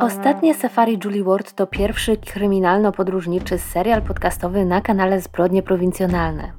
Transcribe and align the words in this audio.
Ostatnie 0.00 0.54
Safari 0.54 0.98
Julie 1.04 1.24
Ward 1.24 1.52
to 1.52 1.66
pierwszy 1.66 2.16
kryminalno-podróżniczy 2.16 3.58
serial 3.58 4.02
podcastowy 4.02 4.64
na 4.64 4.80
kanale 4.80 5.20
Zbrodnie 5.20 5.62
Prowincjonalne. 5.62 6.52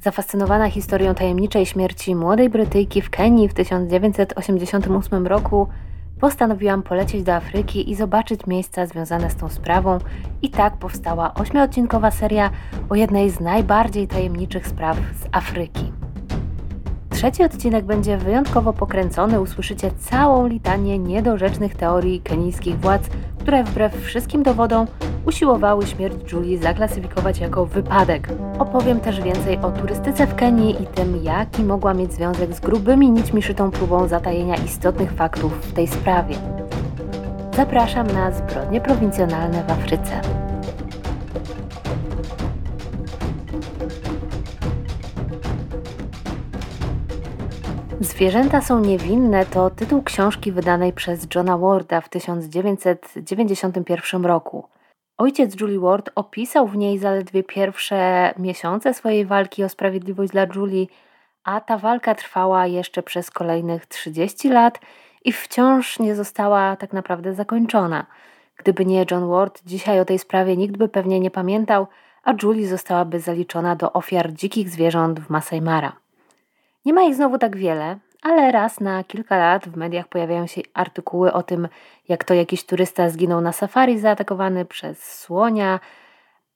Zafascynowana 0.00 0.70
historią 0.70 1.14
tajemniczej 1.14 1.66
śmierci 1.66 2.14
młodej 2.14 2.50
Brytyjki 2.50 3.02
w 3.02 3.10
Kenii 3.10 3.48
w 3.48 3.54
1988 3.54 5.26
roku, 5.26 5.68
postanowiłam 6.20 6.82
polecieć 6.82 7.22
do 7.22 7.34
Afryki 7.34 7.90
i 7.90 7.94
zobaczyć 7.94 8.46
miejsca 8.46 8.86
związane 8.86 9.30
z 9.30 9.36
tą 9.36 9.48
sprawą, 9.48 9.98
i 10.42 10.50
tak 10.50 10.76
powstała 10.76 11.34
ośmiodcinkowa 11.34 12.10
seria 12.10 12.50
o 12.88 12.94
jednej 12.94 13.30
z 13.30 13.40
najbardziej 13.40 14.08
tajemniczych 14.08 14.66
spraw 14.66 14.96
z 14.96 15.26
Afryki. 15.32 15.97
Trzeci 17.18 17.44
odcinek 17.44 17.84
będzie 17.84 18.18
wyjątkowo 18.18 18.72
pokręcony. 18.72 19.40
Usłyszycie 19.40 19.90
całą 19.90 20.46
litanię 20.46 20.98
niedorzecznych 20.98 21.74
teorii 21.74 22.20
kenijskich 22.20 22.80
władz, 22.80 23.02
które 23.38 23.64
wbrew 23.64 24.02
wszystkim 24.02 24.42
dowodom 24.42 24.86
usiłowały 25.26 25.86
śmierć 25.86 26.32
Julii 26.32 26.58
zaklasyfikować 26.58 27.38
jako 27.38 27.66
wypadek. 27.66 28.28
Opowiem 28.58 29.00
też 29.00 29.20
więcej 29.20 29.58
o 29.58 29.70
turystyce 29.70 30.26
w 30.26 30.34
Kenii 30.34 30.82
i 30.82 30.86
tym, 30.86 31.24
jaki 31.24 31.62
mogła 31.62 31.94
mieć 31.94 32.12
związek 32.12 32.54
z 32.54 32.60
grubymi 32.60 33.10
nićmi 33.10 33.42
szytą 33.42 33.70
próbą 33.70 34.08
zatajenia 34.08 34.56
istotnych 34.56 35.12
faktów 35.12 35.52
w 35.68 35.72
tej 35.72 35.86
sprawie. 35.86 36.34
Zapraszam 37.56 38.06
na 38.06 38.32
zbrodnie 38.32 38.80
prowincjonalne 38.80 39.64
w 39.64 39.70
Afryce. 39.70 40.47
Zwierzęta 48.00 48.60
są 48.60 48.80
niewinne 48.80 49.46
to 49.46 49.70
tytuł 49.70 50.02
książki 50.02 50.52
wydanej 50.52 50.92
przez 50.92 51.26
Johna 51.34 51.58
Warda 51.58 52.00
w 52.00 52.08
1991 52.08 54.26
roku. 54.26 54.68
Ojciec 55.16 55.60
Julie 55.60 55.80
Ward 55.80 56.10
opisał 56.14 56.66
w 56.66 56.76
niej 56.76 56.98
zaledwie 56.98 57.42
pierwsze 57.42 58.34
miesiące 58.38 58.94
swojej 58.94 59.26
walki 59.26 59.64
o 59.64 59.68
sprawiedliwość 59.68 60.32
dla 60.32 60.46
Julie, 60.54 60.86
a 61.44 61.60
ta 61.60 61.78
walka 61.78 62.14
trwała 62.14 62.66
jeszcze 62.66 63.02
przez 63.02 63.30
kolejnych 63.30 63.86
30 63.86 64.48
lat 64.48 64.80
i 65.24 65.32
wciąż 65.32 65.98
nie 65.98 66.14
została 66.14 66.76
tak 66.76 66.92
naprawdę 66.92 67.34
zakończona. 67.34 68.06
Gdyby 68.56 68.84
nie 68.84 69.06
John 69.10 69.28
Ward, 69.28 69.62
dzisiaj 69.66 70.00
o 70.00 70.04
tej 70.04 70.18
sprawie 70.18 70.56
nikt 70.56 70.76
by 70.76 70.88
pewnie 70.88 71.20
nie 71.20 71.30
pamiętał, 71.30 71.86
a 72.24 72.34
Julie 72.42 72.68
zostałaby 72.68 73.20
zaliczona 73.20 73.76
do 73.76 73.92
ofiar 73.92 74.32
dzikich 74.32 74.70
zwierząt 74.70 75.20
w 75.20 75.30
Masai 75.30 75.60
Mara. 75.60 76.07
Nie 76.88 76.94
ma 76.94 77.02
ich 77.02 77.14
znowu 77.14 77.38
tak 77.38 77.56
wiele, 77.56 77.98
ale 78.22 78.52
raz 78.52 78.80
na 78.80 79.04
kilka 79.04 79.38
lat 79.38 79.68
w 79.68 79.76
mediach 79.76 80.08
pojawiają 80.08 80.46
się 80.46 80.60
artykuły 80.74 81.32
o 81.32 81.42
tym, 81.42 81.68
jak 82.08 82.24
to 82.24 82.34
jakiś 82.34 82.64
turysta 82.64 83.10
zginął 83.10 83.40
na 83.40 83.52
safari 83.52 83.98
zaatakowany 83.98 84.64
przez 84.64 85.20
słonia, 85.20 85.80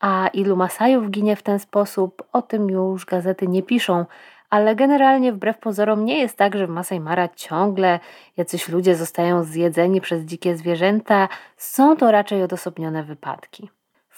a 0.01 0.29
ilu 0.33 0.57
Masajów 0.57 1.11
ginie 1.11 1.37
w 1.37 1.43
ten 1.43 1.59
sposób, 1.59 2.23
o 2.33 2.43
tym 2.43 2.71
już 2.71 3.05
gazety 3.05 3.49
nie 3.49 3.63
piszą, 3.63 4.05
ale 4.51 4.77
generalnie 4.77 5.33
wbrew 5.33 5.59
pozorom 5.59 6.05
nie 6.05 6.19
jest 6.19 6.37
tak, 6.37 6.57
że 6.57 6.67
w 6.67 6.71
Masai 6.71 7.01
Mara 7.01 7.29
ciągle 7.29 8.01
jacyś 8.37 8.69
ludzie 8.69 8.97
zostają 8.97 9.45
zjedzeni 9.45 10.01
przez 10.01 10.25
dzikie 10.25 10.57
zwierzęta, 10.57 11.29
są 11.57 11.97
to 11.97 12.11
raczej 12.11 12.43
odosobnione 12.43 13.03
wypadki. 13.03 13.71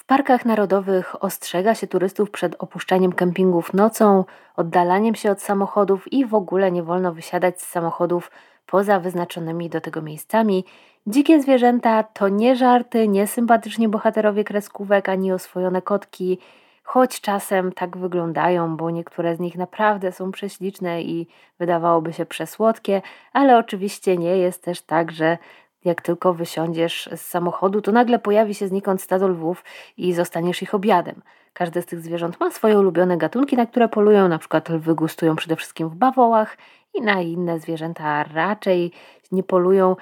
W 0.04 0.06
parkach 0.06 0.44
narodowych 0.44 1.24
ostrzega 1.24 1.74
się 1.74 1.86
turystów 1.86 2.30
przed 2.30 2.56
opuszczaniem 2.58 3.12
kempingów 3.12 3.74
nocą, 3.74 4.24
oddalaniem 4.56 5.14
się 5.14 5.30
od 5.30 5.42
samochodów 5.42 6.12
i 6.12 6.26
w 6.26 6.34
ogóle 6.34 6.72
nie 6.72 6.82
wolno 6.82 7.14
wysiadać 7.14 7.62
z 7.62 7.66
samochodów 7.68 8.30
poza 8.66 9.00
wyznaczonymi 9.00 9.70
do 9.70 9.80
tego 9.80 10.02
miejscami. 10.02 10.64
Dzikie 11.06 11.42
zwierzęta 11.42 12.02
to 12.02 12.28
nie 12.28 12.56
żarty, 12.56 13.08
nie 13.08 13.26
sympatyczni 13.26 13.88
bohaterowie 13.88 14.44
kreskówek 14.44 15.08
ani 15.08 15.32
oswojone 15.32 15.82
kotki, 15.82 16.38
choć 16.82 17.20
czasem 17.20 17.72
tak 17.72 17.96
wyglądają, 17.96 18.76
bo 18.76 18.90
niektóre 18.90 19.36
z 19.36 19.40
nich 19.40 19.56
naprawdę 19.56 20.12
są 20.12 20.32
prześliczne 20.32 21.02
i 21.02 21.26
wydawałoby 21.58 22.12
się 22.12 22.26
przesłodkie, 22.26 23.02
ale 23.32 23.58
oczywiście 23.58 24.16
nie 24.16 24.36
jest 24.36 24.64
też 24.64 24.82
tak, 24.82 25.12
że 25.12 25.38
jak 25.84 26.02
tylko 26.02 26.34
wysiądziesz 26.34 27.08
z 27.16 27.20
samochodu, 27.20 27.80
to 27.80 27.92
nagle 27.92 28.18
pojawi 28.18 28.54
się 28.54 28.68
znikąd 28.68 29.02
stado 29.02 29.28
lwów 29.28 29.64
i 29.96 30.12
zostaniesz 30.12 30.62
ich 30.62 30.74
obiadem. 30.74 31.22
Każde 31.52 31.82
z 31.82 31.86
tych 31.86 32.00
zwierząt 32.00 32.40
ma 32.40 32.50
swoje 32.50 32.78
ulubione 32.78 33.16
gatunki, 33.16 33.56
na 33.56 33.66
które 33.66 33.88
polują. 33.88 34.28
Na 34.28 34.38
przykład 34.38 34.68
lwy 34.68 34.94
gustują 34.94 35.36
przede 35.36 35.56
wszystkim 35.56 35.88
w 35.88 35.94
bawołach 35.94 36.56
i 36.94 37.02
na 37.02 37.20
inne 37.20 37.60
zwierzęta 37.60 38.24
raczej 38.24 38.92
nie 39.32 39.42
polują. 39.42 39.96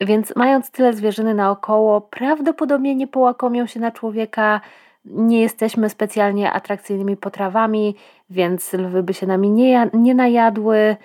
Więc 0.00 0.36
mając 0.36 0.70
tyle 0.70 0.92
zwierzyny 0.92 1.34
naokoło, 1.34 2.00
prawdopodobnie 2.00 2.94
nie 2.94 3.06
połakomią 3.06 3.66
się 3.66 3.80
na 3.80 3.92
człowieka. 3.92 4.60
Nie 5.04 5.40
jesteśmy 5.40 5.90
specjalnie 5.90 6.52
atrakcyjnymi 6.52 7.16
potrawami, 7.16 7.96
więc 8.30 8.72
lwy 8.72 9.02
by 9.02 9.14
się 9.14 9.26
nami 9.26 9.50
nie, 9.50 9.90
nie 9.92 10.14
najadły, 10.14 10.96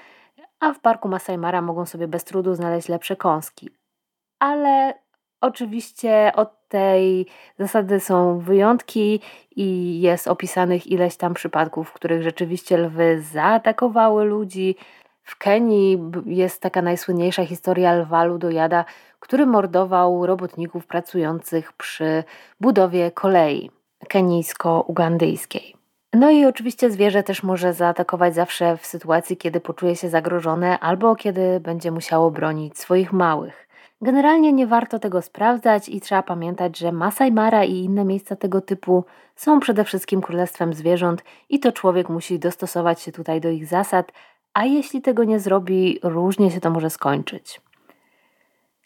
a 0.60 0.74
w 0.74 0.80
parku 0.80 1.08
Masai 1.08 1.38
Mara 1.38 1.62
mogą 1.62 1.86
sobie 1.86 2.08
bez 2.08 2.24
trudu 2.24 2.56
znaleźć 2.56 2.90
lepsze 2.90 3.16
kąski 3.16 3.79
ale 4.40 4.94
oczywiście 5.42 6.32
od 6.36 6.68
tej 6.68 7.26
zasady 7.60 8.00
są 8.00 8.40
wyjątki 8.40 9.20
i 9.56 10.02
jest 10.02 10.28
opisanych 10.28 10.88
ileś 10.88 11.18
tam 11.18 11.34
przypadków, 11.34 11.90
w 11.90 11.94
których 11.94 12.24
rzeczywiście 12.24 12.78
lwy 12.78 13.22
zaatakowały 13.22 14.26
ludzi. 14.26 14.76
W 15.24 15.38
Kenii 15.38 16.00
jest 16.26 16.62
taka 16.62 16.82
najsłynniejsza 16.82 17.46
historia 17.46 17.94
lwa 17.94 18.24
ludojada, 18.24 18.86
który 19.20 19.46
mordował 19.46 20.26
robotników 20.26 20.88
pracujących 20.88 21.74
przy 21.74 22.24
budowie 22.60 23.12
kolei 23.12 23.72
kenijsko-ugandyjskiej. 24.08 25.80
No 26.14 26.30
i 26.30 26.46
oczywiście 26.46 26.92
zwierzę 26.92 27.24
też 27.24 27.44
może 27.44 27.74
zaatakować 27.74 28.36
zawsze 28.36 28.78
w 28.78 28.86
sytuacji, 28.86 29.38
kiedy 29.38 29.60
poczuje 29.60 29.96
się 29.96 30.10
zagrożone 30.10 30.80
albo 30.80 31.16
kiedy 31.16 31.60
będzie 31.60 31.92
musiało 31.92 32.32
bronić 32.32 32.80
swoich 32.80 33.14
małych. 33.14 33.69
Generalnie 34.02 34.54
nie 34.54 34.68
warto 34.68 35.00
tego 35.00 35.22
sprawdzać 35.22 35.90
i 35.90 36.02
trzeba 36.02 36.24
pamiętać, 36.24 36.78
że 36.78 36.92
Masai 36.92 37.32
Mara 37.32 37.64
i 37.64 37.74
inne 37.74 38.06
miejsca 38.06 38.36
tego 38.36 38.62
typu 38.62 39.04
są 39.36 39.60
przede 39.60 39.84
wszystkim 39.84 40.22
królestwem 40.22 40.74
zwierząt 40.74 41.24
i 41.50 41.60
to 41.60 41.72
człowiek 41.72 42.10
musi 42.10 42.40
dostosować 42.40 43.02
się 43.02 43.12
tutaj 43.12 43.42
do 43.42 43.50
ich 43.50 43.66
zasad, 43.66 44.12
a 44.54 44.66
jeśli 44.66 45.02
tego 45.02 45.24
nie 45.24 45.40
zrobi, 45.40 46.00
różnie 46.04 46.52
się 46.52 46.60
to 46.60 46.70
może 46.70 46.90
skończyć. 46.90 47.62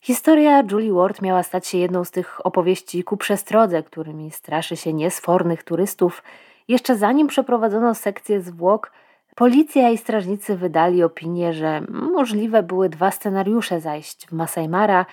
Historia 0.01 0.63
Julie 0.71 0.93
Ward 0.93 1.21
miała 1.21 1.43
stać 1.43 1.67
się 1.67 1.77
jedną 1.77 2.03
z 2.03 2.11
tych 2.11 2.45
opowieści 2.45 3.03
ku 3.03 3.17
przestrodze, 3.17 3.83
którymi 3.83 4.31
straszy 4.31 4.77
się 4.77 4.93
niesfornych 4.93 5.63
turystów. 5.63 6.23
Jeszcze 6.67 6.97
zanim 6.97 7.27
przeprowadzono 7.27 7.95
sekcję 7.95 8.41
zwłok, 8.41 8.91
Policja 9.35 9.89
i 9.89 9.97
strażnicy 9.97 10.57
wydali 10.57 11.03
opinię, 11.03 11.53
że 11.53 11.81
możliwe 11.89 12.63
były 12.63 12.89
dwa 12.89 13.11
scenariusze 13.11 13.81
zajść 13.81 14.27
w 14.27 14.31
Masai 14.31 14.69
Mara. 14.69 15.05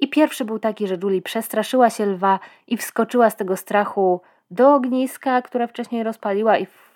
I 0.00 0.08
pierwszy 0.08 0.44
był 0.44 0.58
taki, 0.58 0.86
że 0.86 0.98
Julie 1.02 1.22
przestraszyła 1.22 1.90
się 1.90 2.06
lwa 2.06 2.40
i 2.66 2.76
wskoczyła 2.76 3.30
z 3.30 3.36
tego 3.36 3.56
strachu 3.56 4.20
do 4.50 4.74
ogniska, 4.74 5.42
które 5.42 5.68
wcześniej 5.68 6.02
rozpaliła 6.02 6.58
i 6.58 6.66
w, 6.66 6.92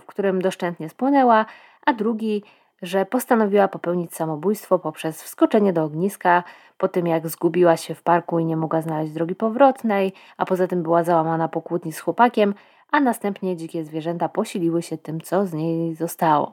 w 0.00 0.04
którym 0.06 0.42
doszczętnie 0.42 0.88
spłonęła, 0.88 1.46
a 1.86 1.92
drugi, 1.92 2.42
że 2.82 3.06
postanowiła 3.06 3.68
popełnić 3.68 4.14
samobójstwo 4.14 4.78
poprzez 4.78 5.22
wskoczenie 5.22 5.72
do 5.72 5.84
ogniska 5.84 6.44
po 6.78 6.88
tym, 6.88 7.06
jak 7.06 7.28
zgubiła 7.28 7.76
się 7.76 7.94
w 7.94 8.02
parku 8.02 8.38
i 8.38 8.44
nie 8.44 8.56
mogła 8.56 8.82
znaleźć 8.82 9.12
drogi 9.12 9.34
powrotnej, 9.34 10.12
a 10.36 10.46
poza 10.46 10.66
tym 10.66 10.82
była 10.82 11.04
załamana 11.04 11.48
po 11.48 11.62
kłótni 11.62 11.92
z 11.92 12.00
chłopakiem, 12.00 12.54
a 12.92 13.00
następnie 13.00 13.56
dzikie 13.56 13.84
zwierzęta 13.84 14.28
posiliły 14.28 14.82
się 14.82 14.98
tym, 14.98 15.20
co 15.20 15.46
z 15.46 15.52
niej 15.52 15.94
zostało. 15.94 16.52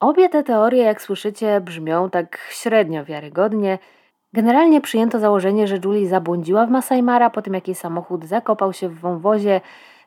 Obie 0.00 0.28
te 0.28 0.42
teorie, 0.42 0.82
jak 0.82 1.02
słyszycie, 1.02 1.60
brzmią 1.60 2.10
tak 2.10 2.38
średnio 2.50 3.04
wiarygodnie. 3.04 3.78
Generalnie 4.32 4.80
przyjęto 4.80 5.18
założenie, 5.18 5.66
że 5.66 5.78
Julie 5.84 6.08
zabłądziła 6.08 6.66
w 6.66 6.70
Masai 6.70 7.02
Mara 7.02 7.30
po 7.30 7.42
tym, 7.42 7.54
jak 7.54 7.68
jej 7.68 7.74
samochód 7.74 8.24
zakopał 8.24 8.72
się 8.72 8.88
w 8.88 9.00
wąwozie 9.00 9.60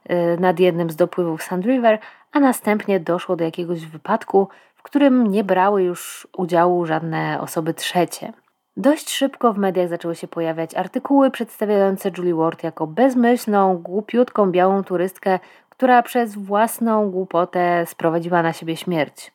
y, 0.09 0.37
nad 0.39 0.59
jednym 0.59 0.89
z 0.89 0.95
dopływów 0.95 1.43
Sand 1.43 1.65
River, 1.65 1.99
a 2.31 2.39
następnie 2.39 2.99
doszło 2.99 3.35
do 3.35 3.43
jakiegoś 3.43 3.85
wypadku, 3.85 4.47
w 4.75 4.83
którym 4.83 5.27
nie 5.27 5.43
brały 5.43 5.83
już 5.83 6.27
udziału 6.37 6.85
żadne 6.85 7.37
osoby 7.41 7.73
trzecie. 7.73 8.33
Dość 8.77 9.09
szybko 9.09 9.53
w 9.53 9.57
mediach 9.57 9.89
zaczęły 9.89 10.15
się 10.15 10.27
pojawiać 10.27 10.75
artykuły 10.75 11.31
przedstawiające 11.31 12.11
Julie 12.17 12.35
Ward 12.35 12.63
jako 12.63 12.87
bezmyślną, 12.87 13.77
głupiutką 13.77 14.51
białą 14.51 14.83
turystkę, 14.83 15.39
która 15.77 16.03
przez 16.03 16.35
własną 16.35 17.11
głupotę 17.11 17.85
sprowadziła 17.85 18.43
na 18.43 18.53
siebie 18.53 18.77
śmierć. 18.77 19.31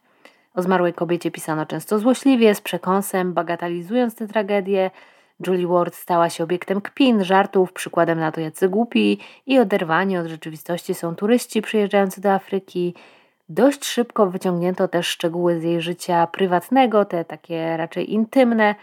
O 0.55 0.63
zmarłej 0.63 0.95
kobiecie 0.95 1.31
pisano 1.31 1.67
często 1.67 1.99
złośliwie, 1.99 2.55
z 2.55 2.61
przekąsem, 2.61 3.33
bagatelizując 3.33 4.15
tę 4.15 4.27
tragedię. 4.27 4.91
Julie 5.47 5.67
Ward 5.67 5.95
stała 5.95 6.31
się 6.31 6.45
obiektem 6.45 6.81
kpin, 6.81 7.25
żartów, 7.25 7.73
przykładem 7.73 8.19
na 8.19 8.33
to, 8.33 8.41
jacy 8.41 8.69
głupi 8.69 9.19
i 9.47 9.59
oderwani 9.59 10.19
od 10.19 10.27
rzeczywistości 10.27 10.95
są 10.95 11.15
turyści 11.15 11.63
przyjeżdżający 11.63 12.21
do 12.21 12.33
Afryki. 12.33 12.95
Dość 13.49 13.85
szybko 13.85 14.27
wyciągnięto 14.27 14.89
też 14.89 15.07
szczegóły 15.07 15.61
z 15.61 15.63
jej 15.63 15.81
życia 15.81 16.27
prywatnego, 16.27 17.05
te 17.05 17.25
takie 17.25 17.77
raczej 17.77 18.13
intymne. 18.13 18.75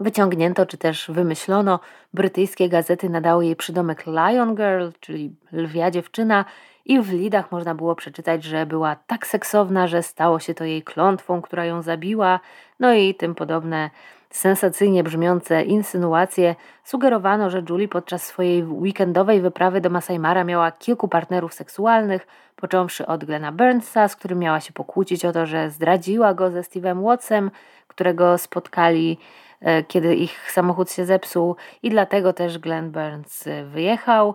Wyciągnięto 0.00 0.66
czy 0.66 0.78
też 0.78 1.10
wymyślono, 1.10 1.80
brytyjskie 2.14 2.68
gazety 2.68 3.10
nadały 3.10 3.44
jej 3.44 3.56
przydomek 3.56 4.04
Lion 4.06 4.54
Girl, 4.54 4.88
czyli 5.00 5.34
lwia 5.52 5.90
dziewczyna, 5.90 6.44
i 6.84 7.00
w 7.00 7.12
lidach 7.12 7.52
można 7.52 7.74
było 7.74 7.94
przeczytać, 7.94 8.44
że 8.44 8.66
była 8.66 8.96
tak 9.06 9.26
seksowna, 9.26 9.86
że 9.86 10.02
stało 10.02 10.38
się 10.38 10.54
to 10.54 10.64
jej 10.64 10.82
klątwą, 10.82 11.42
która 11.42 11.64
ją 11.64 11.82
zabiła, 11.82 12.40
no 12.80 12.94
i 12.94 13.14
tym 13.14 13.34
podobne 13.34 13.90
sensacyjnie 14.30 15.04
brzmiące 15.04 15.62
insynuacje. 15.62 16.54
Sugerowano, 16.84 17.50
że 17.50 17.62
Julie 17.70 17.88
podczas 17.88 18.22
swojej 18.22 18.64
weekendowej 18.64 19.40
wyprawy 19.40 19.80
do 19.80 19.90
Masai 19.90 20.18
Mara 20.18 20.44
miała 20.44 20.72
kilku 20.72 21.08
partnerów 21.08 21.54
seksualnych, 21.54 22.26
począwszy 22.56 23.06
od 23.06 23.24
Glena 23.24 23.52
Burnsa, 23.52 24.08
z 24.08 24.16
którym 24.16 24.38
miała 24.38 24.60
się 24.60 24.72
pokłócić 24.72 25.24
o 25.24 25.32
to, 25.32 25.46
że 25.46 25.70
zdradziła 25.70 26.34
go 26.34 26.50
ze 26.50 26.60
Steve'em 26.60 27.02
Wattsem, 27.02 27.50
którego 27.88 28.38
spotkali 28.38 29.18
kiedy 29.88 30.14
ich 30.14 30.50
samochód 30.50 30.90
się 30.90 31.04
zepsuł 31.04 31.56
i 31.82 31.90
dlatego 31.90 32.32
też 32.32 32.58
Glenn 32.58 32.90
Burns 32.90 33.46
e, 33.46 33.64
wyjechał. 33.64 34.34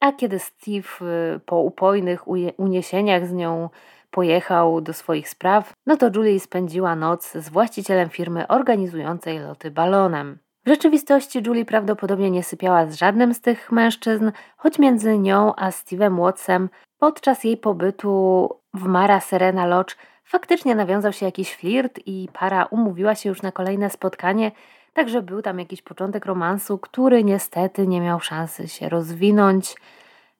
A 0.00 0.12
kiedy 0.12 0.38
Steve 0.38 0.88
y, 1.36 1.40
po 1.40 1.60
upojnych 1.60 2.28
uniesieniach 2.58 3.26
z 3.26 3.32
nią 3.32 3.70
pojechał 4.10 4.80
do 4.80 4.92
swoich 4.92 5.28
spraw, 5.28 5.72
no 5.86 5.96
to 5.96 6.10
Julie 6.14 6.40
spędziła 6.40 6.96
noc 6.96 7.32
z 7.32 7.48
właścicielem 7.48 8.08
firmy 8.08 8.48
organizującej 8.48 9.38
loty 9.38 9.70
balonem. 9.70 10.38
W 10.66 10.68
rzeczywistości 10.68 11.42
Julie 11.46 11.64
prawdopodobnie 11.64 12.30
nie 12.30 12.42
sypiała 12.42 12.86
z 12.86 12.94
żadnym 12.94 13.34
z 13.34 13.40
tych 13.40 13.72
mężczyzn, 13.72 14.30
choć 14.56 14.78
między 14.78 15.18
nią 15.18 15.54
a 15.54 15.70
Steve'em 15.70 16.20
Wattsem 16.20 16.68
podczas 16.98 17.44
jej 17.44 17.56
pobytu 17.56 18.48
w 18.74 18.84
Mara 18.84 19.20
Serena 19.20 19.66
Lodge 19.66 19.96
faktycznie 20.26 20.74
nawiązał 20.74 21.12
się 21.12 21.26
jakiś 21.26 21.54
flirt 21.54 22.00
i 22.06 22.28
para 22.32 22.64
umówiła 22.64 23.14
się 23.14 23.28
już 23.28 23.42
na 23.42 23.52
kolejne 23.52 23.90
spotkanie, 23.90 24.52
Także 24.96 25.22
był 25.22 25.42
tam 25.42 25.58
jakiś 25.58 25.82
początek 25.82 26.26
romansu, 26.26 26.78
który 26.78 27.24
niestety 27.24 27.86
nie 27.86 28.00
miał 28.00 28.20
szansy 28.20 28.68
się 28.68 28.88
rozwinąć, 28.88 29.74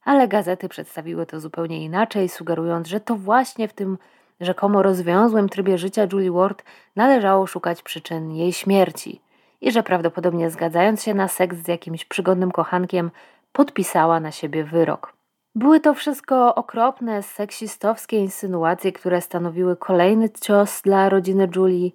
ale 0.05 0.29
gazety 0.29 0.69
przedstawiły 0.69 1.27
to 1.27 1.41
zupełnie 1.41 1.85
inaczej, 1.85 2.29
sugerując, 2.29 2.88
że 2.88 3.00
to 3.00 3.17
właśnie 3.17 3.69
w 3.69 3.73
tym 3.73 3.99
rzekomo 4.41 4.83
rozwiązłym 4.83 5.49
trybie 5.49 5.79
życia 5.79 6.06
Julie 6.12 6.33
Ward 6.33 6.62
należało 6.97 7.47
szukać 7.47 7.83
przyczyn 7.83 8.31
jej 8.31 8.53
śmierci 8.53 9.21
i 9.61 9.73
że 9.73 9.83
prawdopodobnie 9.83 10.50
zgadzając 10.50 11.03
się 11.03 11.15
na 11.15 11.29
seks 11.29 11.56
z 11.56 11.69
jakimś 11.69 12.05
przygodnym 12.05 12.53
kochankiem, 12.53 13.11
podpisała 13.53 14.21
na 14.21 14.31
siebie 14.31 14.65
wyrok. 14.65 15.15
Były 15.56 15.81
to 15.81 15.94
wszystko 15.94 16.55
okropne, 16.55 17.23
seksistowskie 17.23 18.19
insynuacje, 18.19 18.93
które 18.93 19.20
stanowiły 19.20 19.76
kolejny 19.76 20.31
cios 20.31 20.82
dla 20.82 21.08
rodziny 21.08 21.49
Julie 21.56 21.91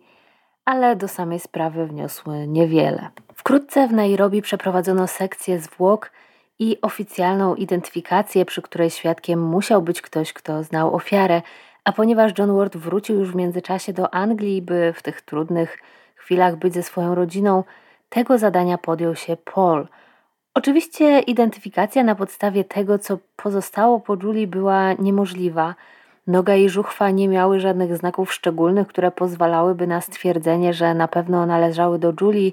ale 0.66 0.96
do 0.96 1.08
samej 1.08 1.40
sprawy 1.40 1.86
wniosły 1.86 2.48
niewiele. 2.48 3.10
Wkrótce 3.34 3.88
w 3.88 3.94
Nairobi 3.94 4.42
przeprowadzono 4.42 5.08
sekcję 5.08 5.60
zwłok 5.60 6.12
i 6.60 6.78
oficjalną 6.82 7.56
identyfikację, 7.56 8.46
przy 8.46 8.62
której 8.62 8.90
świadkiem 8.90 9.42
musiał 9.44 9.82
być 9.82 10.02
ktoś, 10.02 10.34
kto 10.34 10.64
znał 10.64 10.96
ofiarę, 10.96 11.42
a 11.84 11.92
ponieważ 11.92 12.32
John 12.38 12.56
Ward 12.56 12.78
wrócił 12.78 13.20
już 13.20 13.32
w 13.32 13.36
międzyczasie 13.36 13.94
do 13.94 14.14
Anglii, 14.14 14.62
by 14.62 14.94
w 14.96 15.02
tych 15.02 15.22
trudnych 15.22 15.78
chwilach 16.16 16.56
być 16.56 16.74
ze 16.74 16.84
swoją 16.84 17.16
rodziną, 17.16 17.64
tego 18.10 18.38
zadania 18.38 18.78
podjął 18.78 19.16
się 19.16 19.38
Paul. 19.38 19.88
Oczywiście 20.54 21.20
identyfikacja 21.20 22.04
na 22.04 22.16
podstawie 22.16 22.64
tego, 22.64 23.00
co 23.00 23.18
pozostało 23.36 24.00
po 24.00 24.16
Julie, 24.24 24.48
była 24.48 24.94
niemożliwa– 24.94 25.76
Noga 26.28 26.56
i 26.56 26.70
żuchwa 26.70 27.10
nie 27.10 27.28
miały 27.28 27.60
żadnych 27.60 27.98
znaków 27.98 28.34
szczególnych, 28.34 28.88
które 28.88 29.12
pozwalałyby 29.12 29.88
na 29.88 30.02
stwierdzenie, 30.02 30.74
że 30.74 30.94
na 30.94 31.08
pewno 31.08 31.46
należały 31.46 32.00
do 32.00 32.14
Julie, 32.22 32.52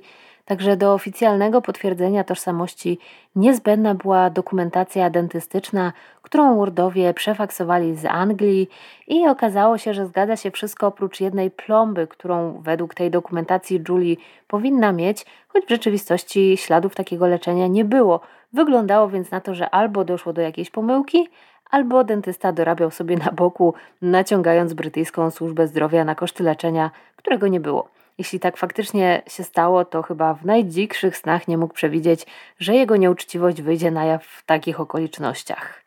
także 0.49 0.77
do 0.77 0.95
oficjalnego 0.95 1.63
potwierdzenia 1.63 2.25
tożsamości 2.25 2.99
niezbędna 3.37 3.95
była 3.95 4.31
dokumentacja 4.31 5.11
dentystyczna, 5.11 5.93
którą 6.23 6.57
Wordowie 6.57 7.15
przefaksowali 7.15 7.97
z 7.97 8.05
Anglii 8.05 8.69
i 9.07 9.29
okazało 9.29 9.79
się, 9.79 9.95
że 9.95 10.07
zgadza 10.07 10.37
się 10.37 10.51
wszystko 10.51 10.87
oprócz 10.87 11.21
jednej 11.21 11.51
plomby, 11.51 12.07
którą 12.07 12.61
według 12.63 12.95
tej 12.95 13.11
dokumentacji 13.11 13.83
Julie 13.89 14.17
powinna 14.47 14.93
mieć, 14.93 15.27
choć 15.49 15.65
w 15.65 15.69
rzeczywistości 15.69 16.57
śladów 16.57 16.95
takiego 16.95 17.27
leczenia 17.27 17.67
nie 17.67 17.85
było. 17.85 18.21
Wyglądało 18.53 19.09
więc 19.09 19.31
na 19.31 19.41
to, 19.41 19.55
że 19.55 19.71
albo 19.71 20.05
doszło 20.05 20.33
do 20.33 20.41
jakiejś 20.43 20.71
pomyłki, 20.71 21.29
albo 21.71 22.05
dentysta 22.05 22.53
dorabiał 22.53 22.91
sobie 22.91 23.17
na 23.17 23.33
boku, 23.33 23.75
naciągając 24.03 24.75
brytyjską 24.75 25.31
służbę 25.31 25.67
zdrowia 25.67 26.05
na 26.05 26.15
koszty 26.15 26.45
leczenia, 26.45 26.91
którego 27.17 27.49
nie 27.49 27.61
było. 27.61 27.98
Jeśli 28.19 28.41
tak 28.41 28.57
faktycznie 28.57 29.23
się 29.27 29.45
stało, 29.45 29.85
to 29.85 30.03
chyba 30.03 30.35
w 30.35 30.45
najdzikszych 30.45 31.17
snach 31.17 31.49
nie 31.49 31.59
mógł 31.59 31.75
przewidzieć, 31.75 32.27
że 32.59 32.75
jego 32.75 32.97
nieuczciwość 32.97 33.63
wyjdzie 33.63 33.91
na 33.91 34.05
jaw 34.05 34.25
w 34.25 34.45
takich 34.47 34.81
okolicznościach. 34.81 35.83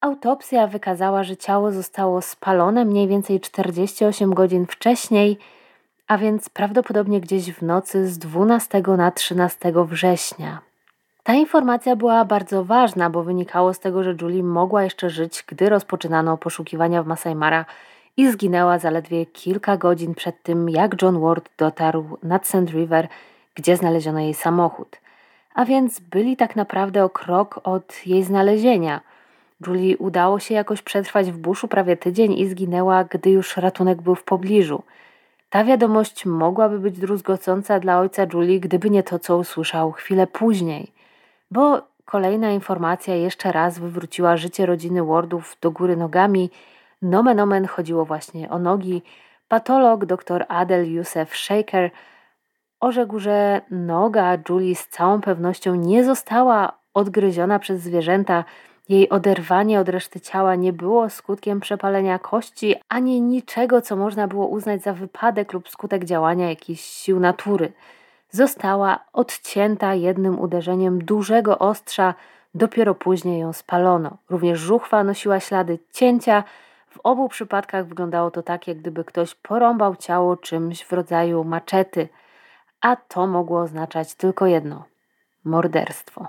Autopsja 0.00 0.66
wykazała, 0.66 1.24
że 1.24 1.36
ciało 1.36 1.72
zostało 1.72 2.22
spalone 2.22 2.84
mniej 2.84 3.08
więcej 3.08 3.40
48 3.40 4.34
godzin 4.34 4.66
wcześniej, 4.66 5.38
a 6.08 6.18
więc 6.18 6.48
prawdopodobnie 6.48 7.20
gdzieś 7.20 7.52
w 7.52 7.62
nocy 7.62 8.08
z 8.08 8.18
12 8.18 8.82
na 8.96 9.10
13 9.10 9.72
września. 9.74 10.60
Ta 11.22 11.34
informacja 11.34 11.96
była 11.96 12.24
bardzo 12.24 12.64
ważna, 12.64 13.10
bo 13.10 13.22
wynikało 13.22 13.74
z 13.74 13.78
tego, 13.78 14.02
że 14.02 14.14
Julie 14.22 14.42
mogła 14.42 14.84
jeszcze 14.84 15.10
żyć, 15.10 15.44
gdy 15.46 15.68
rozpoczynano 15.68 16.36
poszukiwania 16.36 17.02
w 17.02 17.06
Masai 17.06 17.34
Mara 17.34 17.64
i 18.16 18.30
zginęła 18.30 18.78
zaledwie 18.78 19.26
kilka 19.26 19.76
godzin 19.76 20.14
przed 20.14 20.42
tym, 20.42 20.68
jak 20.68 21.02
John 21.02 21.20
Ward 21.20 21.50
dotarł 21.58 22.18
nad 22.22 22.46
Sand 22.46 22.70
River, 22.70 23.08
gdzie 23.54 23.76
znaleziono 23.76 24.20
jej 24.20 24.34
samochód. 24.34 24.96
A 25.54 25.64
więc 25.64 26.00
byli 26.00 26.36
tak 26.36 26.56
naprawdę 26.56 27.04
o 27.04 27.10
krok 27.10 27.60
od 27.64 28.06
jej 28.06 28.22
znalezienia. 28.22 29.00
Julie 29.66 29.98
udało 29.98 30.38
się 30.38 30.54
jakoś 30.54 30.82
przetrwać 30.82 31.32
w 31.32 31.38
buszu 31.38 31.68
prawie 31.68 31.96
tydzień 31.96 32.32
i 32.32 32.48
zginęła, 32.48 33.04
gdy 33.04 33.30
już 33.30 33.56
ratunek 33.56 34.02
był 34.02 34.14
w 34.14 34.24
pobliżu. 34.24 34.82
Ta 35.50 35.64
wiadomość 35.64 36.26
mogłaby 36.26 36.78
być 36.78 36.98
druzgocąca 36.98 37.80
dla 37.80 38.00
ojca 38.00 38.26
Julie, 38.34 38.60
gdyby 38.60 38.90
nie 38.90 39.02
to, 39.02 39.18
co 39.18 39.36
usłyszał 39.36 39.92
chwilę 39.92 40.26
później 40.26 40.92
bo 41.52 41.82
kolejna 42.04 42.50
informacja 42.50 43.14
jeszcze 43.14 43.52
raz 43.52 43.78
wywróciła 43.78 44.36
życie 44.36 44.66
rodziny 44.66 45.04
Wardów 45.04 45.56
do 45.60 45.70
góry 45.70 45.96
nogami. 45.96 46.50
Nomen 47.02 47.40
omen 47.40 47.66
chodziło 47.66 48.04
właśnie 48.04 48.50
o 48.50 48.58
nogi. 48.58 49.02
Patolog 49.48 50.04
dr 50.04 50.44
Adel 50.48 50.92
Youssef 50.92 51.36
Shaker 51.36 51.90
orzekł, 52.80 53.18
że 53.18 53.60
noga 53.70 54.38
Julie 54.48 54.74
z 54.74 54.88
całą 54.88 55.20
pewnością 55.20 55.74
nie 55.74 56.04
została 56.04 56.72
odgryziona 56.94 57.58
przez 57.58 57.80
zwierzęta. 57.80 58.44
Jej 58.88 59.08
oderwanie 59.08 59.80
od 59.80 59.88
reszty 59.88 60.20
ciała 60.20 60.54
nie 60.54 60.72
było 60.72 61.10
skutkiem 61.10 61.60
przepalenia 61.60 62.18
kości 62.18 62.74
ani 62.88 63.20
niczego, 63.20 63.80
co 63.80 63.96
można 63.96 64.28
było 64.28 64.46
uznać 64.46 64.82
za 64.82 64.92
wypadek 64.92 65.52
lub 65.52 65.68
skutek 65.68 66.04
działania 66.04 66.48
jakichś 66.48 66.82
sił 66.82 67.20
natury 67.20 67.72
została 68.32 68.98
odcięta 69.12 69.94
jednym 69.94 70.40
uderzeniem 70.40 71.04
dużego 71.04 71.58
ostrza, 71.58 72.14
dopiero 72.54 72.94
później 72.94 73.40
ją 73.40 73.52
spalono. 73.52 74.16
Również 74.30 74.58
żuchwa 74.58 75.04
nosiła 75.04 75.40
ślady 75.40 75.78
cięcia. 75.92 76.44
W 76.92 76.98
obu 77.02 77.28
przypadkach 77.28 77.86
wyglądało 77.86 78.30
to 78.30 78.42
tak, 78.42 78.68
jak 78.68 78.78
gdyby 78.78 79.04
ktoś 79.04 79.34
porąbał 79.34 79.96
ciało 79.96 80.36
czymś 80.36 80.84
w 80.84 80.92
rodzaju 80.92 81.44
maczety, 81.44 82.08
a 82.80 82.96
to 82.96 83.26
mogło 83.26 83.60
oznaczać 83.60 84.14
tylko 84.14 84.46
jedno 84.46 84.84
morderstwo. 85.44 86.28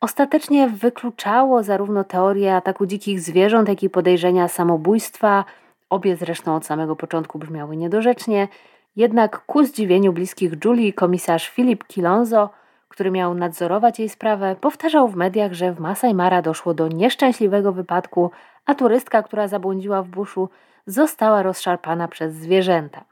Ostatecznie 0.00 0.68
wykluczało 0.68 1.62
zarówno 1.62 2.04
teorię 2.04 2.56
ataku 2.56 2.86
dzikich 2.86 3.20
zwierząt, 3.20 3.68
jak 3.68 3.82
i 3.82 3.90
podejrzenia 3.90 4.48
samobójstwa. 4.48 5.44
Obie 5.90 6.16
zresztą 6.16 6.56
od 6.56 6.66
samego 6.66 6.96
początku 6.96 7.38
brzmiały 7.38 7.76
niedorzecznie. 7.76 8.48
Jednak 8.96 9.44
ku 9.46 9.64
zdziwieniu 9.64 10.12
bliskich 10.12 10.52
Julii 10.64 10.92
komisarz 10.92 11.48
Filip 11.48 11.86
Kilonzo, 11.86 12.50
który 12.88 13.10
miał 13.10 13.34
nadzorować 13.34 13.98
jej 13.98 14.08
sprawę, 14.08 14.56
powtarzał 14.60 15.08
w 15.08 15.16
mediach, 15.16 15.52
że 15.52 15.72
w 15.72 15.80
Masai 15.80 16.14
Mara 16.14 16.42
doszło 16.42 16.74
do 16.74 16.88
nieszczęśliwego 16.88 17.72
wypadku, 17.72 18.30
a 18.66 18.74
turystka, 18.74 19.22
która 19.22 19.48
zabłądziła 19.48 20.02
w 20.02 20.08
buszu, 20.08 20.48
została 20.86 21.42
rozszarpana 21.42 22.08
przez 22.08 22.34
zwierzęta. 22.34 23.04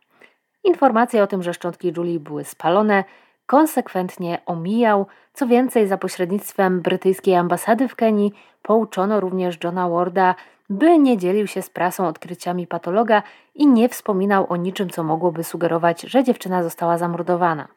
Informacje 0.64 1.22
o 1.22 1.26
tym, 1.26 1.42
że 1.42 1.54
szczątki 1.54 1.92
Julii 1.96 2.20
były 2.20 2.44
spalone, 2.44 3.04
konsekwentnie 3.46 4.38
omijał. 4.46 5.06
Co 5.32 5.46
więcej, 5.46 5.86
za 5.86 5.98
pośrednictwem 5.98 6.80
brytyjskiej 6.80 7.34
ambasady 7.34 7.88
w 7.88 7.96
Kenii 7.96 8.32
pouczono 8.62 9.20
również 9.20 9.58
Johna 9.64 9.88
Warda, 9.88 10.34
by 10.70 10.98
nie 10.98 11.18
dzielił 11.18 11.46
się 11.46 11.62
z 11.62 11.70
prasą 11.70 12.06
odkryciami 12.06 12.66
patologa 12.66 13.22
i 13.54 13.66
nie 13.66 13.88
wspominał 13.88 14.46
o 14.48 14.56
niczym, 14.56 14.90
co 14.90 15.04
mogłoby 15.04 15.44
sugerować, 15.44 16.02
że 16.02 16.24
dziewczyna 16.24 16.62
została 16.62 16.98
zamordowana. 16.98 17.68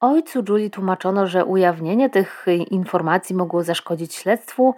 Ojcu 0.00 0.44
Julie 0.48 0.70
tłumaczono, 0.70 1.26
że 1.26 1.44
ujawnienie 1.44 2.10
tych 2.10 2.46
informacji 2.70 3.36
mogło 3.36 3.62
zaszkodzić 3.62 4.14
śledztwu. 4.14 4.74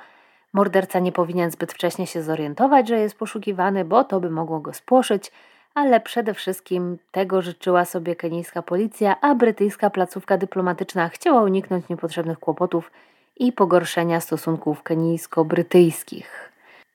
Morderca 0.54 0.98
nie 0.98 1.12
powinien 1.12 1.50
zbyt 1.50 1.72
wcześnie 1.72 2.06
się 2.06 2.22
zorientować, 2.22 2.88
że 2.88 2.98
jest 2.98 3.18
poszukiwany, 3.18 3.84
bo 3.84 4.04
to 4.04 4.20
by 4.20 4.30
mogło 4.30 4.60
go 4.60 4.72
spłoszyć, 4.72 5.32
ale 5.74 6.00
przede 6.00 6.34
wszystkim 6.34 6.98
tego 7.12 7.42
życzyła 7.42 7.84
sobie 7.84 8.16
kenijska 8.16 8.62
policja, 8.62 9.20
a 9.20 9.34
brytyjska 9.34 9.90
placówka 9.90 10.38
dyplomatyczna 10.38 11.08
chciała 11.08 11.42
uniknąć 11.42 11.88
niepotrzebnych 11.88 12.38
kłopotów 12.38 12.90
i 13.36 13.52
pogorszenia 13.52 14.20
stosunków 14.20 14.82
kenijsko-brytyjskich. 14.82 16.52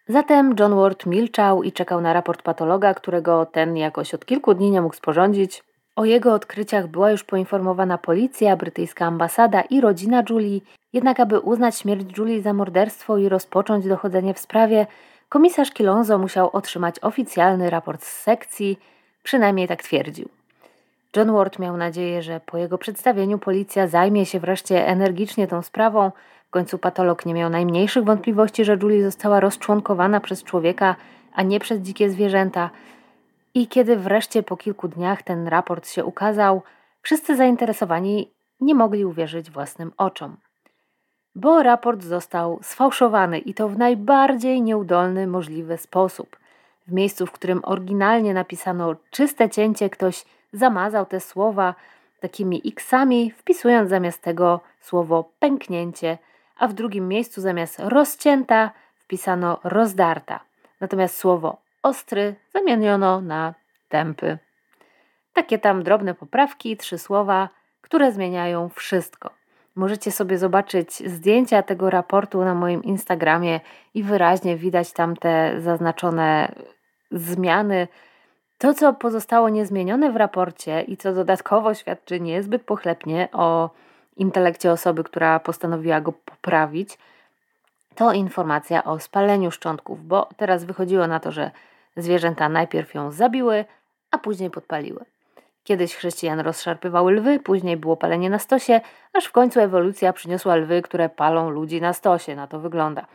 Zatem 0.07 0.55
John 0.59 0.75
Ward 0.75 1.05
milczał 1.05 1.63
i 1.63 1.71
czekał 1.71 2.01
na 2.01 2.13
raport 2.13 2.41
patologa, 2.41 2.93
którego 2.93 3.45
ten 3.45 3.77
jakoś 3.77 4.13
od 4.13 4.25
kilku 4.25 4.53
dni 4.53 4.71
nie 4.71 4.81
mógł 4.81 4.95
sporządzić. 4.95 5.63
O 5.95 6.05
jego 6.05 6.33
odkryciach 6.33 6.87
była 6.87 7.11
już 7.11 7.23
poinformowana 7.23 7.97
policja, 7.97 8.55
brytyjska 8.55 9.05
ambasada 9.05 9.61
i 9.61 9.81
rodzina 9.81 10.23
Julie, 10.29 10.59
jednak 10.93 11.19
aby 11.19 11.39
uznać 11.39 11.77
śmierć 11.77 12.17
Julie 12.17 12.41
za 12.41 12.53
morderstwo 12.53 13.17
i 13.17 13.29
rozpocząć 13.29 13.87
dochodzenie 13.87 14.33
w 14.33 14.39
sprawie, 14.39 14.87
komisarz 15.29 15.71
Kilonzo 15.71 16.17
musiał 16.17 16.49
otrzymać 16.53 16.95
oficjalny 17.01 17.69
raport 17.69 18.03
z 18.03 18.21
sekcji, 18.21 18.79
przynajmniej 19.23 19.67
tak 19.67 19.83
twierdził. 19.83 20.29
John 21.15 21.31
Ward 21.31 21.59
miał 21.59 21.77
nadzieję, 21.77 22.21
że 22.21 22.39
po 22.45 22.57
jego 22.57 22.77
przedstawieniu 22.77 23.39
policja 23.39 23.87
zajmie 23.87 24.25
się 24.25 24.39
wreszcie 24.39 24.87
energicznie 24.87 25.47
tą 25.47 25.61
sprawą, 25.61 26.11
w 26.47 26.51
końcu 26.51 26.77
patolog 26.77 27.25
nie 27.25 27.33
miał 27.33 27.49
najmniejszych 27.49 28.03
wątpliwości, 28.03 28.65
że 28.65 28.77
Julie 28.81 29.03
została 29.03 29.39
rozczłonkowana 29.39 30.19
przez 30.19 30.43
człowieka, 30.43 30.95
a 31.33 31.43
nie 31.43 31.59
przez 31.59 31.79
dzikie 31.79 32.09
zwierzęta. 32.09 32.69
I 33.53 33.67
kiedy 33.67 33.97
wreszcie 33.97 34.43
po 34.43 34.57
kilku 34.57 34.87
dniach 34.87 35.23
ten 35.23 35.47
raport 35.47 35.89
się 35.89 36.05
ukazał, 36.05 36.61
wszyscy 37.01 37.35
zainteresowani 37.35 38.31
nie 38.61 38.75
mogli 38.75 39.05
uwierzyć 39.05 39.51
własnym 39.51 39.91
oczom. 39.97 40.37
Bo 41.35 41.63
raport 41.63 42.03
został 42.03 42.59
sfałszowany 42.61 43.39
i 43.39 43.53
to 43.53 43.69
w 43.69 43.77
najbardziej 43.77 44.61
nieudolny 44.61 45.27
możliwy 45.27 45.77
sposób. 45.77 46.37
W 46.87 46.91
miejscu, 46.91 47.25
w 47.25 47.31
którym 47.31 47.61
oryginalnie 47.63 48.33
napisano 48.33 48.95
czyste 49.11 49.49
cięcie, 49.49 49.89
ktoś 49.89 50.25
zamazał 50.53 51.05
te 51.05 51.19
słowa 51.19 51.75
takimi 52.19 52.61
xami, 52.65 53.31
wpisując 53.31 53.89
zamiast 53.89 54.21
tego 54.21 54.59
słowo 54.81 55.31
pęknięcie 55.39 56.17
a 56.59 56.67
w 56.67 56.73
drugim 56.73 57.07
miejscu 57.07 57.41
zamiast 57.41 57.79
rozcięta 57.79 58.71
wpisano 58.95 59.59
rozdarta. 59.63 60.39
Natomiast 60.81 61.17
słowo 61.17 61.57
ostry 61.83 62.35
zamieniono 62.53 63.21
na 63.21 63.53
tępy. 63.89 64.37
Takie 65.33 65.59
tam 65.59 65.83
drobne 65.83 66.13
poprawki, 66.13 66.77
trzy 66.77 66.97
słowa, 66.97 67.49
które 67.81 68.11
zmieniają 68.11 68.69
wszystko. 68.69 69.29
Możecie 69.75 70.11
sobie 70.11 70.37
zobaczyć 70.37 71.09
zdjęcia 71.09 71.63
tego 71.63 71.89
raportu 71.89 72.43
na 72.43 72.55
moim 72.55 72.83
Instagramie 72.83 73.59
i 73.93 74.03
wyraźnie 74.03 74.57
widać 74.57 74.93
tam 74.93 75.15
te 75.15 75.61
zaznaczone 75.61 76.51
zmiany. 77.11 77.87
To, 78.57 78.73
co 78.73 78.93
pozostało 78.93 79.49
niezmienione 79.49 80.11
w 80.11 80.15
raporcie 80.15 80.81
i 80.81 80.97
co 80.97 81.13
dodatkowo 81.13 81.73
świadczy 81.73 82.19
niezbyt 82.19 82.63
pochlebnie 82.63 83.29
o 83.31 83.69
intelekcie 84.17 84.71
osoby, 84.71 85.03
która 85.03 85.39
postanowiła 85.39 86.01
go 86.01 86.11
poprawić, 86.11 86.97
to 87.95 88.13
informacja 88.13 88.83
o 88.83 88.99
spaleniu 88.99 89.51
szczątków, 89.51 90.07
bo 90.07 90.29
teraz 90.37 90.63
wychodziło 90.63 91.07
na 91.07 91.19
to, 91.19 91.31
że 91.31 91.51
zwierzęta 92.01 92.49
najpierw 92.49 92.93
ją 92.93 93.11
zabiły, 93.11 93.65
a 94.11 94.17
później 94.17 94.49
podpaliły. 94.49 95.05
Kiedyś 95.63 95.95
chrześcijan 95.95 96.39
rozszarpywały 96.39 97.11
lwy, 97.11 97.39
później 97.39 97.77
było 97.77 97.97
palenie 97.97 98.29
na 98.29 98.39
stosie, 98.39 98.81
aż 99.13 99.25
w 99.25 99.31
końcu 99.31 99.59
ewolucja 99.59 100.13
przyniosła 100.13 100.55
lwy, 100.55 100.81
które 100.81 101.09
palą 101.09 101.49
ludzi 101.49 101.81
na 101.81 101.93
stosie. 101.93 102.35
Na 102.35 102.47
to 102.47 102.59
wygląda. 102.59 103.05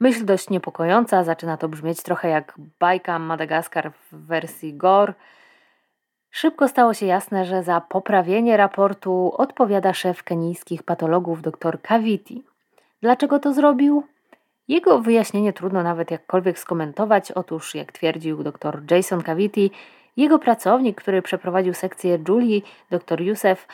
Myśl 0.00 0.24
dość 0.24 0.50
niepokojąca, 0.50 1.24
zaczyna 1.24 1.56
to 1.56 1.68
brzmieć 1.68 2.02
trochę 2.02 2.28
jak 2.28 2.54
bajka 2.78 3.18
Madagaskar 3.18 3.92
w 3.92 4.26
wersji 4.26 4.74
gore, 4.74 5.14
Szybko 6.30 6.68
stało 6.68 6.94
się 6.94 7.06
jasne, 7.06 7.44
że 7.44 7.62
za 7.62 7.80
poprawienie 7.80 8.56
raportu 8.56 9.32
odpowiada 9.36 9.94
szef 9.94 10.22
kenijskich 10.22 10.82
patologów 10.82 11.42
dr 11.42 11.82
Kaviti. 11.82 12.44
Dlaczego 13.02 13.38
to 13.38 13.52
zrobił? 13.52 14.02
Jego 14.70 14.98
wyjaśnienie 14.98 15.52
trudno 15.52 15.82
nawet 15.82 16.10
jakkolwiek 16.10 16.58
skomentować. 16.58 17.32
Otóż, 17.32 17.74
jak 17.74 17.92
twierdził 17.92 18.42
dr 18.42 18.82
Jason 18.90 19.22
Kaviti, 19.22 19.70
jego 20.16 20.38
pracownik, 20.38 21.00
który 21.00 21.22
przeprowadził 21.22 21.74
sekcję 21.74 22.18
Julie, 22.28 22.60
dr 22.90 23.20
Youssef, 23.20 23.66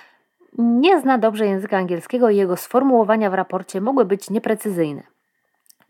nie 0.58 1.00
zna 1.00 1.18
dobrze 1.18 1.46
języka 1.46 1.76
angielskiego 1.76 2.30
i 2.30 2.36
jego 2.36 2.56
sformułowania 2.56 3.30
w 3.30 3.34
raporcie 3.34 3.80
mogły 3.80 4.04
być 4.04 4.30
nieprecyzyjne. 4.30 5.02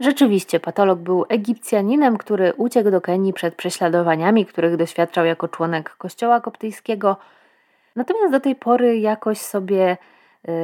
Rzeczywiście, 0.00 0.60
patolog 0.60 0.98
był 0.98 1.24
Egipcjaninem, 1.28 2.18
który 2.18 2.52
uciekł 2.52 2.90
do 2.90 3.00
Kenii 3.00 3.32
przed 3.32 3.54
prześladowaniami, 3.54 4.46
których 4.46 4.76
doświadczał 4.76 5.24
jako 5.24 5.48
członek 5.48 5.96
kościoła 5.96 6.40
koptyjskiego. 6.40 7.16
Natomiast 7.96 8.32
do 8.32 8.40
tej 8.40 8.54
pory 8.54 8.98
jakoś 8.98 9.38
sobie 9.38 9.96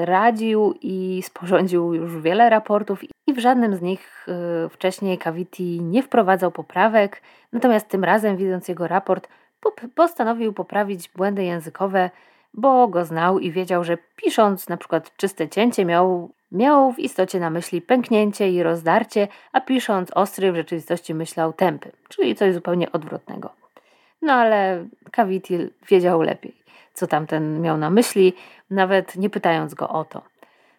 radził 0.04 0.74
i 0.80 1.22
sporządził 1.26 1.94
już 1.94 2.22
wiele 2.22 2.50
raportów 2.50 3.00
i 3.26 3.32
w 3.34 3.38
żadnym 3.38 3.76
z 3.76 3.82
nich 3.82 4.26
y, 4.66 4.68
wcześniej 4.68 5.18
Caviti 5.18 5.80
nie 5.80 6.02
wprowadzał 6.02 6.50
poprawek. 6.50 7.22
Natomiast 7.52 7.88
tym 7.88 8.04
razem, 8.04 8.36
widząc 8.36 8.68
jego 8.68 8.88
raport, 8.88 9.28
postanowił 9.94 10.52
poprawić 10.52 11.08
błędy 11.16 11.44
językowe, 11.44 12.10
bo 12.54 12.88
go 12.88 13.04
znał 13.04 13.38
i 13.38 13.50
wiedział, 13.50 13.84
że 13.84 13.98
pisząc 14.16 14.68
na 14.68 14.76
przykład 14.76 15.16
czyste 15.16 15.48
cięcie 15.48 15.84
miał 15.84 16.30
Miał 16.52 16.92
w 16.92 16.98
istocie 16.98 17.40
na 17.40 17.50
myśli 17.50 17.82
pęknięcie 17.82 18.50
i 18.50 18.62
rozdarcie, 18.62 19.28
a 19.52 19.60
pisząc 19.60 20.10
ostry 20.10 20.52
w 20.52 20.56
rzeczywistości 20.56 21.14
myślał 21.14 21.52
tępy, 21.52 21.92
czyli 22.08 22.34
coś 22.34 22.54
zupełnie 22.54 22.92
odwrotnego. 22.92 23.52
No 24.22 24.32
ale 24.32 24.86
Cavity 25.10 25.70
wiedział 25.88 26.22
lepiej, 26.22 26.54
co 26.94 27.06
tamten 27.06 27.60
miał 27.60 27.76
na 27.76 27.90
myśli, 27.90 28.34
nawet 28.70 29.16
nie 29.16 29.30
pytając 29.30 29.74
go 29.74 29.88
o 29.88 30.04
to. 30.04 30.22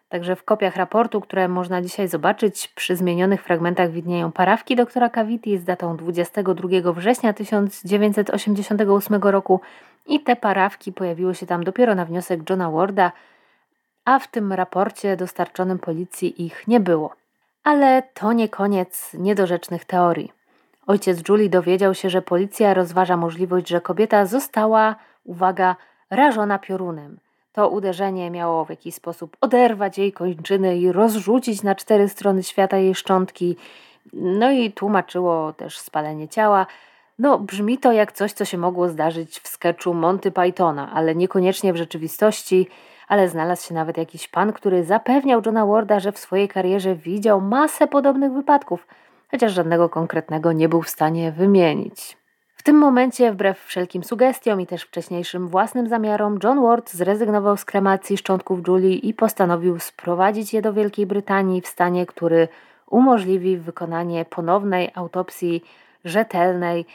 Także 0.08 0.36
w 0.36 0.44
kopiach 0.44 0.76
raportu, 0.76 1.20
które 1.20 1.48
można 1.48 1.82
dzisiaj 1.82 2.08
zobaczyć, 2.08 2.68
przy 2.68 2.96
zmienionych 2.96 3.42
fragmentach 3.42 3.90
widnieją 3.90 4.32
parawki 4.32 4.76
doktora 4.76 5.08
Cavity 5.08 5.58
z 5.58 5.64
datą 5.64 5.96
22 5.96 6.92
września 6.92 7.32
1988 7.32 9.22
roku 9.22 9.60
i 10.06 10.20
te 10.20 10.36
parawki 10.36 10.92
pojawiły 10.92 11.34
się 11.34 11.46
tam 11.46 11.64
dopiero 11.64 11.94
na 11.94 12.04
wniosek 12.04 12.50
Johna 12.50 12.70
Warda, 12.70 13.12
a 14.04 14.18
w 14.18 14.28
tym 14.28 14.52
raporcie 14.52 15.16
dostarczonym 15.16 15.78
policji 15.78 16.44
ich 16.46 16.68
nie 16.68 16.80
było. 16.80 17.14
Ale 17.64 18.02
to 18.14 18.32
nie 18.32 18.48
koniec 18.48 19.14
niedorzecznych 19.14 19.84
teorii. 19.84 20.32
Ojciec 20.86 21.28
Julie 21.28 21.48
dowiedział 21.48 21.94
się, 21.94 22.10
że 22.10 22.22
policja 22.22 22.74
rozważa 22.74 23.16
możliwość, 23.16 23.68
że 23.68 23.80
kobieta 23.80 24.26
została, 24.26 24.96
uwaga, 25.24 25.76
rażona 26.14 26.58
piorunem. 26.58 27.18
To 27.52 27.68
uderzenie 27.68 28.30
miało 28.30 28.64
w 28.64 28.70
jakiś 28.70 28.94
sposób 28.94 29.36
oderwać 29.40 29.98
jej 29.98 30.12
kończyny 30.12 30.76
i 30.76 30.92
rozrzucić 30.92 31.62
na 31.62 31.74
cztery 31.74 32.08
strony 32.08 32.42
świata 32.42 32.76
jej 32.76 32.94
szczątki. 32.94 33.56
No 34.12 34.50
i 34.50 34.72
tłumaczyło 34.72 35.52
też 35.52 35.78
spalenie 35.78 36.28
ciała. 36.28 36.66
No, 37.18 37.38
brzmi 37.38 37.78
to 37.78 37.92
jak 37.92 38.12
coś, 38.12 38.32
co 38.32 38.44
się 38.44 38.58
mogło 38.58 38.88
zdarzyć 38.88 39.40
w 39.40 39.48
sketchu 39.48 39.94
Monty 39.94 40.30
Pythona, 40.30 40.90
ale 40.94 41.14
niekoniecznie 41.14 41.72
w 41.72 41.76
rzeczywistości 41.76 42.68
ale 43.08 43.28
znalazł 43.28 43.68
się 43.68 43.74
nawet 43.74 43.96
jakiś 43.96 44.28
pan, 44.28 44.52
który 44.52 44.84
zapewniał 44.84 45.42
Johna 45.46 45.66
Warda, 45.66 46.00
że 46.00 46.12
w 46.12 46.18
swojej 46.18 46.48
karierze 46.48 46.94
widział 46.94 47.40
masę 47.40 47.86
podobnych 47.86 48.32
wypadków, 48.32 48.86
chociaż 49.30 49.52
żadnego 49.52 49.88
konkretnego 49.88 50.52
nie 50.52 50.68
był 50.68 50.82
w 50.82 50.88
stanie 50.88 51.32
wymienić. 51.32 52.16
Tym 52.64 52.78
momencie, 52.78 53.32
wbrew 53.32 53.64
wszelkim 53.64 54.04
sugestiom 54.04 54.60
i 54.60 54.66
też 54.66 54.82
wcześniejszym 54.82 55.48
własnym 55.48 55.88
zamiarom, 55.88 56.38
John 56.44 56.62
Ward 56.62 56.90
zrezygnował 56.90 57.56
z 57.56 57.64
kremacji 57.64 58.16
szczątków 58.16 58.68
Julie 58.68 58.94
i 58.94 59.14
postanowił 59.14 59.78
sprowadzić 59.78 60.54
je 60.54 60.62
do 60.62 60.72
Wielkiej 60.72 61.06
Brytanii 61.06 61.60
w 61.60 61.66
stanie, 61.66 62.06
który 62.06 62.48
umożliwi 62.90 63.56
wykonanie 63.56 64.24
ponownej 64.24 64.90
autopsji 64.94 65.64
rzetelnej 66.04 66.86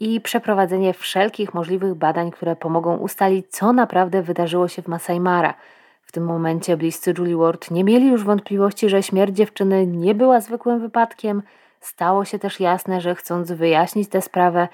i 0.00 0.20
przeprowadzenie 0.20 0.94
wszelkich 0.94 1.54
możliwych 1.54 1.94
badań, 1.94 2.30
które 2.30 2.56
pomogą 2.56 2.96
ustalić, 2.96 3.46
co 3.50 3.72
naprawdę 3.72 4.22
wydarzyło 4.22 4.68
się 4.68 4.82
w 4.82 4.88
Masai 4.88 5.20
Mara. 5.20 5.54
W 6.02 6.12
tym 6.12 6.24
momencie 6.24 6.76
bliscy 6.76 7.14
Julie 7.18 7.36
Ward 7.36 7.70
nie 7.70 7.84
mieli 7.84 8.08
już 8.08 8.24
wątpliwości, 8.24 8.88
że 8.88 9.02
śmierć 9.02 9.36
dziewczyny 9.36 9.86
nie 9.86 10.14
była 10.14 10.40
zwykłym 10.40 10.80
wypadkiem. 10.80 11.42
Stało 11.80 12.24
się 12.24 12.38
też 12.38 12.60
jasne, 12.60 13.00
że 13.00 13.14
chcąc 13.14 13.52
wyjaśnić 13.52 14.08
tę 14.08 14.22
sprawę, 14.22 14.68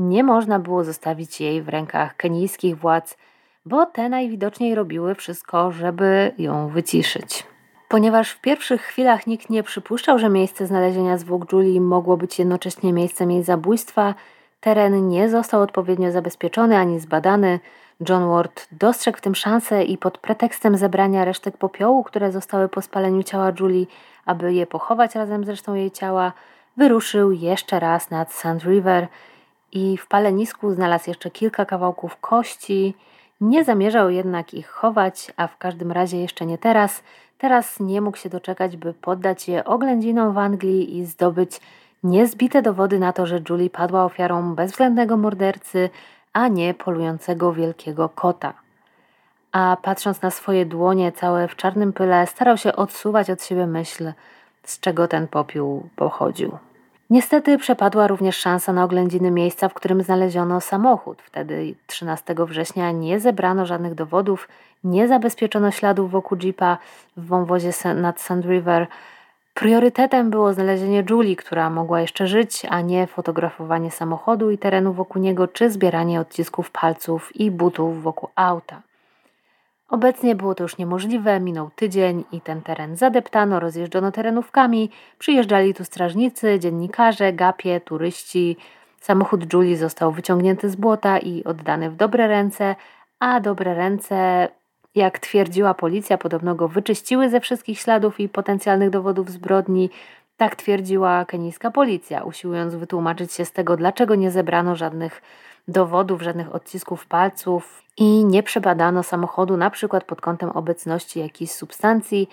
nie 0.00 0.24
można 0.24 0.58
było 0.58 0.84
zostawić 0.84 1.40
jej 1.40 1.62
w 1.62 1.68
rękach 1.68 2.16
kenijskich 2.16 2.78
władz, 2.78 3.16
bo 3.66 3.86
te 3.86 4.08
najwidoczniej 4.08 4.74
robiły 4.74 5.14
wszystko, 5.14 5.72
żeby 5.72 6.32
ją 6.38 6.68
wyciszyć. 6.68 7.46
Ponieważ 7.88 8.30
w 8.30 8.40
pierwszych 8.40 8.82
chwilach 8.82 9.26
nikt 9.26 9.50
nie 9.50 9.62
przypuszczał, 9.62 10.18
że 10.18 10.28
miejsce 10.28 10.66
znalezienia 10.66 11.18
zwłok 11.18 11.52
Julie 11.52 11.80
mogło 11.80 12.16
być 12.16 12.38
jednocześnie 12.38 12.92
miejscem 12.92 13.30
jej 13.30 13.42
zabójstwa, 13.42 14.14
Teren 14.60 15.08
nie 15.08 15.28
został 15.28 15.62
odpowiednio 15.62 16.12
zabezpieczony 16.12 16.76
ani 16.76 17.00
zbadany. 17.00 17.60
John 18.08 18.28
Ward 18.28 18.68
dostrzegł 18.72 19.18
w 19.18 19.20
tym 19.20 19.34
szansę 19.34 19.84
i 19.84 19.98
pod 19.98 20.18
pretekstem 20.18 20.76
zebrania 20.76 21.24
resztek 21.24 21.56
popiołu, 21.56 22.04
które 22.04 22.32
zostały 22.32 22.68
po 22.68 22.82
spaleniu 22.82 23.22
ciała 23.22 23.52
Julie, 23.60 23.86
aby 24.26 24.54
je 24.54 24.66
pochować 24.66 25.14
razem 25.14 25.44
z 25.44 25.48
resztą 25.48 25.74
jej 25.74 25.90
ciała, 25.90 26.32
wyruszył 26.76 27.32
jeszcze 27.32 27.80
raz 27.80 28.10
nad 28.10 28.32
Sand 28.32 28.64
River 28.64 29.08
i 29.72 29.96
w 29.96 30.06
palenisku 30.06 30.74
znalazł 30.74 31.10
jeszcze 31.10 31.30
kilka 31.30 31.64
kawałków 31.64 32.16
kości. 32.16 32.94
Nie 33.40 33.64
zamierzał 33.64 34.10
jednak 34.10 34.54
ich 34.54 34.68
chować, 34.68 35.32
a 35.36 35.46
w 35.46 35.58
każdym 35.58 35.92
razie 35.92 36.20
jeszcze 36.20 36.46
nie 36.46 36.58
teraz. 36.58 37.02
Teraz 37.38 37.80
nie 37.80 38.00
mógł 38.00 38.16
się 38.16 38.28
doczekać, 38.28 38.76
by 38.76 38.94
poddać 38.94 39.48
je 39.48 39.64
oględzinom 39.64 40.34
w 40.34 40.38
Anglii 40.38 40.98
i 40.98 41.04
zdobyć 41.04 41.60
niezbite 42.02 42.62
dowody 42.62 42.98
na 42.98 43.12
to, 43.12 43.26
że 43.26 43.40
Julie 43.48 43.70
padła 43.70 44.04
ofiarą 44.04 44.54
bezwzględnego 44.54 45.16
mordercy, 45.16 45.90
a 46.32 46.48
nie 46.48 46.74
polującego 46.74 47.52
wielkiego 47.52 48.08
kota. 48.08 48.54
A 49.52 49.76
patrząc 49.82 50.22
na 50.22 50.30
swoje 50.30 50.66
dłonie 50.66 51.12
całe 51.12 51.48
w 51.48 51.56
czarnym 51.56 51.92
pyle, 51.92 52.26
starał 52.26 52.56
się 52.56 52.76
odsuwać 52.76 53.30
od 53.30 53.42
siebie 53.42 53.66
myśl, 53.66 54.12
z 54.62 54.80
czego 54.80 55.08
ten 55.08 55.28
popiół 55.28 55.88
pochodził. 55.96 56.58
Niestety 57.10 57.58
przepadła 57.58 58.06
również 58.06 58.36
szansa 58.36 58.72
na 58.72 58.84
oględziny 58.84 59.30
miejsca, 59.30 59.68
w 59.68 59.74
którym 59.74 60.02
znaleziono 60.02 60.60
samochód. 60.60 61.22
Wtedy 61.22 61.74
13 61.86 62.34
września 62.38 62.90
nie 62.92 63.20
zebrano 63.20 63.66
żadnych 63.66 63.94
dowodów, 63.94 64.48
nie 64.84 65.08
zabezpieczono 65.08 65.70
śladów 65.70 66.10
wokół 66.10 66.38
jeepa 66.42 66.78
w 67.16 67.26
wąwozie 67.26 67.70
nad 67.94 68.20
Sand 68.20 68.44
River. 68.44 68.86
Priorytetem 69.54 70.30
było 70.30 70.52
znalezienie 70.52 71.04
Julie, 71.10 71.36
która 71.36 71.70
mogła 71.70 72.00
jeszcze 72.00 72.26
żyć, 72.26 72.66
a 72.68 72.80
nie 72.80 73.06
fotografowanie 73.06 73.90
samochodu 73.90 74.50
i 74.50 74.58
terenu 74.58 74.92
wokół 74.92 75.22
niego, 75.22 75.48
czy 75.48 75.70
zbieranie 75.70 76.20
odcisków 76.20 76.70
palców 76.70 77.36
i 77.36 77.50
butów 77.50 78.02
wokół 78.02 78.28
auta. 78.34 78.82
Obecnie 79.90 80.34
było 80.34 80.54
to 80.54 80.64
już 80.64 80.78
niemożliwe, 80.78 81.40
minął 81.40 81.70
tydzień 81.76 82.24
i 82.32 82.40
ten 82.40 82.62
teren 82.62 82.96
zadeptano, 82.96 83.60
rozjeżdżono 83.60 84.12
terenówkami, 84.12 84.90
przyjeżdżali 85.18 85.74
tu 85.74 85.84
strażnicy, 85.84 86.58
dziennikarze, 86.58 87.32
gapie, 87.32 87.80
turyści. 87.80 88.56
Samochód 89.00 89.52
Julie 89.52 89.76
został 89.76 90.12
wyciągnięty 90.12 90.70
z 90.70 90.76
błota 90.76 91.18
i 91.18 91.44
oddany 91.44 91.90
w 91.90 91.96
dobre 91.96 92.28
ręce, 92.28 92.76
a 93.20 93.40
dobre 93.40 93.74
ręce, 93.74 94.48
jak 94.94 95.18
twierdziła 95.18 95.74
policja, 95.74 96.18
podobno 96.18 96.54
go 96.54 96.68
wyczyściły 96.68 97.30
ze 97.30 97.40
wszystkich 97.40 97.78
śladów 97.78 98.20
i 98.20 98.28
potencjalnych 98.28 98.90
dowodów 98.90 99.30
zbrodni. 99.30 99.90
Tak 100.36 100.56
twierdziła 100.56 101.24
kenijska 101.24 101.70
policja, 101.70 102.22
usiłując 102.22 102.74
wytłumaczyć 102.74 103.32
się 103.32 103.44
z 103.44 103.52
tego, 103.52 103.76
dlaczego 103.76 104.14
nie 104.14 104.30
zebrano 104.30 104.76
żadnych 104.76 105.22
dowodów, 105.68 106.22
żadnych 106.22 106.54
odcisków 106.54 107.06
palców 107.06 107.82
i 107.96 108.24
nie 108.24 108.42
przebadano 108.42 109.02
samochodu 109.02 109.56
na 109.56 109.70
przykład 109.70 110.04
pod 110.04 110.20
kątem 110.20 110.50
obecności 110.50 111.20
jakichś 111.20 111.52
substancji 111.52 112.28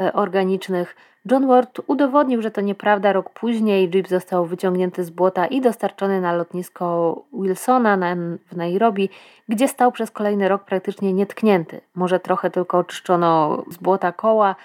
e, 0.00 0.12
organicznych. 0.12 0.96
John 1.30 1.46
Ward 1.46 1.80
udowodnił, 1.86 2.42
że 2.42 2.50
to 2.50 2.60
nieprawda. 2.60 3.12
Rok 3.12 3.30
później 3.30 3.90
Jeep 3.90 4.08
został 4.08 4.46
wyciągnięty 4.46 5.04
z 5.04 5.10
błota 5.10 5.46
i 5.46 5.60
dostarczony 5.60 6.20
na 6.20 6.32
lotnisko 6.32 7.16
Wilsona 7.32 7.96
na, 7.96 8.16
w 8.52 8.56
Nairobi, 8.56 9.08
gdzie 9.48 9.68
stał 9.68 9.92
przez 9.92 10.10
kolejny 10.10 10.48
rok 10.48 10.64
praktycznie 10.64 11.12
nietknięty. 11.12 11.80
Może 11.94 12.20
trochę 12.20 12.50
tylko 12.50 12.78
oczyszczono 12.78 13.62
z 13.70 13.76
błota 13.76 14.12
koła, 14.12 14.56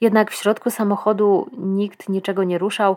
jednak 0.00 0.30
w 0.30 0.34
środku 0.34 0.70
samochodu 0.70 1.50
nikt 1.58 2.08
niczego 2.08 2.44
nie 2.44 2.58
ruszał 2.58 2.96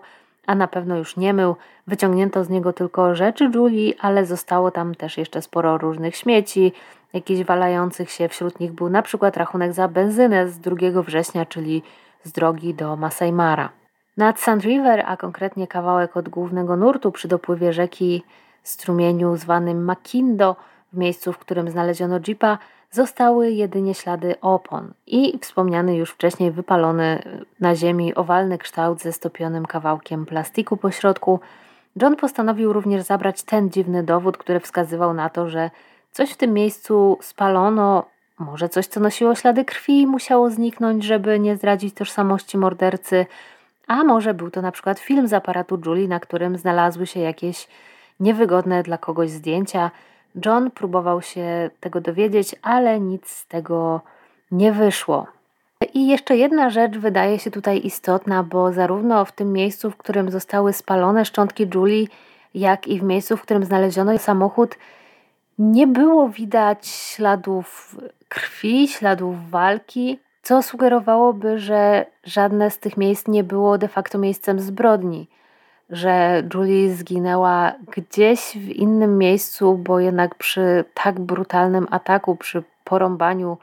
a 0.50 0.56
na 0.56 0.68
pewno 0.68 0.98
już 0.98 1.18
nie 1.18 1.34
mył. 1.34 1.56
Wyciągnięto 1.88 2.44
z 2.44 2.50
niego 2.50 2.74
tylko 2.74 3.16
rzeczy 3.16 3.52
Julii, 3.56 3.96
ale 4.00 4.26
zostało 4.26 4.72
tam 4.72 4.96
też 4.96 5.18
jeszcze 5.18 5.42
sporo 5.42 5.78
różnych 5.78 6.16
śmieci, 6.16 6.74
jakichś 7.14 7.44
walających 7.44 8.12
się. 8.12 8.30
Wśród 8.30 8.60
nich 8.60 8.72
był 8.72 8.90
na 8.90 9.02
przykład 9.02 9.38
rachunek 9.38 9.74
za 9.74 9.88
benzynę 9.88 10.48
z 10.48 10.60
2 10.60 11.02
września, 11.02 11.46
czyli 11.46 11.84
z 12.24 12.32
drogi 12.32 12.74
do 12.74 12.96
Masai 12.96 13.32
Mara. 13.32 13.70
Nad 14.18 14.40
Sand 14.40 14.64
River, 14.64 15.04
a 15.06 15.18
konkretnie 15.18 15.68
kawałek 15.68 16.18
od 16.18 16.30
głównego 16.30 16.76
nurtu 16.76 17.12
przy 17.12 17.28
dopływie 17.28 17.74
rzeki 17.74 18.24
strumieniu 18.64 19.38
zwanym 19.38 19.86
Makindo, 19.86 20.56
w 20.94 20.98
miejscu, 20.98 21.34
w 21.34 21.38
którym 21.38 21.70
znaleziono 21.70 22.20
jeepa, 22.28 22.58
zostały 22.92 23.52
jedynie 23.52 23.94
ślady 23.94 24.36
opon 24.42 24.94
i 25.08 25.40
wspomniany 25.42 25.96
już 25.96 26.12
wcześniej 26.12 26.52
wypalony 26.52 27.24
na 27.60 27.76
ziemi 27.76 28.16
owalny 28.16 28.58
kształt 28.58 29.02
ze 29.02 29.12
stopionym 29.12 29.66
kawałkiem 29.66 30.26
plastiku 30.26 30.78
po 30.78 30.92
środku. 30.92 31.40
John 32.02 32.16
postanowił 32.16 32.74
również 32.74 33.04
zabrać 33.04 33.44
ten 33.44 33.70
dziwny 33.70 34.04
dowód, 34.04 34.38
który 34.38 34.60
wskazywał 34.60 35.14
na 35.14 35.30
to, 35.30 35.50
że 35.50 35.70
coś 36.12 36.32
w 36.32 36.38
tym 36.38 36.54
miejscu 36.54 37.18
spalono, 37.22 38.06
może 38.40 38.70
coś, 38.70 38.88
co 38.88 39.00
nosiło 39.00 39.36
ślady 39.36 39.66
krwi, 39.66 40.08
musiało 40.08 40.50
zniknąć, 40.50 41.04
żeby 41.04 41.40
nie 41.40 41.56
zdradzić 41.56 41.94
tożsamości 41.94 42.58
mordercy, 42.58 43.26
a 43.88 44.04
może 44.04 44.34
był 44.34 44.52
to 44.52 44.62
na 44.62 44.72
przykład 44.72 45.00
film 45.00 45.28
z 45.28 45.34
aparatu 45.34 45.80
Julie, 45.86 46.08
na 46.08 46.20
którym 46.20 46.58
znalazły 46.58 47.08
się 47.08 47.20
jakieś 47.20 47.68
niewygodne 48.20 48.84
dla 48.84 48.98
kogoś 48.98 49.30
zdjęcia, 49.30 49.92
John 50.46 50.72
próbował 50.72 51.22
się 51.22 51.70
tego 51.80 52.02
dowiedzieć, 52.02 52.56
ale 52.62 53.00
nic 53.00 53.28
z 53.28 53.48
tego 53.48 54.02
nie 54.52 54.72
wyszło. 54.72 55.28
I 55.94 56.08
jeszcze 56.08 56.38
jedna 56.38 56.70
rzecz 56.70 56.98
wydaje 56.98 57.40
się 57.40 57.52
tutaj 57.52 57.86
istotna, 57.86 58.44
bo 58.44 58.74
zarówno 58.74 59.26
w 59.26 59.32
tym 59.32 59.54
miejscu, 59.54 59.92
w 59.92 59.98
którym 59.98 60.32
zostały 60.32 60.74
spalone 60.74 61.26
szczątki 61.26 61.68
Julie, 61.76 62.08
jak 62.54 62.88
i 62.88 63.00
w 63.00 63.04
miejscu, 63.04 63.38
w 63.38 63.42
którym 63.42 63.64
znaleziono 63.64 64.18
samochód, 64.18 64.76
nie 65.60 65.88
było 65.88 66.30
widać 66.30 66.88
śladów 66.88 67.96
krwi, 68.30 68.88
śladów 68.88 69.50
walki, 69.50 70.20
co 70.42 70.62
sugerowałoby, 70.64 71.60
że 71.60 72.06
żadne 72.24 72.72
z 72.72 72.80
tych 72.80 72.98
miejsc 72.98 73.28
nie 73.28 73.44
było 73.44 73.78
de 73.78 73.88
facto 73.88 74.18
miejscem 74.18 74.60
zbrodni 74.60 75.28
że 75.90 76.44
Julie 76.54 76.94
zginęła 76.94 77.74
gdzieś 77.92 78.40
w 78.40 78.70
innym 78.70 79.18
miejscu, 79.18 79.78
bo 79.78 80.00
jednak 80.00 80.36
przy 80.36 80.86
tak 80.94 81.20
brutalnym 81.20 81.88
ataku, 81.92 82.36
przy 82.36 82.64
porąbaniu 82.84 83.58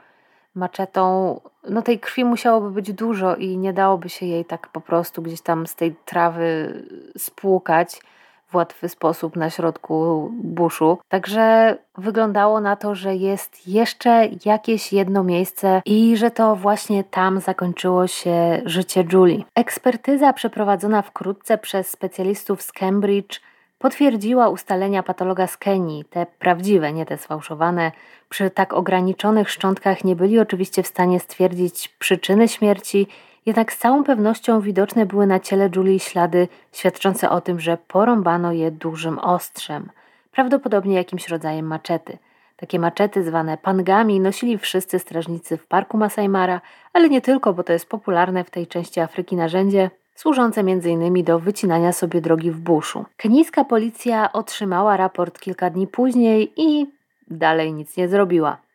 maczetą, 0.55 1.41
no 1.69 1.83
tej 1.83 1.99
krwi 1.99 2.25
musiałoby 2.25 2.71
być 2.71 2.93
dużo 2.93 3.37
i 3.37 3.59
nie 3.59 3.73
dałoby 3.73 4.09
się 4.09 4.27
jej 4.27 4.45
tak 4.45 4.69
po 4.69 4.81
prostu 4.81 5.23
gdzieś 5.23 5.41
tam 5.41 5.67
z 5.67 5.75
tej 5.75 5.95
trawy 6.05 6.83
spłukać 7.19 8.01
w 8.47 8.55
łatwy 8.55 8.89
sposób 8.89 9.37
na 9.37 9.51
środku 9.51 10.29
buszu. 10.33 10.99
Także 11.09 11.77
wyglądało 11.99 12.61
na 12.61 12.77
to, 12.77 12.95
że 12.95 13.17
jest 13.17 13.69
jeszcze 13.69 14.29
jakieś 14.45 14.93
jedno 14.93 15.25
miejsce 15.25 15.83
i 15.85 16.17
że 16.17 16.31
to 16.31 16.57
właśnie 16.57 17.05
tam 17.05 17.41
zakończyło 17.41 18.07
się 18.07 18.63
życie 18.65 19.05
Julie. 19.13 19.45
Ekspertyza 19.55 20.33
przeprowadzona 20.33 21.03
wkrótce 21.03 21.59
przez 21.59 21.91
specjalistów 21.91 22.63
z 22.63 22.73
Cambridge 22.73 23.41
potwierdziła 23.79 24.49
ustalenia 24.49 25.03
patologa 25.03 25.47
z 25.47 25.57
Kenii, 25.57 26.05
te 26.05 26.27
prawdziwe, 26.39 26.93
nie 26.93 27.07
te 27.07 27.19
sfałszowane. 27.19 27.93
Przy 28.29 28.51
tak 28.51 28.73
ograniczonych 28.73 29.51
szczątkach 29.51 30.05
nie 30.05 30.17
byli 30.17 30.39
oczywiście 30.39 30.83
w 30.83 30.87
stanie 30.87 31.21
stwierdzić 31.21 31.89
przyczyny 31.89 32.49
śmierci 32.49 33.07
jednak 33.47 33.73
z 33.73 33.79
całą 33.79 34.05
pewnością 34.05 34.61
widoczne 34.61 35.07
były 35.07 35.27
na 35.27 35.41
ciele 35.41 35.71
Julii 35.77 36.01
ślady 36.01 36.49
świadczące 36.73 37.31
o 37.31 37.41
tym, 37.41 37.61
że 37.61 37.79
porąbano 37.89 38.53
je 38.53 38.71
dużym 38.71 39.19
ostrzem, 39.19 39.91
prawdopodobnie 40.33 40.95
jakimś 40.95 41.29
rodzajem 41.29 41.67
maczety. 41.67 42.19
Takie 42.57 42.79
maczety 42.79 43.25
zwane 43.25 43.59
pangami 43.59 44.21
nosili 44.21 44.59
wszyscy 44.59 44.99
strażnicy 44.99 45.57
w 45.57 45.67
parku 45.67 45.97
Masai 45.97 46.29
Mara, 46.29 46.61
ale 46.93 47.09
nie 47.09 47.21
tylko, 47.21 47.53
bo 47.53 47.63
to 47.63 47.73
jest 47.73 47.89
popularne 47.89 48.45
w 48.45 48.51
tej 48.51 48.67
części 48.67 49.01
Afryki 49.01 49.37
narzędzie, 49.37 49.91
służące 50.15 50.61
m.in. 50.61 51.25
do 51.25 51.39
wycinania 51.39 51.93
sobie 51.93 52.21
drogi 52.21 52.51
w 52.51 52.61
buszu. 52.61 53.05
Kenijska 53.17 53.65
policja 53.65 54.33
otrzymała 54.33 54.97
raport 54.97 55.41
kilka 55.41 55.71
dni 55.71 55.87
później 55.87 56.53
i 56.57 56.87
dalej 57.31 57.73
nic 57.73 57.97
nie 57.97 58.09
zrobiła. 58.09 58.66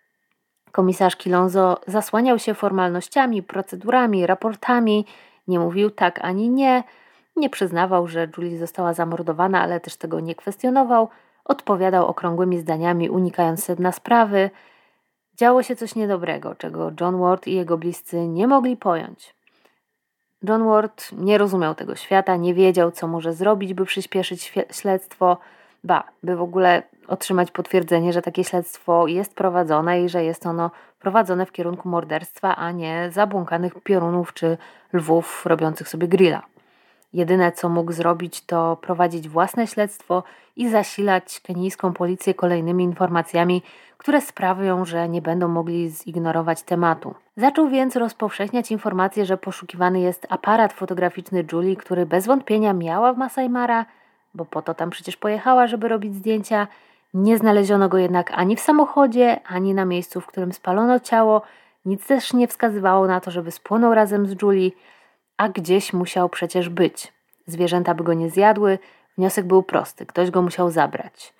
Komisarz 0.71 1.15
Kilonzo 1.15 1.79
zasłaniał 1.87 2.39
się 2.39 2.53
formalnościami, 2.53 3.43
procedurami, 3.43 4.27
raportami, 4.27 5.05
nie 5.47 5.59
mówił 5.59 5.89
tak 5.89 6.19
ani 6.21 6.49
nie, 6.49 6.83
nie 7.35 7.49
przyznawał, 7.49 8.07
że 8.07 8.27
Julie 8.37 8.59
została 8.59 8.93
zamordowana, 8.93 9.61
ale 9.61 9.79
też 9.79 9.95
tego 9.95 10.19
nie 10.19 10.35
kwestionował, 10.35 11.09
odpowiadał 11.45 12.07
okrągłymi 12.07 12.59
zdaniami, 12.59 13.09
unikając 13.09 13.63
sedna 13.63 13.91
sprawy. 13.91 14.49
Działo 15.33 15.63
się 15.63 15.75
coś 15.75 15.95
niedobrego, 15.95 16.55
czego 16.55 16.91
John 17.01 17.19
Ward 17.19 17.47
i 17.47 17.55
jego 17.55 17.77
bliscy 17.77 18.27
nie 18.27 18.47
mogli 18.47 18.77
pojąć. 18.77 19.35
John 20.43 20.65
Ward 20.65 21.11
nie 21.11 21.37
rozumiał 21.37 21.75
tego 21.75 21.95
świata, 21.95 22.35
nie 22.35 22.53
wiedział, 22.53 22.91
co 22.91 23.07
może 23.07 23.33
zrobić, 23.33 23.73
by 23.73 23.85
przyspieszyć 23.85 24.53
śledztwo, 24.71 25.37
ba, 25.83 26.03
by 26.23 26.35
w 26.35 26.41
ogóle 26.41 26.83
otrzymać 27.07 27.51
potwierdzenie, 27.51 28.13
że 28.13 28.21
takie 28.21 28.43
śledztwo 28.43 29.07
jest 29.07 29.35
prowadzone 29.35 30.01
i 30.01 30.09
że 30.09 30.23
jest 30.23 30.45
ono 30.45 30.71
prowadzone 30.99 31.45
w 31.45 31.51
kierunku 31.51 31.89
morderstwa, 31.89 32.55
a 32.55 32.71
nie 32.71 33.09
zabłąkanych 33.11 33.73
piorunów 33.83 34.33
czy 34.33 34.57
lwów 34.93 35.45
robiących 35.45 35.89
sobie 35.89 36.07
grilla. 36.07 36.41
Jedyne 37.13 37.51
co 37.51 37.69
mógł 37.69 37.91
zrobić 37.91 38.45
to 38.45 38.77
prowadzić 38.81 39.29
własne 39.29 39.67
śledztwo 39.67 40.23
i 40.55 40.69
zasilać 40.69 41.39
kenijską 41.39 41.93
policję 41.93 42.33
kolejnymi 42.33 42.83
informacjami, 42.83 43.61
które 43.97 44.21
sprawią, 44.21 44.85
że 44.85 45.09
nie 45.09 45.21
będą 45.21 45.47
mogli 45.47 45.89
zignorować 45.89 46.63
tematu. 46.63 47.15
Zaczął 47.37 47.69
więc 47.69 47.95
rozpowszechniać 47.95 48.71
informacje, 48.71 49.25
że 49.25 49.37
poszukiwany 49.37 49.99
jest 49.99 50.27
aparat 50.29 50.73
fotograficzny 50.73 51.45
Julie, 51.51 51.75
który 51.75 52.05
bez 52.05 52.27
wątpienia 52.27 52.73
miała 52.73 53.13
w 53.13 53.17
Masai 53.17 53.49
Mara, 53.49 53.85
bo 54.33 54.45
po 54.45 54.61
to 54.61 54.73
tam 54.73 54.89
przecież 54.89 55.17
pojechała, 55.17 55.67
żeby 55.67 55.87
robić 55.87 56.15
zdjęcia. 56.15 56.67
Nie 57.13 57.37
znaleziono 57.37 57.89
go 57.89 57.97
jednak 57.97 58.31
ani 58.33 58.55
w 58.55 58.59
samochodzie, 58.59 59.39
ani 59.47 59.73
na 59.73 59.85
miejscu, 59.85 60.21
w 60.21 60.27
którym 60.27 60.53
spalono 60.53 60.99
ciało. 60.99 61.41
Nic 61.85 62.07
też 62.07 62.33
nie 62.33 62.47
wskazywało 62.47 63.07
na 63.07 63.19
to, 63.19 63.31
żeby 63.31 63.51
spłonął 63.51 63.93
razem 63.93 64.27
z 64.27 64.41
Julie, 64.41 64.71
a 65.37 65.49
gdzieś 65.49 65.93
musiał 65.93 66.29
przecież 66.29 66.69
być. 66.69 67.13
Zwierzęta 67.47 67.93
by 67.93 68.03
go 68.03 68.13
nie 68.13 68.29
zjadły. 68.29 68.79
Wniosek 69.17 69.45
był 69.45 69.63
prosty: 69.63 70.05
ktoś 70.05 70.31
go 70.31 70.41
musiał 70.41 70.69
zabrać 70.69 71.33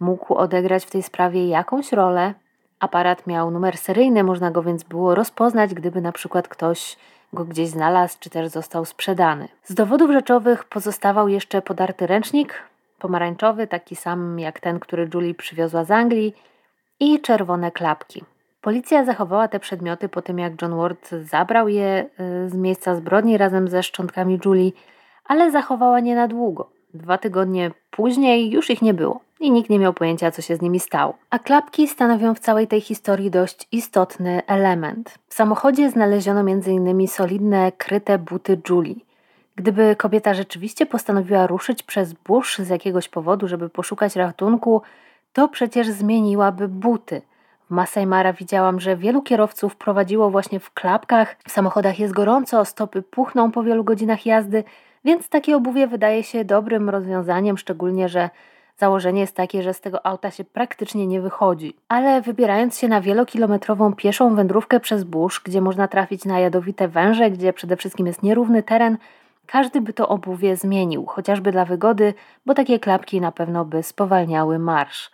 mógł 0.00 0.34
odegrać 0.34 0.84
w 0.84 0.90
tej 0.90 1.02
sprawie 1.02 1.48
jakąś 1.48 1.92
rolę. 1.92 2.34
Aparat 2.80 3.26
miał 3.26 3.50
numer 3.50 3.76
seryjny, 3.76 4.24
można 4.24 4.50
go 4.50 4.62
więc 4.62 4.82
było 4.82 5.14
rozpoznać, 5.14 5.74
gdyby 5.74 6.00
na 6.00 6.12
przykład 6.12 6.48
ktoś 6.48 6.96
go 7.32 7.44
gdzieś 7.44 7.68
znalazł, 7.68 8.16
czy 8.20 8.30
też 8.30 8.48
został 8.48 8.84
sprzedany. 8.84 9.48
Z 9.64 9.74
dowodów 9.74 10.10
rzeczowych 10.10 10.64
pozostawał 10.64 11.28
jeszcze 11.28 11.62
podarty 11.62 12.06
ręcznik, 12.06 12.62
pomarańczowy, 12.98 13.66
taki 13.66 13.96
sam 13.96 14.38
jak 14.38 14.60
ten, 14.60 14.80
który 14.80 15.08
Julie 15.14 15.34
przywiozła 15.34 15.84
z 15.84 15.90
Anglii, 15.90 16.34
i 17.00 17.20
czerwone 17.20 17.70
klapki. 17.70 18.24
Policja 18.60 19.04
zachowała 19.04 19.48
te 19.48 19.60
przedmioty 19.60 20.08
po 20.08 20.22
tym, 20.22 20.38
jak 20.38 20.62
John 20.62 20.76
Ward 20.76 21.10
zabrał 21.10 21.68
je 21.68 22.06
y, 22.44 22.48
z 22.48 22.54
miejsca 22.54 22.94
zbrodni 22.94 23.38
razem 23.38 23.68
ze 23.68 23.82
szczątkami 23.82 24.38
Julie, 24.44 24.70
ale 25.24 25.50
zachowała 25.50 26.00
nie 26.00 26.14
na 26.14 26.28
długo. 26.28 26.70
Dwa 26.94 27.18
tygodnie 27.18 27.70
później 27.90 28.50
już 28.50 28.70
ich 28.70 28.82
nie 28.82 28.94
było 28.94 29.25
i 29.40 29.50
nikt 29.50 29.70
nie 29.70 29.78
miał 29.78 29.94
pojęcia, 29.94 30.30
co 30.30 30.42
się 30.42 30.56
z 30.56 30.62
nimi 30.62 30.80
stało. 30.80 31.14
A 31.30 31.38
klapki 31.38 31.88
stanowią 31.88 32.34
w 32.34 32.40
całej 32.40 32.66
tej 32.66 32.80
historii 32.80 33.30
dość 33.30 33.68
istotny 33.72 34.42
element. 34.46 35.18
W 35.28 35.34
samochodzie 35.34 35.90
znaleziono 35.90 36.40
m.in. 36.40 37.08
solidne, 37.08 37.72
kryte 37.72 38.18
buty 38.18 38.60
Julie. 38.70 38.94
Gdyby 39.56 39.96
kobieta 39.96 40.34
rzeczywiście 40.34 40.86
postanowiła 40.86 41.46
ruszyć 41.46 41.82
przez 41.82 42.12
burz 42.12 42.58
z 42.58 42.68
jakiegoś 42.68 43.08
powodu, 43.08 43.48
żeby 43.48 43.68
poszukać 43.68 44.16
ratunku, 44.16 44.82
to 45.32 45.48
przecież 45.48 45.88
zmieniłaby 45.88 46.68
buty. 46.68 47.22
W 47.68 47.70
Masai 47.70 48.06
Mara 48.06 48.32
widziałam, 48.32 48.80
że 48.80 48.96
wielu 48.96 49.22
kierowców 49.22 49.76
prowadziło 49.76 50.30
właśnie 50.30 50.60
w 50.60 50.70
klapkach. 50.70 51.36
W 51.48 51.50
samochodach 51.50 51.98
jest 51.98 52.14
gorąco, 52.14 52.64
stopy 52.64 53.02
puchną 53.02 53.52
po 53.52 53.62
wielu 53.62 53.84
godzinach 53.84 54.26
jazdy, 54.26 54.64
więc 55.04 55.28
takie 55.28 55.56
obuwie 55.56 55.86
wydaje 55.86 56.22
się 56.22 56.44
dobrym 56.44 56.90
rozwiązaniem, 56.90 57.58
szczególnie, 57.58 58.08
że 58.08 58.30
Założenie 58.78 59.20
jest 59.20 59.36
takie, 59.36 59.62
że 59.62 59.74
z 59.74 59.80
tego 59.80 60.06
auta 60.06 60.30
się 60.30 60.44
praktycznie 60.44 61.06
nie 61.06 61.20
wychodzi. 61.20 61.76
Ale 61.88 62.22
wybierając 62.22 62.78
się 62.78 62.88
na 62.88 63.00
wielokilometrową 63.00 63.94
pieszą 63.94 64.34
wędrówkę 64.34 64.80
przez 64.80 65.04
burz, 65.04 65.40
gdzie 65.44 65.60
można 65.60 65.88
trafić 65.88 66.24
na 66.24 66.38
jadowite 66.38 66.88
węże, 66.88 67.30
gdzie 67.30 67.52
przede 67.52 67.76
wszystkim 67.76 68.06
jest 68.06 68.22
nierówny 68.22 68.62
teren, 68.62 68.98
każdy 69.46 69.80
by 69.80 69.92
to 69.92 70.08
obuwie 70.08 70.56
zmienił, 70.56 71.06
chociażby 71.06 71.52
dla 71.52 71.64
wygody, 71.64 72.14
bo 72.46 72.54
takie 72.54 72.78
klapki 72.78 73.20
na 73.20 73.32
pewno 73.32 73.64
by 73.64 73.82
spowalniały 73.82 74.58
marsz. 74.58 75.10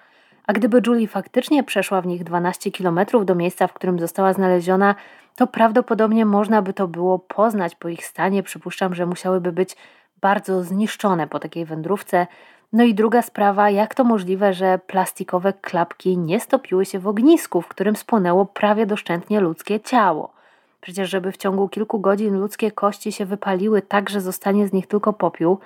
A 0.46 0.52
gdyby 0.52 0.82
Julie 0.86 1.08
faktycznie 1.08 1.64
przeszła 1.64 2.00
w 2.00 2.06
nich 2.06 2.24
12 2.24 2.70
km 2.70 3.00
do 3.24 3.34
miejsca, 3.34 3.66
w 3.66 3.72
którym 3.72 3.98
została 3.98 4.32
znaleziona, 4.32 4.94
to 5.36 5.46
prawdopodobnie 5.46 6.26
można 6.26 6.62
by 6.62 6.72
to 6.72 6.88
było 6.88 7.18
poznać 7.18 7.74
po 7.74 7.88
ich 7.88 8.06
stanie. 8.06 8.42
Przypuszczam, 8.42 8.94
że 8.94 9.06
musiałyby 9.06 9.52
być 9.52 9.76
bardzo 10.20 10.62
zniszczone 10.62 11.26
po 11.26 11.38
takiej 11.38 11.64
wędrówce, 11.64 12.26
no 12.72 12.84
i 12.84 12.94
druga 12.94 13.22
sprawa, 13.22 13.70
jak 13.70 13.94
to 13.94 14.04
możliwe, 14.04 14.54
że 14.54 14.78
plastikowe 14.86 15.52
klapki 15.52 16.18
nie 16.18 16.40
stopiły 16.40 16.84
się 16.84 16.98
w 16.98 17.08
ognisku, 17.08 17.62
w 17.62 17.68
którym 17.68 17.96
spłonęło 17.96 18.46
prawie 18.46 18.86
doszczętnie 18.86 19.40
ludzkie 19.40 19.80
ciało. 19.80 20.32
Przecież, 20.80 21.10
żeby 21.10 21.32
w 21.32 21.36
ciągu 21.36 21.68
kilku 21.68 22.00
godzin 22.00 22.38
ludzkie 22.38 22.70
kości 22.70 23.12
się 23.12 23.26
wypaliły 23.26 23.82
tak, 23.82 24.10
że 24.10 24.20
zostanie 24.20 24.68
z 24.68 24.72
nich 24.72 24.86
tylko 24.86 25.12
popiół, 25.12 25.58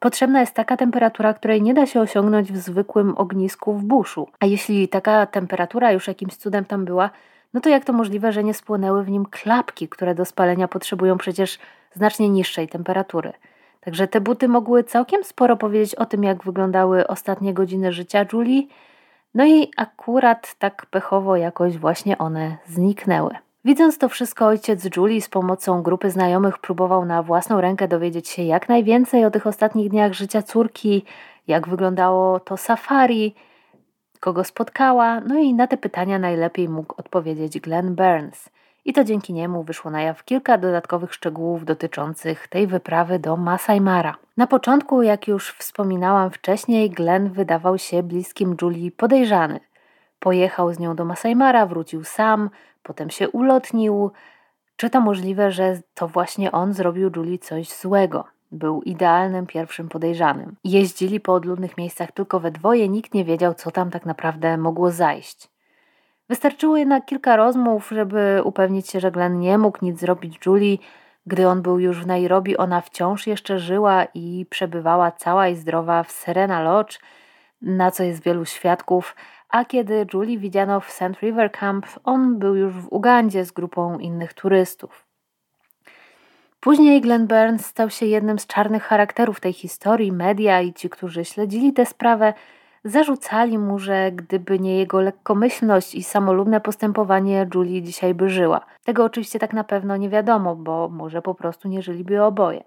potrzebna 0.00 0.40
jest 0.40 0.54
taka 0.54 0.76
temperatura, 0.76 1.34
której 1.34 1.62
nie 1.62 1.74
da 1.74 1.86
się 1.86 2.00
osiągnąć 2.00 2.52
w 2.52 2.56
zwykłym 2.56 3.18
ognisku 3.18 3.74
w 3.74 3.84
buszu. 3.84 4.28
A 4.40 4.46
jeśli 4.46 4.88
taka 4.88 5.26
temperatura 5.26 5.92
już 5.92 6.08
jakimś 6.08 6.36
cudem 6.36 6.64
tam 6.64 6.84
była, 6.84 7.10
no 7.54 7.60
to 7.60 7.68
jak 7.68 7.84
to 7.84 7.92
możliwe, 7.92 8.32
że 8.32 8.44
nie 8.44 8.54
spłonęły 8.54 9.04
w 9.04 9.10
nim 9.10 9.26
klapki, 9.26 9.88
które 9.88 10.14
do 10.14 10.24
spalenia 10.24 10.68
potrzebują 10.68 11.18
przecież 11.18 11.58
znacznie 11.94 12.28
niższej 12.28 12.68
temperatury? 12.68 13.32
Także 13.88 14.08
te 14.08 14.20
buty 14.20 14.48
mogły 14.48 14.84
całkiem 14.84 15.24
sporo 15.24 15.56
powiedzieć 15.56 15.94
o 15.94 16.06
tym, 16.06 16.24
jak 16.24 16.44
wyglądały 16.44 17.06
ostatnie 17.06 17.54
godziny 17.54 17.92
życia 17.92 18.26
Julie. 18.32 18.62
No 19.34 19.46
i 19.46 19.70
akurat 19.76 20.54
tak 20.58 20.86
pechowo 20.86 21.36
jakoś 21.36 21.78
właśnie 21.78 22.18
one 22.18 22.56
zniknęły. 22.66 23.30
Widząc 23.64 23.98
to 23.98 24.08
wszystko, 24.08 24.46
ojciec 24.46 24.96
Julie 24.96 25.22
z 25.22 25.28
pomocą 25.28 25.82
grupy 25.82 26.10
znajomych 26.10 26.58
próbował 26.58 27.04
na 27.04 27.22
własną 27.22 27.60
rękę 27.60 27.88
dowiedzieć 27.88 28.28
się 28.28 28.42
jak 28.42 28.68
najwięcej 28.68 29.24
o 29.24 29.30
tych 29.30 29.46
ostatnich 29.46 29.90
dniach 29.90 30.12
życia 30.12 30.42
córki, 30.42 31.04
jak 31.46 31.68
wyglądało 31.68 32.40
to 32.40 32.56
safari, 32.56 33.34
kogo 34.20 34.44
spotkała, 34.44 35.20
no 35.20 35.38
i 35.38 35.54
na 35.54 35.66
te 35.66 35.76
pytania 35.76 36.18
najlepiej 36.18 36.68
mógł 36.68 36.94
odpowiedzieć 36.96 37.60
Glenn 37.60 37.94
Burns 37.94 38.48
i 38.84 38.92
to 38.92 39.04
dzięki 39.04 39.32
niemu 39.32 39.62
wyszło 39.62 39.90
na 39.90 40.02
jaw 40.02 40.24
kilka 40.24 40.58
dodatkowych 40.58 41.14
szczegółów 41.14 41.64
dotyczących 41.64 42.48
tej 42.48 42.66
wyprawy 42.66 43.18
do 43.18 43.36
Masai 43.36 43.80
Mara. 43.80 44.16
Na 44.36 44.46
początku, 44.46 45.02
jak 45.02 45.28
już 45.28 45.52
wspominałam 45.52 46.30
wcześniej, 46.30 46.90
Glenn 46.90 47.30
wydawał 47.30 47.78
się 47.78 48.02
bliskim 48.02 48.56
Julii 48.62 48.90
podejrzany. 48.90 49.60
Pojechał 50.20 50.72
z 50.72 50.78
nią 50.78 50.96
do 50.96 51.04
Masai 51.04 51.36
Mara, 51.36 51.66
wrócił 51.66 52.04
sam, 52.04 52.50
potem 52.82 53.10
się 53.10 53.28
ulotnił. 53.28 54.10
Czy 54.76 54.90
to 54.90 55.00
możliwe, 55.00 55.52
że 55.52 55.80
to 55.94 56.08
właśnie 56.08 56.52
on 56.52 56.72
zrobił 56.72 57.10
Julii 57.16 57.38
coś 57.38 57.68
złego? 57.68 58.24
Był 58.52 58.82
idealnym 58.82 59.46
pierwszym 59.46 59.88
podejrzanym. 59.88 60.56
Jeździli 60.64 61.20
po 61.20 61.34
odludnych 61.34 61.78
miejscach 61.78 62.12
tylko 62.12 62.40
we 62.40 62.50
dwoje, 62.50 62.88
nikt 62.88 63.14
nie 63.14 63.24
wiedział, 63.24 63.54
co 63.54 63.70
tam 63.70 63.90
tak 63.90 64.06
naprawdę 64.06 64.56
mogło 64.56 64.90
zajść. 64.90 65.48
Wystarczyło 66.28 66.76
jednak 66.76 67.04
kilka 67.04 67.36
rozmów, 67.36 67.88
żeby 67.90 68.40
upewnić 68.44 68.90
się, 68.90 69.00
że 69.00 69.10
Glenn 69.10 69.38
nie 69.38 69.58
mógł 69.58 69.78
nic 69.82 70.00
zrobić 70.00 70.46
Julie. 70.46 70.76
Gdy 71.26 71.48
on 71.48 71.62
był 71.62 71.78
już 71.78 72.00
w 72.00 72.06
Nairobi, 72.06 72.56
ona 72.56 72.80
wciąż 72.80 73.26
jeszcze 73.26 73.58
żyła 73.58 74.04
i 74.14 74.46
przebywała 74.50 75.12
cała 75.12 75.48
i 75.48 75.56
zdrowa 75.56 76.02
w 76.02 76.10
Serena 76.12 76.62
Lodge, 76.62 76.98
na 77.62 77.90
co 77.90 78.02
jest 78.02 78.22
wielu 78.22 78.44
świadków, 78.44 79.16
a 79.48 79.64
kiedy 79.64 80.06
Julie 80.14 80.38
widziano 80.38 80.80
w 80.80 80.90
St. 80.90 81.20
River 81.22 81.52
Camp, 81.52 81.86
on 82.04 82.38
był 82.38 82.56
już 82.56 82.72
w 82.72 82.88
Ugandzie 82.92 83.44
z 83.44 83.52
grupą 83.52 83.98
innych 83.98 84.34
turystów. 84.34 85.06
Później 86.60 87.00
Glenn 87.00 87.26
Burns 87.26 87.66
stał 87.66 87.90
się 87.90 88.06
jednym 88.06 88.38
z 88.38 88.46
czarnych 88.46 88.82
charakterów 88.82 89.40
tej 89.40 89.52
historii. 89.52 90.12
Media 90.12 90.60
i 90.60 90.72
ci, 90.72 90.90
którzy 90.90 91.24
śledzili 91.24 91.72
tę 91.72 91.86
sprawę, 91.86 92.34
Zarzucali 92.84 93.58
mu, 93.58 93.78
że 93.78 94.12
gdyby 94.12 94.58
nie 94.58 94.78
jego 94.78 95.00
lekkomyślność 95.00 95.94
i 95.94 96.02
samolubne 96.02 96.60
postępowanie, 96.60 97.48
Julie 97.54 97.82
dzisiaj 97.82 98.14
by 98.14 98.28
żyła. 98.30 98.60
Tego 98.84 99.04
oczywiście 99.04 99.38
tak 99.38 99.52
na 99.52 99.64
pewno 99.64 99.96
nie 99.96 100.08
wiadomo, 100.08 100.56
bo 100.56 100.88
może 100.88 101.22
po 101.22 101.34
prostu 101.34 101.68
nie 101.68 101.82
żyliby 101.82 102.22
oboje. 102.22 102.62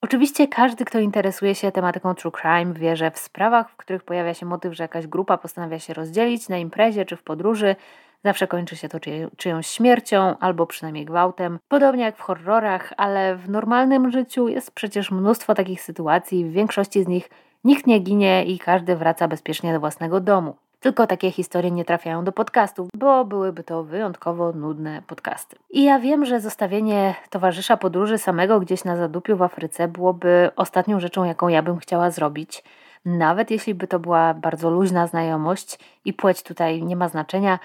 Oczywiście 0.00 0.48
każdy, 0.48 0.84
kto 0.84 0.98
interesuje 0.98 1.54
się 1.54 1.72
tematyką 1.72 2.14
true 2.14 2.32
crime, 2.32 2.74
wie, 2.74 2.96
że 2.96 3.10
w 3.10 3.18
sprawach, 3.18 3.70
w 3.70 3.76
których 3.76 4.02
pojawia 4.02 4.34
się 4.34 4.46
motyw, 4.46 4.74
że 4.74 4.84
jakaś 4.84 5.06
grupa 5.06 5.38
postanawia 5.38 5.78
się 5.78 5.94
rozdzielić 5.94 6.48
na 6.48 6.58
imprezie 6.58 7.04
czy 7.04 7.16
w 7.16 7.22
podróży, 7.22 7.76
zawsze 8.24 8.46
kończy 8.46 8.76
się 8.76 8.88
to 8.88 8.98
czyjąś 9.36 9.66
śmiercią 9.66 10.38
albo 10.38 10.66
przynajmniej 10.66 11.04
gwałtem. 11.04 11.58
Podobnie 11.68 12.04
jak 12.04 12.16
w 12.16 12.20
horrorach, 12.20 12.92
ale 12.96 13.36
w 13.36 13.50
normalnym 13.50 14.10
życiu 14.10 14.48
jest 14.48 14.70
przecież 14.70 15.10
mnóstwo 15.10 15.54
takich 15.54 15.82
sytuacji, 15.82 16.44
w 16.44 16.52
większości 16.52 17.04
z 17.04 17.08
nich 17.08 17.30
Nikt 17.64 17.86
nie 17.86 18.00
ginie 18.00 18.44
i 18.44 18.58
każdy 18.58 18.96
wraca 18.96 19.28
bezpiecznie 19.28 19.72
do 19.72 19.80
własnego 19.80 20.20
domu. 20.20 20.56
Tylko 20.80 21.06
takie 21.06 21.30
historie 21.30 21.70
nie 21.70 21.84
trafiają 21.84 22.24
do 22.24 22.32
podcastów, 22.32 22.88
bo 22.94 23.24
byłyby 23.24 23.64
to 23.64 23.84
wyjątkowo 23.84 24.52
nudne 24.52 25.02
podcasty. 25.06 25.56
I 25.70 25.82
ja 25.84 25.98
wiem, 25.98 26.24
że 26.24 26.40
zostawienie 26.40 27.14
towarzysza 27.30 27.76
podróży 27.76 28.18
samego 28.18 28.60
gdzieś 28.60 28.84
na 28.84 28.96
zadupiu 28.96 29.36
w 29.36 29.42
Afryce 29.42 29.88
byłoby 29.88 30.50
ostatnią 30.56 31.00
rzeczą, 31.00 31.24
jaką 31.24 31.48
ja 31.48 31.62
bym 31.62 31.78
chciała 31.78 32.10
zrobić. 32.10 32.64
Nawet 33.04 33.50
jeśli 33.50 33.74
by 33.74 33.86
to 33.86 33.98
była 33.98 34.34
bardzo 34.34 34.70
luźna 34.70 35.06
znajomość 35.06 35.78
i 36.04 36.12
płeć 36.12 36.42
tutaj 36.42 36.82
nie 36.82 36.96
ma 36.96 37.08
znaczenia, 37.08 37.58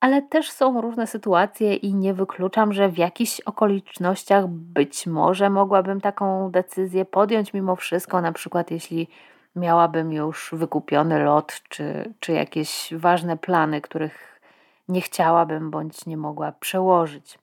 ale 0.00 0.22
też 0.22 0.50
są 0.50 0.80
różne 0.80 1.06
sytuacje 1.06 1.74
i 1.74 1.94
nie 1.94 2.14
wykluczam, 2.14 2.72
że 2.72 2.88
w 2.88 2.98
jakichś 2.98 3.40
okolicznościach 3.40 4.46
być 4.48 5.06
może 5.06 5.50
mogłabym 5.50 6.00
taką 6.00 6.50
decyzję 6.50 7.04
podjąć 7.04 7.54
mimo 7.54 7.76
wszystko, 7.76 8.20
na 8.20 8.32
przykład 8.32 8.70
jeśli 8.70 9.08
miałabym 9.56 10.12
już 10.12 10.50
wykupiony 10.52 11.24
lot, 11.24 11.60
czy, 11.68 12.14
czy 12.20 12.32
jakieś 12.32 12.94
ważne 12.96 13.36
plany, 13.36 13.80
których 13.80 14.40
nie 14.88 15.00
chciałabym 15.00 15.70
bądź 15.70 16.06
nie 16.06 16.16
mogła 16.16 16.52
przełożyć. 16.52 17.38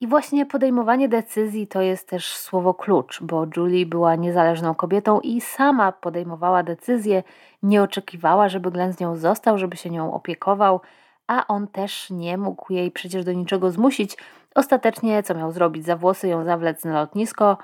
I 0.00 0.06
właśnie 0.06 0.46
podejmowanie 0.46 1.08
decyzji 1.08 1.66
to 1.66 1.82
jest 1.82 2.08
też 2.08 2.36
słowo 2.36 2.74
klucz, 2.74 3.22
bo 3.22 3.46
Julie 3.56 3.86
była 3.86 4.14
niezależną 4.14 4.74
kobietą 4.74 5.20
i 5.20 5.40
sama 5.40 5.92
podejmowała 5.92 6.62
decyzje, 6.62 7.22
nie 7.62 7.82
oczekiwała, 7.82 8.48
żeby 8.48 8.70
Glenn 8.70 8.92
z 8.92 9.00
nią 9.00 9.16
został, 9.16 9.58
żeby 9.58 9.76
się 9.76 9.90
nią 9.90 10.14
opiekował, 10.14 10.80
a 11.26 11.46
on 11.46 11.68
też 11.68 12.10
nie 12.10 12.38
mógł 12.38 12.72
jej 12.72 12.90
przecież 12.90 13.24
do 13.24 13.32
niczego 13.32 13.70
zmusić. 13.70 14.16
Ostatecznie 14.54 15.22
co 15.22 15.34
miał 15.34 15.52
zrobić? 15.52 15.84
Za 15.84 15.96
włosy 15.96 16.28
ją 16.28 16.44
zawlec 16.44 16.84
na 16.84 17.00
lotnisko. 17.00 17.58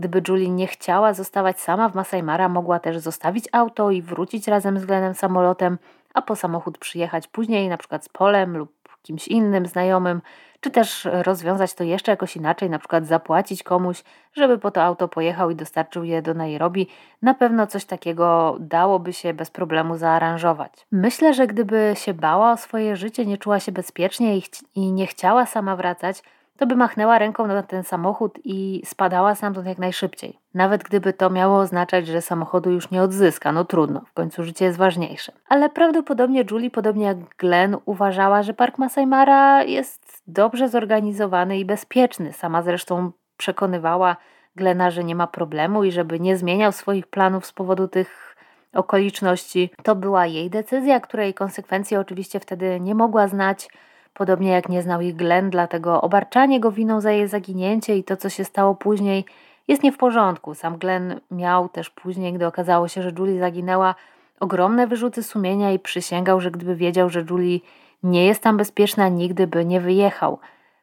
Gdyby 0.00 0.22
Julie 0.28 0.50
nie 0.50 0.66
chciała 0.66 1.12
zostawać 1.12 1.60
sama 1.60 1.88
w 1.88 1.94
Masai 1.94 2.22
Mara, 2.22 2.48
mogła 2.48 2.78
też 2.78 2.98
zostawić 2.98 3.48
auto 3.52 3.90
i 3.90 4.02
wrócić 4.02 4.48
razem 4.48 4.78
z 4.78 4.84
Glennem 4.84 5.14
samolotem, 5.14 5.78
a 6.14 6.22
po 6.22 6.36
samochód 6.36 6.78
przyjechać 6.78 7.28
później, 7.28 7.68
na 7.68 7.76
przykład 7.76 8.04
z 8.04 8.08
Polem 8.08 8.56
lub 8.56 8.72
kimś 9.02 9.28
innym 9.28 9.66
znajomym, 9.66 10.22
czy 10.60 10.70
też 10.70 11.08
rozwiązać 11.12 11.74
to 11.74 11.84
jeszcze 11.84 12.12
jakoś 12.12 12.36
inaczej, 12.36 12.70
na 12.70 12.78
przykład 12.78 13.06
zapłacić 13.06 13.62
komuś, 13.62 14.04
żeby 14.32 14.58
po 14.58 14.70
to 14.70 14.82
auto 14.82 15.08
pojechał 15.08 15.50
i 15.50 15.56
dostarczył 15.56 16.04
je 16.04 16.22
do 16.22 16.34
Nairobi. 16.34 16.88
Na 17.22 17.34
pewno 17.34 17.66
coś 17.66 17.84
takiego 17.84 18.56
dałoby 18.60 19.12
się 19.12 19.34
bez 19.34 19.50
problemu 19.50 19.96
zaaranżować. 19.96 20.86
Myślę, 20.92 21.34
że 21.34 21.46
gdyby 21.46 21.92
się 21.96 22.14
bała 22.14 22.52
o 22.52 22.56
swoje 22.56 22.96
życie, 22.96 23.26
nie 23.26 23.38
czuła 23.38 23.60
się 23.60 23.72
bezpiecznie 23.72 24.36
i, 24.36 24.42
i 24.74 24.92
nie 24.92 25.06
chciała 25.06 25.46
sama 25.46 25.76
wracać, 25.76 26.22
to 26.60 26.66
by 26.66 26.76
machnęła 26.76 27.18
ręką 27.18 27.46
na 27.46 27.62
ten 27.62 27.84
samochód 27.84 28.38
i 28.44 28.82
spadała 28.84 29.34
stamtąd 29.34 29.66
jak 29.66 29.78
najszybciej. 29.78 30.38
Nawet 30.54 30.82
gdyby 30.82 31.12
to 31.12 31.30
miało 31.30 31.58
oznaczać, 31.58 32.06
że 32.06 32.22
samochodu 32.22 32.70
już 32.70 32.90
nie 32.90 33.02
odzyska, 33.02 33.52
no 33.52 33.64
trudno, 33.64 34.00
w 34.06 34.12
końcu 34.12 34.44
życie 34.44 34.64
jest 34.64 34.78
ważniejsze. 34.78 35.32
Ale 35.48 35.70
prawdopodobnie 35.70 36.44
Julie, 36.50 36.70
podobnie 36.70 37.04
jak 37.04 37.36
Glenn, 37.36 37.76
uważała, 37.84 38.42
że 38.42 38.54
park 38.54 38.78
Masai 38.78 39.06
Mara 39.06 39.62
jest 39.62 40.22
dobrze 40.26 40.68
zorganizowany 40.68 41.58
i 41.58 41.64
bezpieczny. 41.64 42.32
Sama 42.32 42.62
zresztą 42.62 43.12
przekonywała 43.36 44.16
Glena, 44.56 44.90
że 44.90 45.04
nie 45.04 45.14
ma 45.14 45.26
problemu 45.26 45.84
i 45.84 45.92
żeby 45.92 46.20
nie 46.20 46.36
zmieniał 46.36 46.72
swoich 46.72 47.06
planów 47.06 47.46
z 47.46 47.52
powodu 47.52 47.88
tych 47.88 48.36
okoliczności. 48.72 49.70
To 49.82 49.96
była 49.96 50.26
jej 50.26 50.50
decyzja, 50.50 51.00
której 51.00 51.34
konsekwencje 51.34 52.00
oczywiście 52.00 52.40
wtedy 52.40 52.80
nie 52.80 52.94
mogła 52.94 53.28
znać 53.28 53.68
podobnie 54.14 54.50
jak 54.50 54.68
nie 54.68 54.82
znał 54.82 55.00
ich 55.00 55.16
Glenn, 55.16 55.50
dlatego 55.50 56.00
obarczanie 56.00 56.60
go 56.60 56.72
winą 56.72 57.00
za 57.00 57.12
jej 57.12 57.28
zaginięcie 57.28 57.96
i 57.96 58.04
to, 58.04 58.16
co 58.16 58.28
się 58.28 58.44
stało 58.44 58.74
później, 58.74 59.24
jest 59.68 59.82
nie 59.82 59.92
w 59.92 59.96
porządku. 59.96 60.54
Sam 60.54 60.78
Glenn 60.78 61.20
miał 61.30 61.68
też 61.68 61.90
później, 61.90 62.32
gdy 62.32 62.46
okazało 62.46 62.88
się, 62.88 63.02
że 63.02 63.12
Julie 63.18 63.40
zaginęła, 63.40 63.94
ogromne 64.40 64.86
wyrzuty 64.86 65.22
sumienia 65.22 65.72
i 65.72 65.78
przysięgał, 65.78 66.40
że 66.40 66.50
gdyby 66.50 66.76
wiedział, 66.76 67.10
że 67.10 67.24
Julie 67.30 67.58
nie 68.02 68.26
jest 68.26 68.42
tam 68.42 68.56
bezpieczna, 68.56 69.08
nigdy 69.08 69.46
by 69.46 69.64
nie 69.64 69.80
wyjechał. 69.80 70.38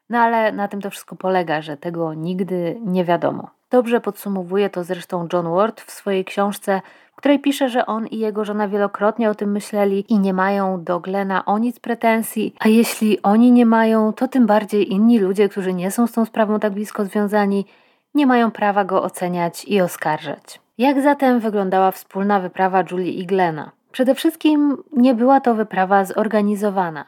No 0.10 0.20
ale 0.20 0.52
na 0.52 0.68
tym 0.68 0.82
to 0.82 0.90
wszystko 0.90 1.16
polega, 1.16 1.62
że 1.62 1.78
tego 1.78 2.14
nigdy 2.14 2.78
nie 2.86 3.06
wiadomo. 3.06 3.50
Dobrze 3.70 4.02
podsumowuje 4.02 4.70
to 4.70 4.84
zresztą 4.84 5.28
John 5.34 5.50
Ward 5.50 5.82
w 5.82 5.92
swojej 5.92 6.26
książce 6.26 6.82
której 7.18 7.40
pisze, 7.40 7.70
że 7.70 7.86
on 7.86 8.08
i 8.08 8.20
jego 8.20 8.46
żona 8.46 8.68
wielokrotnie 8.68 9.30
o 9.30 9.36
tym 9.36 9.52
myśleli 9.52 10.06
i 10.10 10.20
nie 10.20 10.34
mają 10.34 10.84
do 10.84 11.00
Glena 11.00 11.46
o 11.46 11.58
nic 11.58 11.80
pretensji, 11.80 12.56
a 12.60 12.68
jeśli 12.68 13.22
oni 13.22 13.52
nie 13.52 13.66
mają, 13.66 14.14
to 14.14 14.28
tym 14.28 14.46
bardziej 14.46 14.92
inni 14.92 15.20
ludzie, 15.20 15.50
którzy 15.50 15.74
nie 15.74 15.92
są 15.92 16.08
z 16.08 16.12
tą 16.12 16.26
sprawą 16.26 16.60
tak 16.60 16.74
blisko 16.74 17.06
związani, 17.06 17.66
nie 18.14 18.28
mają 18.28 18.52
prawa 18.52 18.86
go 18.86 19.04
oceniać 19.04 19.66
i 19.66 19.82
oskarżać. 19.82 20.62
Jak 20.78 21.02
zatem 21.02 21.40
wyglądała 21.40 21.92
wspólna 21.92 22.40
wyprawa 22.40 22.84
Julie 22.92 23.12
i 23.12 23.26
Glena? 23.26 23.72
Przede 23.92 24.16
wszystkim 24.16 24.84
nie 24.94 25.14
była 25.14 25.40
to 25.40 25.56
wyprawa 25.56 26.06
zorganizowana. 26.06 27.06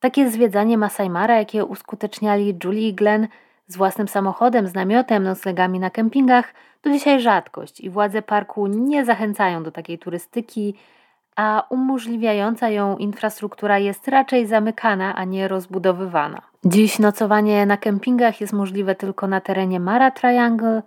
Takie 0.00 0.30
zwiedzanie 0.30 0.78
Masai 0.78 1.10
Mara, 1.10 1.38
jakie 1.38 1.64
uskuteczniali 1.64 2.58
Julie 2.64 2.88
i 2.88 2.94
Glen 2.94 3.28
z 3.72 3.76
własnym 3.76 4.08
samochodem, 4.08 4.66
z 4.66 4.74
namiotem, 4.74 5.22
noclegami 5.22 5.80
na 5.80 5.90
kempingach– 5.90 6.54
to 6.82 6.90
dzisiaj 6.90 7.20
rzadkość 7.20 7.80
i 7.80 7.90
władze 7.90 8.22
parku 8.22 8.66
nie 8.66 9.04
zachęcają 9.04 9.62
do 9.62 9.70
takiej 9.70 9.98
turystyki, 9.98 10.74
a 11.36 11.66
umożliwiająca 11.70 12.68
ją 12.68 12.96
infrastruktura 12.96 13.78
jest 13.78 14.08
raczej 14.08 14.46
zamykana, 14.46 15.14
a 15.14 15.24
nie 15.24 15.48
rozbudowywana. 15.48 16.42
Dziś 16.64 16.98
nocowanie 16.98 17.66
na 17.66 17.76
kempingach 17.76 18.40
jest 18.40 18.52
możliwe 18.52 18.94
tylko 18.94 19.26
na 19.26 19.40
terenie 19.40 19.80
Mara 19.80 20.10
Triangle. 20.10 20.82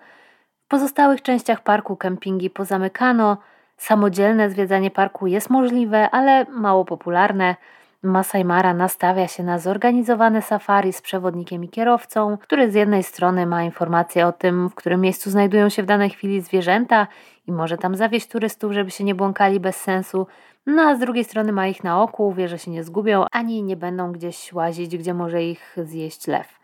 W 0.66 0.68
pozostałych 0.68 1.22
częściach 1.22 1.64
parku 1.64 1.96
kempingi 1.96 2.50
pozamykano. 2.50 3.38
Samodzielne 3.78 4.50
zwiedzanie 4.50 4.92
parku 4.92 5.28
jest 5.28 5.50
możliwe, 5.50 6.10
ale 6.10 6.46
mało 6.50 6.86
popularne. 6.86 7.56
Masai 8.04 8.46
Mara 8.46 8.74
nastawia 8.74 9.28
się 9.28 9.44
na 9.44 9.60
zorganizowane 9.60 10.42
safari 10.42 10.94
z 10.94 11.02
przewodnikiem 11.02 11.64
i 11.64 11.70
kierowcą, 11.70 12.38
który 12.38 12.72
z 12.72 12.74
jednej 12.76 13.04
strony 13.04 13.46
ma 13.46 13.64
informacje 13.64 14.28
o 14.28 14.32
tym, 14.32 14.70
w 14.70 14.76
którym 14.76 15.02
miejscu 15.02 15.30
znajdują 15.30 15.70
się 15.70 15.84
w 15.84 15.86
danej 15.86 16.10
chwili 16.10 16.42
zwierzęta 16.42 17.08
i 17.48 17.52
może 17.52 17.78
tam 17.78 17.96
zawieźć 17.96 18.28
turystów, 18.28 18.72
żeby 18.72 18.92
się 18.92 19.04
nie 19.04 19.16
błąkali 19.16 19.60
bez 19.60 19.76
sensu, 19.76 20.28
no 20.66 20.82
a 20.82 20.96
z 20.96 21.00
drugiej 21.00 21.24
strony 21.24 21.52
ma 21.52 21.68
ich 21.68 21.84
na 21.84 22.02
oku, 22.02 22.34
wie, 22.34 22.48
że 22.48 22.60
się 22.60 22.72
nie 22.72 22.84
zgubią, 22.84 23.26
ani 23.32 23.64
nie 23.64 23.76
będą 23.76 24.12
gdzieś 24.12 24.54
łazić, 24.54 24.98
gdzie 24.98 25.14
może 25.14 25.44
ich 25.44 25.76
zjeść 25.84 26.28
lew. 26.28 26.60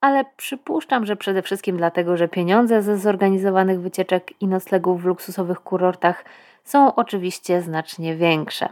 Ale 0.00 0.24
przypuszczam, 0.36 1.06
że 1.06 1.16
przede 1.16 1.42
wszystkim 1.42 1.76
dlatego, 1.76 2.16
że 2.16 2.28
pieniądze 2.28 2.82
ze 2.82 2.98
zorganizowanych 2.98 3.80
wycieczek 3.80 4.42
i 4.42 4.46
noclegów 4.46 5.02
w 5.02 5.06
luksusowych 5.06 5.60
kurortach 5.60 6.24
są 6.64 6.94
oczywiście 6.94 7.62
znacznie 7.62 8.16
większe. 8.16 8.68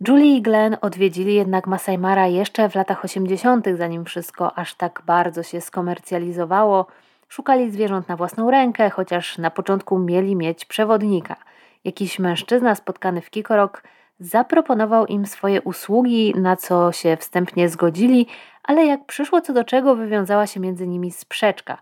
Julie 0.00 0.36
i 0.36 0.42
Glenn 0.42 0.76
odwiedzili 0.80 1.34
jednak 1.34 1.66
Masai 1.66 1.98
Mara 1.98 2.26
jeszcze 2.26 2.68
w 2.68 2.74
latach 2.74 3.04
80., 3.04 3.66
zanim 3.74 4.04
wszystko 4.04 4.58
aż 4.58 4.74
tak 4.74 5.02
bardzo 5.06 5.42
się 5.42 5.60
skomercjalizowało. 5.60 6.86
Szukali 7.28 7.70
zwierząt 7.70 8.08
na 8.08 8.16
własną 8.16 8.50
rękę, 8.50 8.90
chociaż 8.90 9.38
na 9.38 9.50
początku 9.50 9.98
mieli 9.98 10.36
mieć 10.36 10.64
przewodnika. 10.64 11.36
Jakiś 11.84 12.18
mężczyzna 12.18 12.74
spotkany 12.74 13.20
w 13.20 13.30
Kikorok 13.30 13.82
zaproponował 14.20 15.06
im 15.06 15.26
swoje 15.26 15.62
usługi, 15.62 16.34
na 16.36 16.56
co 16.56 16.92
się 16.92 17.16
wstępnie 17.16 17.68
zgodzili, 17.68 18.26
ale 18.64 18.86
jak 18.86 19.06
przyszło 19.06 19.40
co 19.40 19.52
do 19.52 19.64
czego, 19.64 19.96
wywiązała 19.96 20.46
się 20.46 20.60
między 20.60 20.86
nimi 20.86 21.10
sprzeczka. 21.10 21.78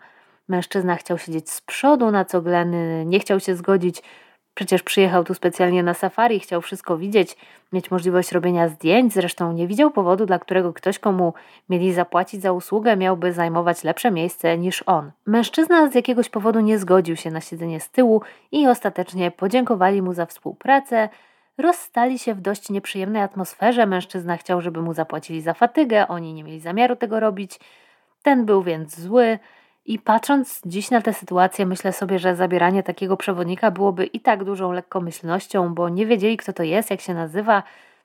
Mężczyzna 0.49 0.97
chciał 0.97 1.19
siedzieć 1.19 1.51
z 1.51 1.61
przodu, 1.61 2.11
na 2.11 2.25
co 2.25 2.43
Glenn 2.43 2.75
nie 3.09 3.21
chciał 3.21 3.41
się 3.41 3.57
zgodzić, 3.57 4.03
Przecież 4.57 4.83
przyjechał 4.83 5.25
tu 5.25 5.35
specjalnie 5.35 5.83
na 5.83 5.95
safari, 5.95 6.41
chciał 6.41 6.63
wszystko 6.63 6.99
widzieć, 6.99 7.37
mieć 7.73 7.91
możliwość 7.91 8.33
robienia 8.33 8.69
zdjęć. 8.69 9.13
Zresztą 9.13 9.53
nie 9.53 9.67
widział 9.67 9.91
powodu, 9.91 10.27
dla 10.27 10.39
którego 10.39 10.73
ktoś, 10.73 10.99
komu 10.99 11.35
mieli 11.69 11.93
zapłacić 11.93 12.43
za 12.43 12.53
usługę, 12.53 12.97
miałby 12.97 13.33
zajmować 13.33 13.85
lepsze 13.85 14.11
miejsce 14.11 14.59
niż 14.59 14.83
on. 14.87 15.11
Mężczyzna 15.27 15.91
z 15.91 15.95
jakiegoś 15.95 16.29
powodu 16.29 16.61
nie 16.61 16.79
zgodził 16.79 17.17
się 17.17 17.31
na 17.31 17.41
siedzenie 17.41 17.81
z 17.81 17.91
tyłu 17.91 18.23
i 18.53 18.69
ostatecznie 18.69 19.31
podziękowali 19.31 20.03
mu 20.03 20.13
za 20.13 20.27
współpracę. 20.27 21.09
Rozstali 21.59 22.19
się 22.19 22.35
w 22.35 22.41
dość 22.41 22.71
nieprzyjemnej 22.71 23.23
atmosferze. 23.23 23.87
Mężczyzna 23.87 24.37
chciał, 24.37 24.61
żeby 24.61 24.83
mu 24.83 24.95
zapłacili 24.95 25.41
za 25.41 25.55
fatygę, 25.55 26.09
oni 26.09 26.35
nie 26.35 26.45
mieli 26.45 26.61
zamiaru 26.61 26.97
tego 26.97 27.21
robić. 27.21 27.61
Ten 28.23 28.45
był 28.45 28.63
więc 28.63 29.01
zły. 29.01 29.39
I 29.87 29.99
patrząc 29.99 30.61
dziś 30.65 30.91
na 30.91 31.01
tę 31.01 31.13
sytuację, 31.13 31.67
myślę 31.67 31.93
sobie, 31.93 32.19
że 32.19 32.37
zabieranie 32.37 32.83
takiego 32.83 33.17
przewodnika 33.17 33.71
byłoby 33.71 34.07
i 34.07 34.21
tak 34.21 34.45
dużą 34.45 34.73
lekkomyślnością, 34.73 35.75
bo 35.75 35.89
nie 35.89 36.07
wiedzieli, 36.07 36.37
kto 36.37 36.53
to 36.53 36.63
jest, 36.63 36.91
jak 36.91 37.01
się 37.01 37.15
nazywa, 37.15 37.63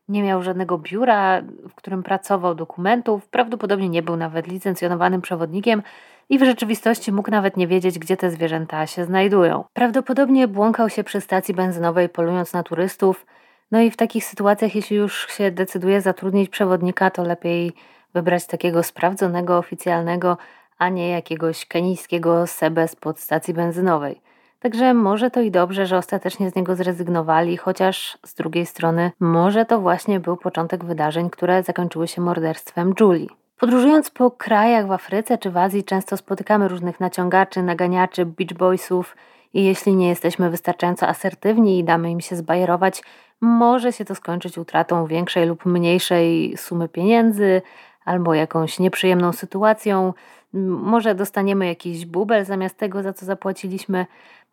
nie 0.09 0.23
miał 0.23 0.43
żadnego 0.43 0.77
biura, 0.77 1.41
w 1.69 1.75
którym 1.75 2.03
pracował, 2.03 2.55
dokumentów, 2.55 3.27
prawdopodobnie 3.27 3.89
nie 3.89 4.03
był 4.03 4.17
nawet 4.17 4.47
licencjonowanym 4.47 5.21
przewodnikiem 5.21 5.83
i 6.29 6.39
w 6.39 6.43
rzeczywistości 6.43 7.11
mógł 7.11 7.31
nawet 7.31 7.57
nie 7.57 7.67
wiedzieć, 7.67 7.99
gdzie 7.99 8.17
te 8.17 8.31
zwierzęta 8.31 8.87
się 8.87 9.05
znajdują. 9.05 9.63
Prawdopodobnie 9.73 10.47
błąkał 10.47 10.89
się 10.89 11.03
przy 11.03 11.21
stacji 11.21 11.53
benzynowej, 11.53 12.09
polując 12.09 12.53
na 12.53 12.63
turystów. 12.63 13.25
No 13.71 13.81
i 13.81 13.91
w 13.91 13.97
takich 13.97 14.25
sytuacjach, 14.25 14.75
jeśli 14.75 14.97
już 14.97 15.27
się 15.27 15.51
decyduje 15.51 16.01
zatrudnić 16.01 16.49
przewodnika, 16.49 17.11
to 17.11 17.23
lepiej 17.23 17.73
wybrać 18.13 18.47
takiego 18.47 18.83
sprawdzonego, 18.83 19.57
oficjalnego, 19.57 20.37
a 20.81 20.89
nie 20.89 21.09
jakiegoś 21.09 21.65
kenijskiego 21.65 22.47
Sebe 22.47 22.87
z 22.87 22.95
podstacji 22.95 23.53
benzynowej. 23.53 24.21
Także 24.59 24.93
może 24.93 25.31
to 25.31 25.41
i 25.41 25.51
dobrze, 25.51 25.85
że 25.85 25.97
ostatecznie 25.97 26.49
z 26.49 26.55
niego 26.55 26.75
zrezygnowali, 26.75 27.57
chociaż 27.57 28.17
z 28.25 28.33
drugiej 28.33 28.65
strony 28.65 29.11
może 29.19 29.65
to 29.65 29.79
właśnie 29.79 30.19
był 30.19 30.37
początek 30.37 30.85
wydarzeń, 30.85 31.29
które 31.29 31.63
zakończyły 31.63 32.07
się 32.07 32.21
morderstwem 32.21 32.93
Julie. 32.99 33.27
Podróżując 33.59 34.09
po 34.09 34.31
krajach 34.31 34.87
w 34.87 34.91
Afryce 34.91 35.37
czy 35.37 35.51
w 35.51 35.57
Azji 35.57 35.83
często 35.83 36.17
spotykamy 36.17 36.67
różnych 36.67 36.99
naciągaczy, 36.99 37.63
naganiaczy, 37.63 38.25
beach 38.25 38.53
boysów 38.53 39.15
i 39.53 39.63
jeśli 39.63 39.95
nie 39.95 40.09
jesteśmy 40.09 40.49
wystarczająco 40.49 41.07
asertywni 41.07 41.79
i 41.79 41.83
damy 41.83 42.11
im 42.11 42.21
się 42.21 42.35
zbajerować, 42.35 43.03
może 43.41 43.93
się 43.93 44.05
to 44.05 44.15
skończyć 44.15 44.57
utratą 44.57 45.05
większej 45.05 45.47
lub 45.47 45.65
mniejszej 45.65 46.57
sumy 46.57 46.89
pieniędzy 46.89 47.61
albo 48.05 48.33
jakąś 48.33 48.79
nieprzyjemną 48.79 49.33
sytuacją, 49.33 50.13
może 50.53 51.15
dostaniemy 51.15 51.67
jakiś 51.67 52.05
bubel 52.05 52.45
zamiast 52.45 52.77
tego, 52.77 53.03
za 53.03 53.13
co 53.13 53.25
zapłaciliśmy. 53.25 54.05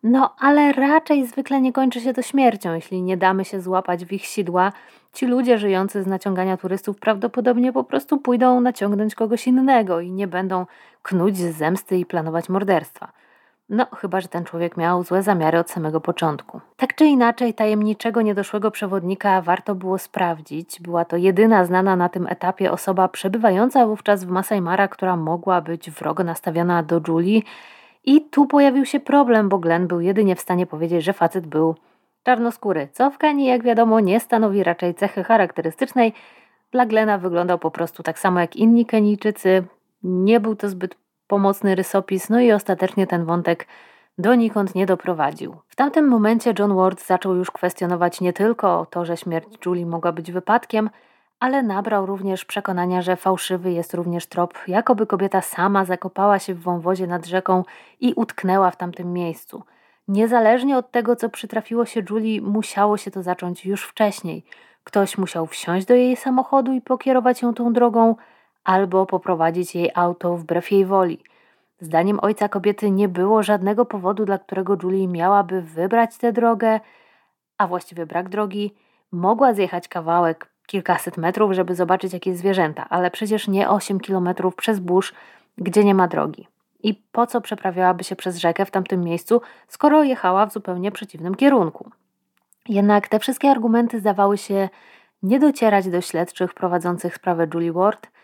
No, 0.03 0.35
ale 0.39 0.73
raczej 0.73 1.27
zwykle 1.27 1.61
nie 1.61 1.73
kończy 1.73 2.01
się 2.01 2.13
to 2.13 2.21
śmiercią, 2.21 2.73
jeśli 2.73 3.01
nie 3.01 3.17
damy 3.17 3.45
się 3.45 3.61
złapać 3.61 4.05
w 4.05 4.13
ich 4.13 4.25
sidła. 4.25 4.71
Ci 5.13 5.25
ludzie 5.25 5.57
żyjący 5.57 6.03
z 6.03 6.07
naciągania 6.07 6.57
turystów 6.57 6.99
prawdopodobnie 6.99 7.73
po 7.73 7.83
prostu 7.83 8.17
pójdą 8.17 8.61
naciągnąć 8.61 9.15
kogoś 9.15 9.47
innego 9.47 9.99
i 9.99 10.11
nie 10.11 10.27
będą 10.27 10.65
knuć 11.01 11.37
z 11.37 11.57
zemsty 11.57 11.97
i 11.97 12.05
planować 12.05 12.49
morderstwa. 12.49 13.11
No, 13.69 13.85
chyba 13.95 14.21
że 14.21 14.27
ten 14.27 14.45
człowiek 14.45 14.77
miał 14.77 15.03
złe 15.03 15.23
zamiary 15.23 15.59
od 15.59 15.69
samego 15.71 16.01
początku. 16.01 16.61
Tak 16.77 16.95
czy 16.95 17.05
inaczej, 17.05 17.53
tajemniczego 17.53 18.21
niedoszłego 18.21 18.71
przewodnika 18.71 19.41
warto 19.41 19.75
było 19.75 19.97
sprawdzić. 19.97 20.81
Była 20.81 21.05
to 21.05 21.17
jedyna 21.17 21.65
znana 21.65 21.95
na 21.95 22.09
tym 22.09 22.27
etapie 22.27 22.71
osoba 22.71 23.07
przebywająca 23.07 23.87
wówczas 23.87 24.23
w 24.23 24.29
Masai 24.29 24.61
Mara, 24.61 24.87
która 24.87 25.15
mogła 25.15 25.61
być 25.61 25.91
wrogo 25.91 26.23
nastawiona 26.23 26.83
do 26.83 27.01
Julii. 27.07 27.43
I 28.05 28.21
tu 28.21 28.45
pojawił 28.45 28.85
się 28.85 28.99
problem, 28.99 29.49
bo 29.49 29.59
Glenn 29.59 29.87
był 29.87 30.01
jedynie 30.01 30.35
w 30.35 30.39
stanie 30.39 30.65
powiedzieć, 30.65 31.03
że 31.03 31.13
facet 31.13 31.47
był 31.47 31.75
czarnoskóry, 32.23 32.87
co 32.91 33.11
w 33.11 33.17
Kenii, 33.17 33.47
jak 33.47 33.63
wiadomo, 33.63 33.99
nie 33.99 34.19
stanowi 34.19 34.63
raczej 34.63 34.95
cechy 34.95 35.23
charakterystycznej. 35.23 36.13
Dla 36.71 36.85
Glena 36.85 37.17
wyglądał 37.17 37.59
po 37.59 37.71
prostu 37.71 38.03
tak 38.03 38.19
samo 38.19 38.39
jak 38.39 38.55
inni 38.55 38.85
Kenijczycy. 38.85 39.63
Nie 40.03 40.39
był 40.39 40.55
to 40.55 40.69
zbyt 40.69 40.95
pomocny 41.29 41.75
rysopis, 41.75 42.29
no 42.29 42.39
i 42.39 42.51
ostatecznie 42.51 43.07
ten 43.07 43.25
wątek 43.25 43.67
donikąd 44.17 44.75
nie 44.75 44.85
doprowadził. 44.85 45.55
W 45.67 45.75
tamtym 45.75 46.07
momencie 46.07 46.53
John 46.59 46.75
Ward 46.75 47.05
zaczął 47.05 47.35
już 47.35 47.51
kwestionować 47.51 48.21
nie 48.21 48.33
tylko 48.33 48.87
to, 48.89 49.05
że 49.05 49.17
śmierć 49.17 49.47
Julie 49.65 49.85
mogła 49.85 50.11
być 50.11 50.31
wypadkiem, 50.31 50.89
ale 51.39 51.63
nabrał 51.63 52.05
również 52.05 52.45
przekonania, 52.45 53.01
że 53.01 53.15
fałszywy 53.15 53.71
jest 53.71 53.93
również 53.93 54.25
trop, 54.25 54.53
jakoby 54.67 55.07
kobieta 55.07 55.41
sama 55.41 55.85
zakopała 55.85 56.39
się 56.39 56.53
w 56.53 56.61
wąwozie 56.61 57.07
nad 57.07 57.25
rzeką 57.25 57.63
i 57.99 58.13
utknęła 58.13 58.71
w 58.71 58.77
tamtym 58.77 59.13
miejscu. 59.13 59.63
Niezależnie 60.07 60.77
od 60.77 60.91
tego, 60.91 61.15
co 61.15 61.29
przytrafiło 61.29 61.85
się 61.85 62.01
Julie, 62.09 62.41
musiało 62.41 62.97
się 62.97 63.11
to 63.11 63.23
zacząć 63.23 63.65
już 63.65 63.83
wcześniej. 63.83 64.43
Ktoś 64.83 65.17
musiał 65.17 65.47
wsiąść 65.47 65.85
do 65.85 65.95
jej 65.95 66.15
samochodu 66.15 66.73
i 66.73 66.81
pokierować 66.81 67.41
ją 67.41 67.53
tą 67.53 67.73
drogą, 67.73 68.15
albo 68.63 69.05
poprowadzić 69.05 69.75
jej 69.75 69.91
auto 69.95 70.37
wbrew 70.37 70.71
jej 70.71 70.85
woli. 70.85 71.19
Zdaniem 71.81 72.19
ojca 72.21 72.49
kobiety 72.49 72.91
nie 72.91 73.07
było 73.07 73.43
żadnego 73.43 73.85
powodu, 73.85 74.25
dla 74.25 74.37
którego 74.37 74.77
Julie 74.83 75.07
miałaby 75.07 75.61
wybrać 75.61 76.17
tę 76.17 76.33
drogę, 76.33 76.79
a 77.57 77.67
właściwie 77.67 78.05
brak 78.05 78.29
drogi. 78.29 78.73
Mogła 79.11 79.53
zjechać 79.53 79.87
kawałek, 79.87 80.49
kilkaset 80.65 81.17
metrów, 81.17 81.53
żeby 81.53 81.75
zobaczyć 81.75 82.13
jakieś 82.13 82.37
zwierzęta, 82.37 82.85
ale 82.89 83.11
przecież 83.11 83.47
nie 83.47 83.69
8 83.69 83.99
kilometrów 83.99 84.55
przez 84.55 84.79
burz, 84.79 85.13
gdzie 85.57 85.83
nie 85.83 85.95
ma 85.95 86.07
drogi. 86.07 86.47
I 86.83 86.93
po 87.11 87.27
co 87.27 87.41
przeprawiałaby 87.41 88.03
się 88.03 88.15
przez 88.15 88.37
rzekę 88.37 88.65
w 88.65 88.71
tamtym 88.71 89.01
miejscu, 89.01 89.41
skoro 89.67 90.03
jechała 90.03 90.45
w 90.45 90.53
zupełnie 90.53 90.91
przeciwnym 90.91 91.35
kierunku? 91.35 91.91
Jednak 92.69 93.07
te 93.07 93.19
wszystkie 93.19 93.49
argumenty 93.49 93.99
zdawały 93.99 94.37
się 94.37 94.69
nie 95.23 95.39
docierać 95.39 95.89
do 95.89 96.01
śledczych 96.01 96.53
prowadzących 96.53 97.15
sprawę 97.15 97.47
Julie 97.53 97.73
Ward– 97.73 98.07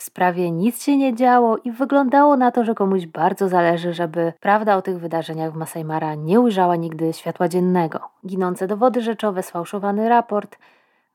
w 0.00 0.02
sprawie 0.02 0.50
nic 0.50 0.82
się 0.82 0.96
nie 0.96 1.14
działo 1.14 1.56
i 1.56 1.70
wyglądało 1.70 2.36
na 2.36 2.50
to, 2.50 2.64
że 2.64 2.74
komuś 2.74 3.06
bardzo 3.06 3.48
zależy, 3.48 3.94
żeby 3.94 4.32
prawda 4.40 4.76
o 4.76 4.82
tych 4.82 4.98
wydarzeniach 4.98 5.52
w 5.52 5.56
Masai 5.56 5.84
Mara 5.84 6.14
nie 6.14 6.40
ujrzała 6.40 6.76
nigdy 6.76 7.12
światła 7.12 7.48
dziennego. 7.48 8.00
Ginące 8.26 8.66
dowody 8.66 9.02
rzeczowe, 9.02 9.42
sfałszowany 9.42 10.08
raport, 10.08 10.58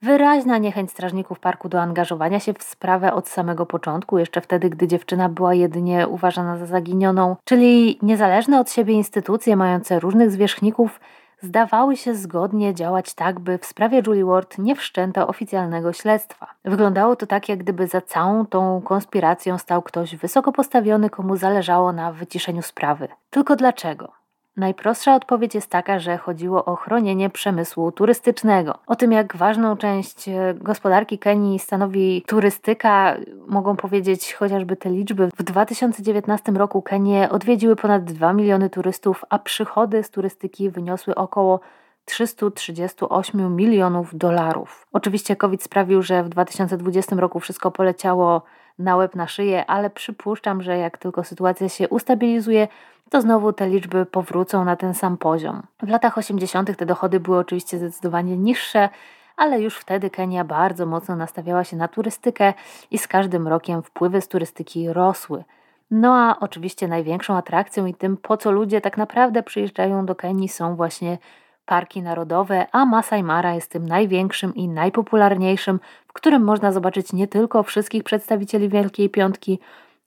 wyraźna 0.02 0.58
niechęć 0.58 0.92
strażników 0.92 1.40
parku 1.40 1.70
do 1.70 1.82
angażowania 1.82 2.40
się 2.40 2.54
w 2.54 2.64
sprawę 2.64 3.14
od 3.14 3.28
samego 3.28 3.66
początku, 3.66 4.18
jeszcze 4.18 4.42
wtedy, 4.42 4.70
gdy 4.70 4.88
dziewczyna 4.88 5.30
była 5.30 5.54
jedynie 5.54 6.08
uważana 6.08 6.58
za 6.58 6.66
zaginioną, 6.66 7.36
czyli 7.44 8.00
niezależne 8.02 8.60
od 8.60 8.72
siebie 8.72 8.94
instytucje 8.94 9.56
mające 9.56 10.00
różnych 10.00 10.32
zwierzchników 10.32 11.00
zdawały 11.42 11.98
się 11.98 12.16
zgodnie 12.16 12.74
działać 12.74 13.14
tak, 13.14 13.40
by 13.40 13.58
w 13.58 13.66
sprawie 13.66 14.02
Julie 14.08 14.26
Ward 14.26 14.58
nie 14.58 14.76
wszczęto 14.76 15.28
oficjalnego 15.28 15.94
śledztwa. 15.94 16.48
Wyglądało 16.66 17.16
to 17.16 17.28
tak, 17.28 17.50
jak 17.50 17.60
gdyby 17.60 17.88
za 17.88 18.02
całą 18.02 18.46
tą 18.46 18.82
konspiracją 18.82 19.58
stał 19.58 19.82
ktoś 19.82 20.16
wysoko 20.16 20.52
postawiony, 20.52 21.10
komu 21.10 21.36
zależało 21.36 21.94
na 21.94 22.12
wyciszeniu 22.12 22.62
sprawy. 22.62 23.08
Tylko 23.30 23.56
dlaczego? 23.56 24.25
Najprostsza 24.58 25.16
odpowiedź 25.16 25.56
jest 25.56 25.70
taka, 25.70 26.00
że 26.00 26.18
chodziło 26.18 26.66
o 26.66 26.76
chronienie 26.76 27.30
przemysłu 27.30 27.92
turystycznego. 27.92 28.78
O 28.88 28.96
tym, 28.96 29.12
jak 29.12 29.36
ważną 29.38 29.78
część 29.78 30.30
e, 30.30 30.54
gospodarki 30.54 31.20
Kenii 31.20 31.60
stanowi 31.60 32.24
turystyka, 32.28 33.18
mogą 33.48 33.76
powiedzieć 33.76 34.34
chociażby 34.34 34.76
te 34.76 34.90
liczby. 34.90 35.30
W 35.38 35.44
2019 35.44 36.52
roku 36.52 36.82
Kenię 36.82 37.30
odwiedziły 37.30 37.76
ponad 37.76 38.04
2 38.04 38.34
miliony 38.34 38.70
turystów, 38.70 39.26
a 39.30 39.40
przychody 39.40 40.04
z 40.04 40.10
turystyki 40.10 40.70
wyniosły 40.70 41.16
około 41.16 41.60
338 42.06 43.56
milionów 43.56 44.18
dolarów. 44.18 44.88
Oczywiście 44.94 45.36
COVID 45.36 45.64
sprawił, 45.64 46.02
że 46.02 46.24
w 46.24 46.30
2020 46.30 47.16
roku 47.16 47.40
wszystko 47.40 47.72
poleciało 47.72 48.42
na 48.80 48.96
łeb 48.96 49.16
na 49.16 49.28
szyję, 49.28 49.66
ale 49.66 49.90
przypuszczam, 49.90 50.62
że 50.62 50.78
jak 50.78 50.98
tylko 50.98 51.24
sytuacja 51.24 51.70
się 51.70 51.90
ustabilizuje, 51.90 52.68
to 53.10 53.22
znowu 53.22 53.54
te 53.54 53.70
liczby 53.70 54.06
powrócą 54.06 54.66
na 54.66 54.76
ten 54.76 54.94
sam 54.94 55.18
poziom. 55.18 55.62
W 55.84 55.90
latach 55.90 56.18
80. 56.18 56.78
te 56.78 56.86
dochody 56.86 57.20
były 57.20 57.38
oczywiście 57.38 57.78
zdecydowanie 57.78 58.38
niższe, 58.38 58.90
ale 59.38 59.62
już 59.62 59.78
wtedy 59.78 60.10
Kenia 60.10 60.44
bardzo 60.44 60.86
mocno 60.86 61.16
nastawiała 61.16 61.64
się 61.64 61.78
na 61.78 61.88
turystykę 61.88 62.54
i 62.92 62.98
z 62.98 63.08
każdym 63.08 63.48
rokiem 63.48 63.84
wpływy 63.84 64.22
z 64.22 64.28
turystyki 64.28 64.94
rosły. 64.94 65.44
No 65.92 66.16
a 66.16 66.40
oczywiście 66.40 66.88
największą 66.88 67.38
atrakcją 67.38 67.86
i 67.86 67.94
tym, 67.94 68.18
po 68.18 68.38
co 68.38 68.52
ludzie 68.52 68.82
tak 68.82 68.98
naprawdę 68.98 69.44
przyjeżdżają 69.44 70.06
do 70.06 70.16
Kenii, 70.16 70.50
są 70.50 70.76
właśnie 70.76 71.18
parki 71.66 72.02
narodowe, 72.02 72.68
a 72.72 72.86
Masai 72.86 73.24
Mara 73.24 73.54
jest 73.54 73.72
tym 73.72 73.86
największym 73.86 74.56
i 74.56 74.68
najpopularniejszym, 74.68 75.80
w 76.08 76.14
którym 76.14 76.44
można 76.44 76.72
zobaczyć 76.72 77.14
nie 77.14 77.28
tylko 77.28 77.64
wszystkich 77.64 78.04
przedstawicieli 78.04 78.70
Wielkiej 78.70 79.10
Piątki, 79.10 79.60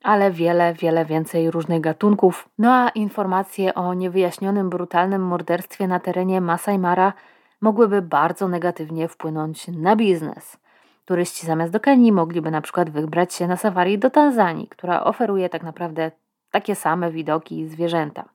ale 0.03 0.31
wiele, 0.31 0.73
wiele 0.73 1.05
więcej 1.05 1.51
różnych 1.51 1.81
gatunków. 1.81 2.49
No 2.57 2.73
a 2.73 2.89
informacje 2.89 3.75
o 3.75 3.93
niewyjaśnionym, 3.93 4.69
brutalnym 4.69 5.21
morderstwie 5.21 5.87
na 5.87 5.99
terenie 5.99 6.41
Masai 6.41 6.79
Mara 6.79 7.13
mogłyby 7.61 8.01
bardzo 8.01 8.47
negatywnie 8.47 9.07
wpłynąć 9.07 9.67
na 9.67 9.95
biznes. 9.95 10.57
Turyści 11.05 11.45
zamiast 11.45 11.73
do 11.73 11.79
Kenii 11.79 12.11
mogliby 12.11 12.51
na 12.51 12.61
przykład 12.61 12.89
wybrać 12.89 13.33
się 13.33 13.47
na 13.47 13.57
safari 13.57 13.99
do 13.99 14.09
Tanzanii, 14.09 14.67
która 14.67 15.03
oferuje 15.03 15.49
tak 15.49 15.63
naprawdę 15.63 16.11
takie 16.51 16.75
same 16.75 17.11
widoki 17.11 17.59
i 17.59 17.67
zwierzęta. 17.67 18.25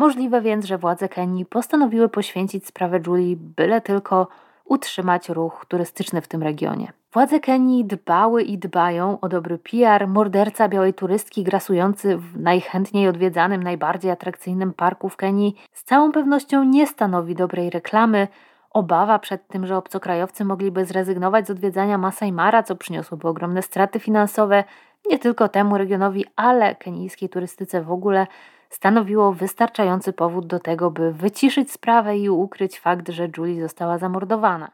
Możliwe 0.00 0.40
więc, 0.40 0.64
że 0.64 0.78
władze 0.78 1.08
Kenii 1.08 1.44
postanowiły 1.46 2.08
poświęcić 2.08 2.66
sprawę 2.66 3.00
Julii, 3.06 3.36
byle 3.36 3.80
tylko 3.80 4.28
utrzymać 4.64 5.28
ruch 5.28 5.66
turystyczny 5.68 6.20
w 6.20 6.28
tym 6.28 6.42
regionie. 6.42 6.92
Władze 7.12 7.40
Kenii 7.40 7.84
dbały 7.84 8.42
i 8.42 8.58
dbają 8.58 9.20
o 9.20 9.28
dobry 9.28 9.58
PR. 9.58 10.08
Morderca 10.08 10.68
białej 10.68 10.94
turystki 10.94 11.44
grasujący 11.44 12.16
w 12.16 12.40
najchętniej 12.40 13.08
odwiedzanym, 13.08 13.62
najbardziej 13.62 14.10
atrakcyjnym 14.10 14.72
parku 14.72 15.08
w 15.08 15.16
Kenii 15.16 15.56
z 15.72 15.84
całą 15.84 16.12
pewnością 16.12 16.64
nie 16.64 16.86
stanowi 16.86 17.34
dobrej 17.34 17.70
reklamy. 17.70 18.28
Obawa 18.70 19.18
przed 19.18 19.48
tym, 19.48 19.66
że 19.66 19.76
obcokrajowcy 19.76 20.44
mogliby 20.44 20.84
zrezygnować 20.84 21.46
z 21.46 21.50
odwiedzania 21.50 21.98
Masai 21.98 22.32
Mara, 22.32 22.62
co 22.62 22.76
przyniosłoby 22.76 23.28
ogromne 23.28 23.62
straty 23.62 24.00
finansowe 24.00 24.64
nie 25.10 25.18
tylko 25.18 25.48
temu 25.48 25.78
regionowi, 25.78 26.24
ale 26.36 26.74
kenijskiej 26.74 27.28
turystyce 27.28 27.82
w 27.82 27.92
ogóle, 27.92 28.26
stanowiło 28.70 29.32
wystarczający 29.32 30.12
powód 30.12 30.46
do 30.46 30.58
tego, 30.58 30.90
by 30.90 31.12
wyciszyć 31.12 31.72
sprawę 31.72 32.18
i 32.18 32.30
ukryć 32.30 32.80
fakt, 32.80 33.08
że 33.08 33.28
Julie 33.36 33.62
została 33.62 33.98
zamordowana. 33.98 34.70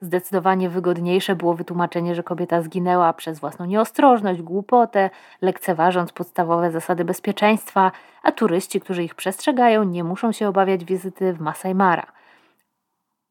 Zdecydowanie 0.00 0.68
wygodniejsze 0.70 1.36
było 1.36 1.54
wytłumaczenie, 1.54 2.14
że 2.14 2.22
kobieta 2.22 2.62
zginęła 2.62 3.12
przez 3.12 3.40
własną 3.40 3.64
nieostrożność, 3.64 4.42
głupotę, 4.42 5.10
lekceważąc 5.42 6.12
podstawowe 6.12 6.70
zasady 6.70 7.04
bezpieczeństwa, 7.04 7.92
a 8.22 8.32
turyści, 8.32 8.80
którzy 8.80 9.04
ich 9.04 9.14
przestrzegają, 9.14 9.84
nie 9.84 10.04
muszą 10.04 10.32
się 10.32 10.48
obawiać 10.48 10.84
wizyty 10.84 11.32
w 11.32 11.40
Masai 11.40 11.74
Mara. 11.74 12.06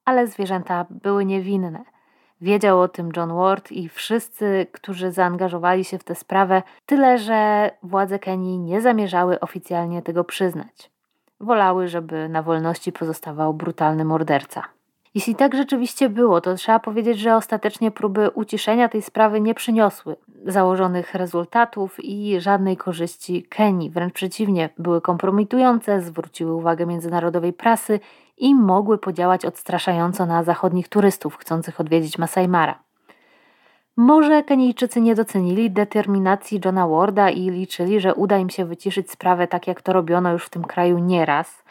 Ale 0.06 0.28
zwierzęta 0.28 0.86
były 0.90 1.26
niewinne. 1.26 1.95
Wiedział 2.42 2.82
o 2.82 2.88
tym 2.88 3.10
John 3.18 3.34
Ward 3.34 3.72
i 3.72 3.90
wszyscy, 3.90 4.68
którzy 4.72 5.12
zaangażowali 5.12 5.84
się 5.84 5.98
w 5.98 6.04
tę 6.04 6.16
sprawę, 6.16 6.64
tyle 6.86 7.18
że 7.18 7.72
władze 7.84 8.20
Kenii 8.20 8.60
nie 8.60 8.82
zamierzały 8.82 9.40
oficjalnie 9.40 10.02
tego 10.02 10.24
przyznać. 10.24 10.92
Wolały, 11.40 11.88
żeby 11.88 12.30
na 12.30 12.44
wolności 12.44 12.92
pozostawał 12.92 13.54
brutalny 13.54 14.06
morderca. 14.06 14.64
Jeśli 15.16 15.36
tak 15.36 15.56
rzeczywiście 15.56 16.10
było, 16.10 16.42
to 16.42 16.56
trzeba 16.56 16.80
powiedzieć, 16.80 17.20
że 17.20 17.36
ostatecznie 17.36 17.92
próby 17.92 18.30
uciszenia 18.30 18.90
tej 18.90 19.02
sprawy 19.02 19.42
nie 19.42 19.54
przyniosły 19.54 20.16
założonych 20.46 21.14
rezultatów 21.14 21.98
i 22.00 22.42
żadnej 22.42 22.78
korzyści 22.78 23.44
Kenii. 23.44 23.90
Wręcz 23.90 24.14
przeciwnie, 24.14 24.70
były 24.78 25.02
kompromitujące, 25.02 26.02
zwróciły 26.02 26.54
uwagę 26.54 26.86
międzynarodowej 26.86 27.54
prasy 27.54 28.00
i 28.38 28.56
mogły 28.56 28.98
podziałać 28.98 29.46
odstraszająco 29.46 30.26
na 30.26 30.44
zachodnich 30.44 30.88
turystów 30.88 31.38
chcących 31.38 31.80
odwiedzić 31.80 32.18
Masai 32.18 32.48
Mara. 32.48 32.80
Może 33.98 34.44
Kenijczycy 34.44 35.02
nie 35.02 35.16
docenili 35.16 35.72
determinacji 35.72 36.62
Johna 36.66 36.88
Warda 36.88 37.30
i 37.30 37.50
liczyli, 37.50 38.00
że 38.00 38.16
uda 38.16 38.38
im 38.38 38.50
się 38.50 38.66
wyciszyć 38.66 39.12
sprawę 39.12 39.48
tak, 39.48 39.68
jak 39.68 39.82
to 39.82 39.94
robiono 39.94 40.32
już 40.32 40.46
w 40.46 40.50
tym 40.50 40.64
kraju 40.64 40.98
nieraz– 40.98 41.64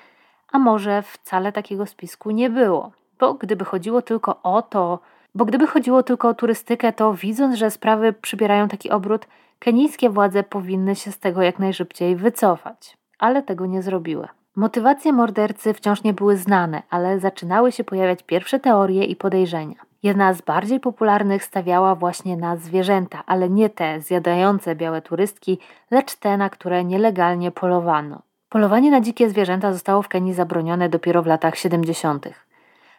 A 0.54 0.58
może 0.58 1.02
wcale 1.02 1.52
takiego 1.52 1.86
spisku 1.86 2.30
nie 2.30 2.50
było? 2.50 2.92
Bo 3.18 3.34
gdyby 3.34 3.64
chodziło 3.64 4.02
tylko 4.02 4.42
o 4.42 4.62
to, 4.62 4.98
bo 5.34 5.44
gdyby 5.44 5.66
chodziło 5.66 6.02
tylko 6.02 6.28
o 6.28 6.34
turystykę, 6.34 6.92
to 6.92 7.14
widząc, 7.14 7.54
że 7.54 7.70
sprawy 7.70 8.12
przybierają 8.12 8.68
taki 8.68 8.90
obrót, 8.90 9.26
kenijskie 9.58 10.10
władze 10.10 10.42
powinny 10.42 10.96
się 10.96 11.12
z 11.12 11.18
tego 11.18 11.42
jak 11.42 11.58
najszybciej 11.58 12.16
wycofać. 12.16 12.96
Ale 13.18 13.42
tego 13.42 13.66
nie 13.66 13.82
zrobiły. 13.82 14.28
Motywacje 14.56 15.12
mordercy 15.12 15.74
wciąż 15.74 16.02
nie 16.02 16.12
były 16.12 16.36
znane, 16.36 16.82
ale 16.90 17.18
zaczynały 17.18 17.72
się 17.72 17.84
pojawiać 17.84 18.22
pierwsze 18.22 18.60
teorie 18.60 19.04
i 19.04 19.16
podejrzenia. 19.16 19.76
Jedna 20.02 20.34
z 20.34 20.42
bardziej 20.42 20.80
popularnych 20.80 21.44
stawiała 21.44 21.94
właśnie 21.94 22.36
na 22.36 22.56
zwierzęta, 22.56 23.22
ale 23.26 23.50
nie 23.50 23.70
te 23.70 24.00
zjadające 24.00 24.76
białe 24.76 25.02
turystki, 25.02 25.58
lecz 25.90 26.14
te, 26.14 26.36
na 26.36 26.50
które 26.50 26.84
nielegalnie 26.84 27.50
polowano. 27.50 28.22
Polowanie 28.48 28.90
na 28.90 29.00
dzikie 29.00 29.30
zwierzęta 29.30 29.72
zostało 29.72 30.02
w 30.02 30.08
Kenii 30.08 30.34
zabronione 30.34 30.88
dopiero 30.88 31.22
w 31.22 31.26
latach 31.26 31.56
70. 31.56 32.28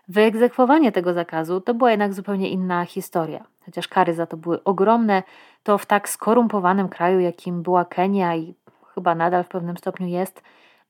Wyegzekwowanie 0.07 0.91
tego 0.91 1.13
zakazu 1.13 1.61
to 1.61 1.73
była 1.73 1.91
jednak 1.91 2.13
zupełnie 2.13 2.49
inna 2.49 2.85
historia. 2.85 3.43
Chociaż 3.65 3.87
kary 3.87 4.13
za 4.13 4.25
to 4.25 4.37
były 4.37 4.63
ogromne, 4.63 5.23
to 5.63 5.77
w 5.77 5.85
tak 5.85 6.09
skorumpowanym 6.09 6.89
kraju, 6.89 7.19
jakim 7.19 7.61
była 7.61 7.85
Kenia 7.85 8.35
i 8.35 8.53
chyba 8.93 9.15
nadal 9.15 9.43
w 9.43 9.47
pewnym 9.47 9.77
stopniu 9.77 10.07
jest, 10.07 10.41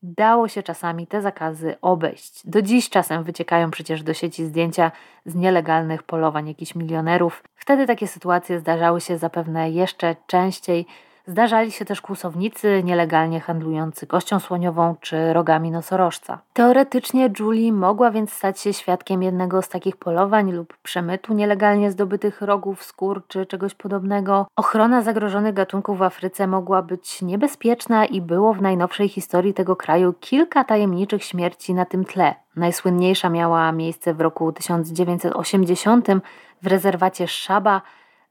dało 0.03 0.47
się 0.47 0.63
czasami 0.63 1.07
te 1.07 1.21
zakazy 1.21 1.75
obejść. 1.81 2.41
Do 2.47 2.61
dziś 2.61 2.89
czasem 2.89 3.23
wyciekają 3.23 3.71
przecież 3.71 4.03
do 4.03 4.13
sieci 4.13 4.45
zdjęcia 4.45 4.91
z 5.25 5.35
nielegalnych 5.35 6.03
polowań 6.03 6.47
jakichś 6.47 6.75
milionerów. 6.75 7.43
Wtedy 7.55 7.87
takie 7.87 8.07
sytuacje 8.07 8.59
zdarzały 8.59 9.01
się 9.01 9.17
zapewne 9.17 9.71
jeszcze 9.71 10.15
częściej, 10.27 10.85
Zdarzali 11.27 11.71
się 11.71 11.85
też 11.85 12.01
kłusownicy 12.01 12.81
nielegalnie 12.83 13.39
handlujący 13.39 14.07
kością 14.07 14.39
słoniową 14.39 14.95
czy 15.01 15.33
rogami 15.33 15.71
nosorożca. 15.71 16.39
Teoretycznie 16.53 17.29
Julie 17.39 17.73
mogła 17.73 18.11
więc 18.11 18.33
stać 18.33 18.59
się 18.59 18.73
świadkiem 18.73 19.23
jednego 19.23 19.61
z 19.61 19.69
takich 19.69 19.97
polowań 19.97 20.51
lub 20.51 20.77
przemytu 20.77 21.33
nielegalnie 21.33 21.91
zdobytych 21.91 22.41
rogów, 22.41 22.83
skór 22.83 23.23
czy 23.27 23.45
czegoś 23.45 23.73
podobnego. 23.73 24.47
Ochrona 24.55 25.01
zagrożonych 25.01 25.53
gatunków 25.53 25.97
w 25.97 26.01
Afryce 26.01 26.47
mogła 26.47 26.81
być 26.81 27.21
niebezpieczna 27.21 28.05
i 28.05 28.21
było 28.21 28.53
w 28.53 28.61
najnowszej 28.61 29.09
historii 29.09 29.53
tego 29.53 29.75
kraju 29.75 30.13
kilka 30.19 30.63
tajemniczych 30.63 31.23
śmierci 31.23 31.73
na 31.73 31.85
tym 31.85 32.05
tle. 32.05 32.35
Najsłynniejsza 32.55 33.29
miała 33.29 33.71
miejsce 33.71 34.13
w 34.13 34.21
roku 34.21 34.51
1980 34.51 36.07
w 36.61 36.67
rezerwacie 36.67 37.27
Szaba, 37.27 37.81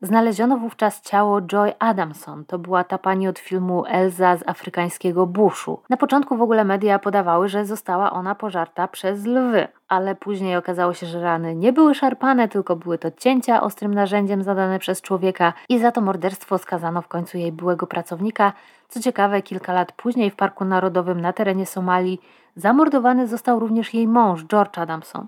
Znaleziono 0.04 0.56
wówczas 0.56 1.00
ciało 1.00 1.40
Joy 1.42 1.72
Adamson. 1.78 2.44
To 2.44 2.58
była 2.58 2.84
ta 2.84 2.98
pani 2.98 3.28
od 3.28 3.38
filmu 3.38 3.84
Elza 3.86 4.36
z 4.36 4.48
afrykańskiego 4.48 5.26
buszu. 5.26 5.80
Na 5.90 5.96
początku 5.96 6.36
w 6.36 6.42
ogóle 6.42 6.64
media 6.64 6.98
podawały, 6.98 7.48
że 7.48 7.66
została 7.66 8.12
ona 8.12 8.34
pożarta 8.34 8.88
przez 8.88 9.26
lwy, 9.26 9.68
ale 9.88 10.14
później 10.14 10.56
okazało 10.56 10.94
się, 10.94 11.06
że 11.06 11.22
rany 11.22 11.54
nie 11.54 11.72
były 11.72 11.94
szarpane, 11.94 12.48
tylko 12.48 12.76
były 12.76 12.98
to 12.98 13.10
cięcia 13.10 13.62
ostrym 13.62 13.94
narzędziem 13.94 14.42
zadane 14.42 14.78
przez 14.78 15.00
człowieka 15.00 15.52
i 15.68 15.78
za 15.78 15.92
to 15.92 16.00
morderstwo 16.00 16.58
skazano 16.58 17.02
w 17.02 17.08
końcu 17.08 17.38
jej 17.38 17.52
byłego 17.52 17.86
pracownika. 17.86 18.52
Co 18.88 19.00
ciekawe, 19.00 19.42
kilka 19.42 19.72
lat 19.72 19.92
później 19.92 20.30
w 20.30 20.36
Parku 20.36 20.64
Narodowym 20.64 21.20
na 21.20 21.32
terenie 21.32 21.66
Somalii 21.66 22.20
zamordowany 22.56 23.26
został 23.28 23.60
również 23.60 23.94
jej 23.94 24.08
mąż 24.08 24.44
George 24.44 24.78
Adamson. 24.78 25.26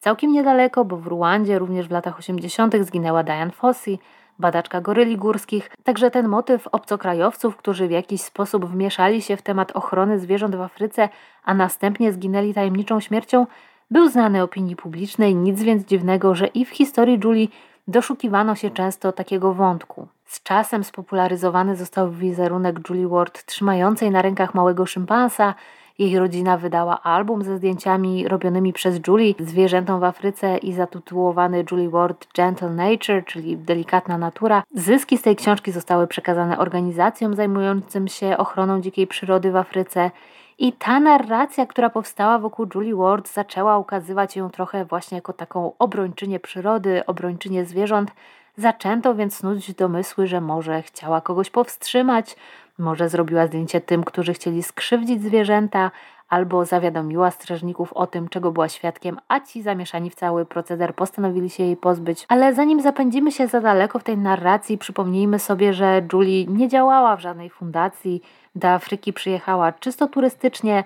Całkiem 0.00 0.32
niedaleko, 0.32 0.84
bo 0.84 0.96
w 0.96 1.06
Ruandzie 1.06 1.58
również 1.58 1.88
w 1.88 1.90
latach 1.90 2.18
80. 2.18 2.74
zginęła 2.80 3.22
Diane 3.22 3.50
Fossey, 3.50 3.98
badaczka 4.38 4.80
goryli 4.80 5.16
górskich. 5.16 5.70
Także 5.84 6.10
ten 6.10 6.28
motyw 6.28 6.68
obcokrajowców, 6.72 7.56
którzy 7.56 7.88
w 7.88 7.90
jakiś 7.90 8.20
sposób 8.22 8.66
wmieszali 8.66 9.22
się 9.22 9.36
w 9.36 9.42
temat 9.42 9.72
ochrony 9.72 10.18
zwierząt 10.18 10.56
w 10.56 10.60
Afryce, 10.60 11.08
a 11.44 11.54
następnie 11.54 12.12
zginęli 12.12 12.54
tajemniczą 12.54 13.00
śmiercią, 13.00 13.46
był 13.90 14.08
znany 14.08 14.42
opinii 14.42 14.76
publicznej. 14.76 15.34
Nic 15.34 15.62
więc 15.62 15.84
dziwnego, 15.84 16.34
że 16.34 16.46
i 16.46 16.64
w 16.64 16.70
historii 16.70 17.20
Julie 17.24 17.48
doszukiwano 17.88 18.54
się 18.54 18.70
często 18.70 19.12
takiego 19.12 19.54
wątku. 19.54 20.08
Z 20.24 20.42
czasem 20.42 20.84
spopularyzowany 20.84 21.76
został 21.76 22.10
wizerunek 22.10 22.88
Julie 22.88 23.08
Ward 23.08 23.44
trzymającej 23.44 24.10
na 24.10 24.22
rękach 24.22 24.54
małego 24.54 24.86
szympansa, 24.86 25.54
jej 25.98 26.18
rodzina 26.18 26.56
wydała 26.56 27.02
album 27.02 27.42
ze 27.42 27.56
zdjęciami 27.56 28.28
robionymi 28.28 28.72
przez 28.72 29.00
Julie, 29.06 29.34
zwierzętą 29.38 30.00
w 30.00 30.04
Afryce 30.04 30.58
i 30.58 30.72
zatytułowany 30.72 31.64
Julie 31.70 31.90
Ward 31.90 32.26
Gentle 32.36 32.70
Nature, 32.70 33.24
czyli 33.26 33.56
delikatna 33.56 34.18
natura. 34.18 34.62
Zyski 34.74 35.18
z 35.18 35.22
tej 35.22 35.36
książki 35.36 35.72
zostały 35.72 36.06
przekazane 36.06 36.58
organizacjom 36.58 37.34
zajmującym 37.34 38.08
się 38.08 38.36
ochroną 38.36 38.80
dzikiej 38.80 39.06
przyrody 39.06 39.52
w 39.52 39.56
Afryce. 39.56 40.10
I 40.58 40.72
ta 40.72 41.00
narracja, 41.00 41.66
która 41.66 41.90
powstała 41.90 42.38
wokół 42.38 42.66
Julie 42.74 42.96
Ward, 42.96 43.32
zaczęła 43.32 43.78
ukazywać 43.78 44.36
ją 44.36 44.50
trochę 44.50 44.84
właśnie 44.84 45.16
jako 45.16 45.32
taką 45.32 45.72
obrończynię 45.78 46.40
przyrody, 46.40 47.06
obrończynię 47.06 47.64
zwierząt. 47.64 48.10
Zaczęto 48.56 49.14
więc 49.14 49.36
snuć 49.36 49.74
domysły, 49.74 50.26
że 50.26 50.40
może 50.40 50.82
chciała 50.82 51.20
kogoś 51.20 51.50
powstrzymać, 51.50 52.36
może 52.78 53.08
zrobiła 53.08 53.46
zdjęcie 53.46 53.80
tym, 53.80 54.04
którzy 54.04 54.34
chcieli 54.34 54.62
skrzywdzić 54.62 55.22
zwierzęta, 55.22 55.90
albo 56.28 56.64
zawiadomiła 56.64 57.30
strażników 57.30 57.92
o 57.92 58.06
tym, 58.06 58.28
czego 58.28 58.52
była 58.52 58.68
świadkiem, 58.68 59.18
a 59.28 59.40
ci 59.40 59.62
zamieszani 59.62 60.10
w 60.10 60.14
cały 60.14 60.46
proceder 60.46 60.94
postanowili 60.94 61.50
się 61.50 61.64
jej 61.64 61.76
pozbyć. 61.76 62.26
Ale 62.28 62.54
zanim 62.54 62.80
zapędzimy 62.80 63.32
się 63.32 63.46
za 63.46 63.60
daleko 63.60 63.98
w 63.98 64.04
tej 64.04 64.18
narracji, 64.18 64.78
przypomnijmy 64.78 65.38
sobie, 65.38 65.72
że 65.72 66.02
Julie 66.12 66.46
nie 66.46 66.68
działała 66.68 67.16
w 67.16 67.20
żadnej 67.20 67.50
fundacji, 67.50 68.22
do 68.54 68.68
Afryki 68.68 69.12
przyjechała 69.12 69.72
czysto 69.72 70.08
turystycznie. 70.08 70.84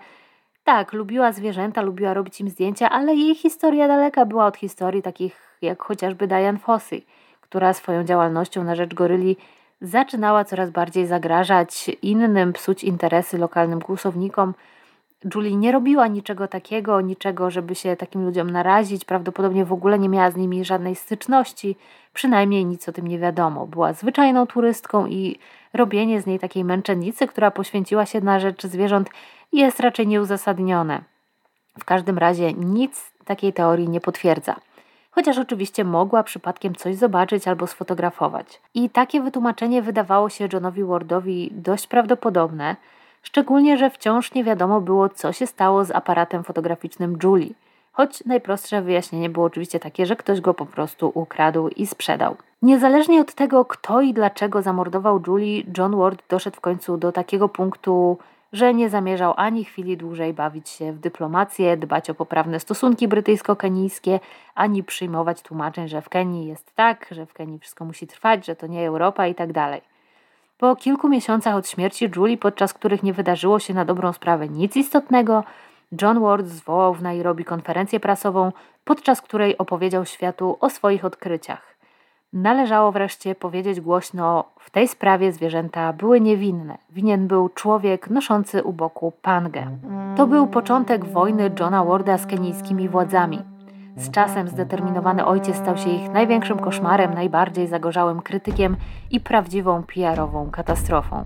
Tak, 0.65 0.93
lubiła 0.93 1.33
zwierzęta, 1.33 1.83
lubiła 1.83 2.15
robić 2.15 2.41
im 2.41 2.49
zdjęcia, 2.49 2.91
ale 2.91 3.15
jej 3.15 3.35
historia 3.35 3.89
daleka 3.89 4.27
była 4.27 4.47
od 4.47 4.57
historii 4.57 5.03
takich 5.03 5.59
jak 5.63 5.83
chociażby 5.83 6.27
Diane 6.27 6.59
Fossey, 6.59 7.07
która 7.41 7.73
swoją 7.73 8.05
działalnością 8.05 8.65
na 8.65 8.75
rzecz 8.75 8.95
goryli 8.95 9.37
zaczynała 9.83 10.45
coraz 10.45 10.71
bardziej 10.71 11.07
zagrażać 11.07 11.91
innym, 12.03 12.53
psuć 12.53 12.85
interesy 12.85 13.39
lokalnym 13.39 13.81
kłusownikom. 13.81 14.55
Julie 15.35 15.57
nie 15.57 15.73
robiła 15.73 16.07
niczego 16.07 16.49
takiego, 16.49 17.01
niczego, 17.01 17.51
żeby 17.51 17.75
się 17.75 17.97
takim 17.97 18.25
ludziom 18.25 18.51
narazić. 18.51 19.05
Prawdopodobnie 19.05 19.65
w 19.65 19.73
ogóle 19.73 19.99
nie 19.99 20.09
miała 20.09 20.31
z 20.31 20.37
nimi 20.37 20.65
żadnej 20.65 20.95
styczności, 20.95 21.77
przynajmniej 22.15 22.65
nic 22.65 22.89
o 22.89 22.93
tym 22.93 23.07
nie 23.09 23.19
wiadomo. 23.19 23.67
Była 23.67 23.93
zwyczajną 23.93 24.47
turystką 24.47 25.07
i 25.07 25.39
robienie 25.75 26.21
z 26.21 26.27
niej 26.27 26.39
takiej 26.39 26.65
męczennicy, 26.65 27.27
która 27.27 27.51
poświęciła 27.51 28.07
się 28.07 28.21
na 28.21 28.41
rzecz 28.41 28.63
zwierząt, 28.63 29.11
jest 29.53 29.81
raczej 29.81 30.07
nieuzasadnione. 30.07 31.01
W 31.79 31.85
każdym 31.85 32.19
razie 32.19 32.53
nic 32.53 33.13
takiej 33.25 33.53
teorii 33.53 33.89
nie 33.89 34.01
potwierdza 34.01 34.57
chociaż 35.15 35.39
oczywiście 35.39 35.85
mogła 35.85 36.23
przypadkiem 36.23 36.75
coś 36.75 36.97
zobaczyć 36.97 37.49
albo 37.49 37.67
sfotografować. 37.67 38.61
I 38.75 38.91
takie 38.91 39.21
wytłumaczenie 39.21 39.83
wydawało 39.83 40.29
się 40.29 40.49
Johnowi 40.53 40.85
Wardowi 40.85 41.51
dość 41.55 41.87
prawdopodobne, 41.87 42.77
szczególnie, 43.23 43.79
że 43.79 43.91
wciąż 43.91 44.35
nie 44.35 44.45
wiadomo 44.45 44.81
było, 44.81 45.09
co 45.09 45.33
się 45.33 45.47
stało 45.47 45.85
z 45.85 45.91
aparatem 45.91 46.45
fotograficznym 46.45 47.19
Julie. 47.23 47.51
Choć 47.93 48.25
najprostsze 48.25 48.83
wyjaśnienie 48.83 49.31
było 49.31 49.47
oczywiście 49.47 49.81
takie, 49.81 50.07
że 50.07 50.17
ktoś 50.17 50.41
go 50.41 50.55
po 50.55 50.67
prostu 50.67 51.13
ukradł 51.15 51.69
i 51.69 51.87
sprzedał. 51.87 52.37
Niezależnie 52.63 53.21
od 53.21 53.35
tego, 53.35 53.65
kto 53.65 54.01
i 54.01 54.15
dlaczego 54.15 54.63
zamordował 54.63 55.23
Julie, 55.27 55.63
John 55.79 55.97
Ward 55.97 56.23
doszedł 56.29 56.57
w 56.57 56.61
końcu 56.61 56.97
do 56.97 57.13
takiego 57.13 57.49
punktu 57.49 58.19
że 58.53 58.75
nie 58.75 58.91
zamierzał 58.91 59.35
ani 59.37 59.65
chwili 59.65 59.97
dłużej 59.97 60.35
bawić 60.35 60.69
się 60.69 60.93
w 60.93 60.99
dyplomację, 60.99 61.77
dbać 61.77 62.11
o 62.11 62.15
poprawne 62.15 62.61
stosunki 62.61 63.09
brytyjsko-kenijskie, 63.09 64.21
ani 64.55 64.83
przyjmować 64.85 65.43
tłumaczeń, 65.43 65.89
że 65.89 66.03
w 66.03 66.09
Kenii 66.09 66.47
jest 66.47 66.75
tak, 66.75 67.07
że 67.11 67.27
w 67.27 67.33
Kenii 67.33 67.59
wszystko 67.59 67.85
musi 67.85 68.07
trwać, 68.07 68.47
że 68.47 68.57
to 68.57 68.67
nie 68.67 68.87
Europa 68.87 69.27
i 69.27 69.35
tak 69.35 69.53
dalej. 69.53 69.81
Po 70.59 70.77
kilku 70.77 71.09
miesiącach 71.09 71.55
od 71.55 71.69
śmierci 71.69 72.11
Julie, 72.17 72.39
podczas 72.39 72.75
których 72.75 73.03
nie 73.03 73.13
wydarzyło 73.13 73.59
się 73.59 73.75
na 73.75 73.85
dobrą 73.85 74.13
sprawę 74.13 74.49
nic 74.49 74.77
istotnego, 74.77 75.45
John 76.03 76.21
Ward 76.21 76.47
zwołał 76.47 76.95
w 76.95 77.03
Nairobi 77.03 77.45
konferencję 77.45 78.01
prasową, 78.01 78.53
podczas 78.85 79.23
której 79.23 79.59
opowiedział 79.59 80.07
światu 80.07 80.57
o 80.61 80.71
swoich 80.71 81.05
odkryciach. 81.05 81.72
Należało 82.33 82.93
wreszcie 82.93 83.35
powiedzieć 83.35 83.81
głośno, 83.81 84.45
w 84.59 84.71
tej 84.71 84.89
sprawie 84.89 85.33
zwierzęta 85.33 85.93
były 85.93 86.21
niewinne. 86.21 86.79
Winien 86.91 87.27
był 87.27 87.49
człowiek 87.49 88.11
noszący 88.11 88.63
u 88.63 88.73
boku 88.73 89.13
pangę. 89.23 89.67
To 90.17 90.27
był 90.27 90.47
początek 90.47 91.05
wojny 91.05 91.51
Johna 91.61 91.85
Warda 91.85 92.19
z 92.19 92.27
kenijskimi 92.27 92.89
władzami. 92.89 93.43
Z 93.97 94.11
czasem 94.11 94.49
zdeterminowany 94.49 95.27
ojciec 95.27 95.57
stał 95.57 95.77
się 95.77 95.91
ich 95.91 96.11
największym 96.11 96.59
koszmarem, 96.59 97.15
najbardziej 97.15 97.67
zagorzałym 97.67 98.23
krytykiem 98.23 98.77
i 99.11 99.21
prawdziwą 99.21 99.83
PR-ową 99.83 100.51
katastrofą. 100.51 101.25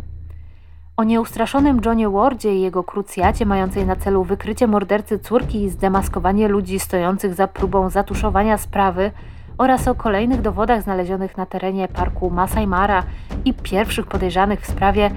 O 0.97 1.05
nieustraszonym 1.05 1.81
Johnie 1.85 2.09
Wardzie 2.09 2.55
i 2.55 2.61
jego 2.61 2.85
krucjacie 2.85 3.47
mającej 3.47 3.87
na 3.87 3.97
celu 3.97 4.25
wykrycie 4.25 4.67
mordercy 4.67 5.19
córki 5.19 5.63
i 5.63 5.71
zdemaskowanie 5.71 6.49
ludzi 6.49 6.79
stojących 6.79 7.35
za 7.35 7.49
próbą 7.49 7.91
zatuszowania 7.91 8.59
sprawy– 8.59 9.11
oraz 9.59 9.89
o 9.89 9.95
kolejnych 9.95 10.43
dowodach 10.43 10.83
znalezionych 10.83 11.37
na 11.37 11.47
terenie 11.47 11.89
parku 11.89 12.31
Masai 12.31 12.67
Mara 12.67 13.03
i 13.45 13.55
pierwszych 13.55 14.07
podejrzanych 14.07 14.61
w 14.61 14.71
sprawie 14.71 15.11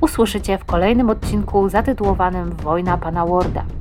usłyszycie 0.00 0.58
w 0.58 0.64
kolejnym 0.64 1.10
odcinku 1.10 1.68
zatytułowanym 1.68 2.50
Wojna 2.50 2.98
Pana 2.98 3.26
Warda. 3.26 3.79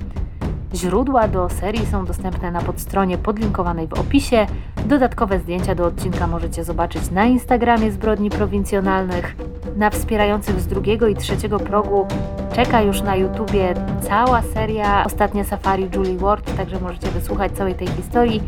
Źródła 0.75 1.27
do 1.27 1.49
serii 1.49 1.85
są 1.85 2.05
dostępne 2.05 2.51
na 2.51 2.61
podstronie 2.61 3.17
podlinkowanej 3.17 3.87
w 3.87 3.93
opisie. 3.93 4.47
Dodatkowe 4.85 5.39
zdjęcia 5.39 5.75
do 5.75 5.85
odcinka 5.85 6.27
możecie 6.27 6.63
zobaczyć 6.63 7.11
na 7.11 7.25
Instagramie 7.25 7.91
Zbrodni 7.91 8.29
Prowincjonalnych. 8.29 9.35
Na 9.75 9.89
wspierających 9.89 10.59
z 10.59 10.67
drugiego 10.67 11.07
i 11.07 11.15
trzeciego 11.15 11.59
progu 11.59 12.07
czeka 12.53 12.81
już 12.81 13.01
na 13.01 13.15
YouTubie 13.15 13.73
cała 14.01 14.41
seria 14.41 15.05
Ostatnie 15.05 15.45
Safari 15.45 15.89
Julie 15.95 16.17
Ward, 16.17 16.57
także 16.57 16.79
możecie 16.79 17.07
wysłuchać 17.07 17.51
całej 17.51 17.75
tej 17.75 17.87
historii. 17.87 18.43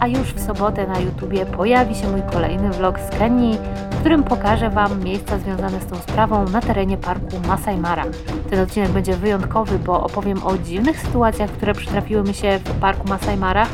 A 0.00 0.06
już 0.06 0.32
w 0.32 0.40
sobotę 0.40 0.86
na 0.86 1.00
YouTubie 1.00 1.46
pojawi 1.46 1.94
się 1.94 2.10
mój 2.10 2.22
kolejny 2.32 2.70
vlog 2.70 3.00
z 3.00 3.18
Kenii, 3.18 3.58
którym 4.02 4.24
pokażę 4.24 4.70
Wam 4.70 5.04
miejsca 5.04 5.38
związane 5.38 5.80
z 5.80 5.86
tą 5.86 5.96
sprawą 5.96 6.44
na 6.48 6.60
terenie 6.60 6.96
parku 6.96 7.40
Masai 7.48 7.78
Mara. 7.78 8.04
Ten 8.50 8.60
odcinek 8.60 8.90
będzie 8.90 9.16
wyjątkowy, 9.16 9.78
bo 9.78 10.04
opowiem 10.04 10.42
o 10.42 10.58
dziwnych 10.58 11.00
sytuacjach, 11.00 11.50
które 11.50 11.74
przytrafiły 11.74 12.22
mi 12.22 12.34
się 12.34 12.58
w 12.64 12.80
parku 12.80 13.08
Masai 13.08 13.36
Mara 13.36 13.66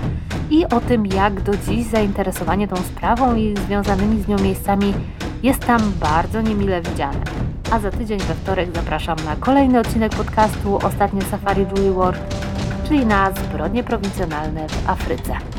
i 0.51 0.65
o 0.65 0.81
tym, 0.81 1.07
jak 1.07 1.41
do 1.41 1.57
dziś 1.57 1.87
zainteresowanie 1.87 2.69
tą 2.69 2.77
sprawą 2.77 3.35
i 3.35 3.57
związanymi 3.57 4.23
z 4.23 4.29
nią 4.29 4.39
miejscami 4.39 4.95
jest 5.43 5.67
tam 5.67 5.81
bardzo 6.01 6.41
niemile 6.41 6.81
widziane. 6.81 7.21
A 7.73 7.79
za 7.79 7.91
tydzień 7.91 8.19
we 8.19 8.35
wtorek 8.35 8.69
zapraszam 8.75 9.17
na 9.25 9.37
kolejny 9.37 9.81
odcinek 9.81 10.15
podcastu 10.15 10.77
Ostatnie 10.77 11.23
Safari 11.23 11.67
Julie 11.77 11.93
Ward, 11.93 12.37
czyli 12.89 13.07
na 13.07 13.31
zbrodnie 13.33 13.85
prowincjonalne 13.85 14.69
w 14.69 14.91
Afryce. 14.91 15.58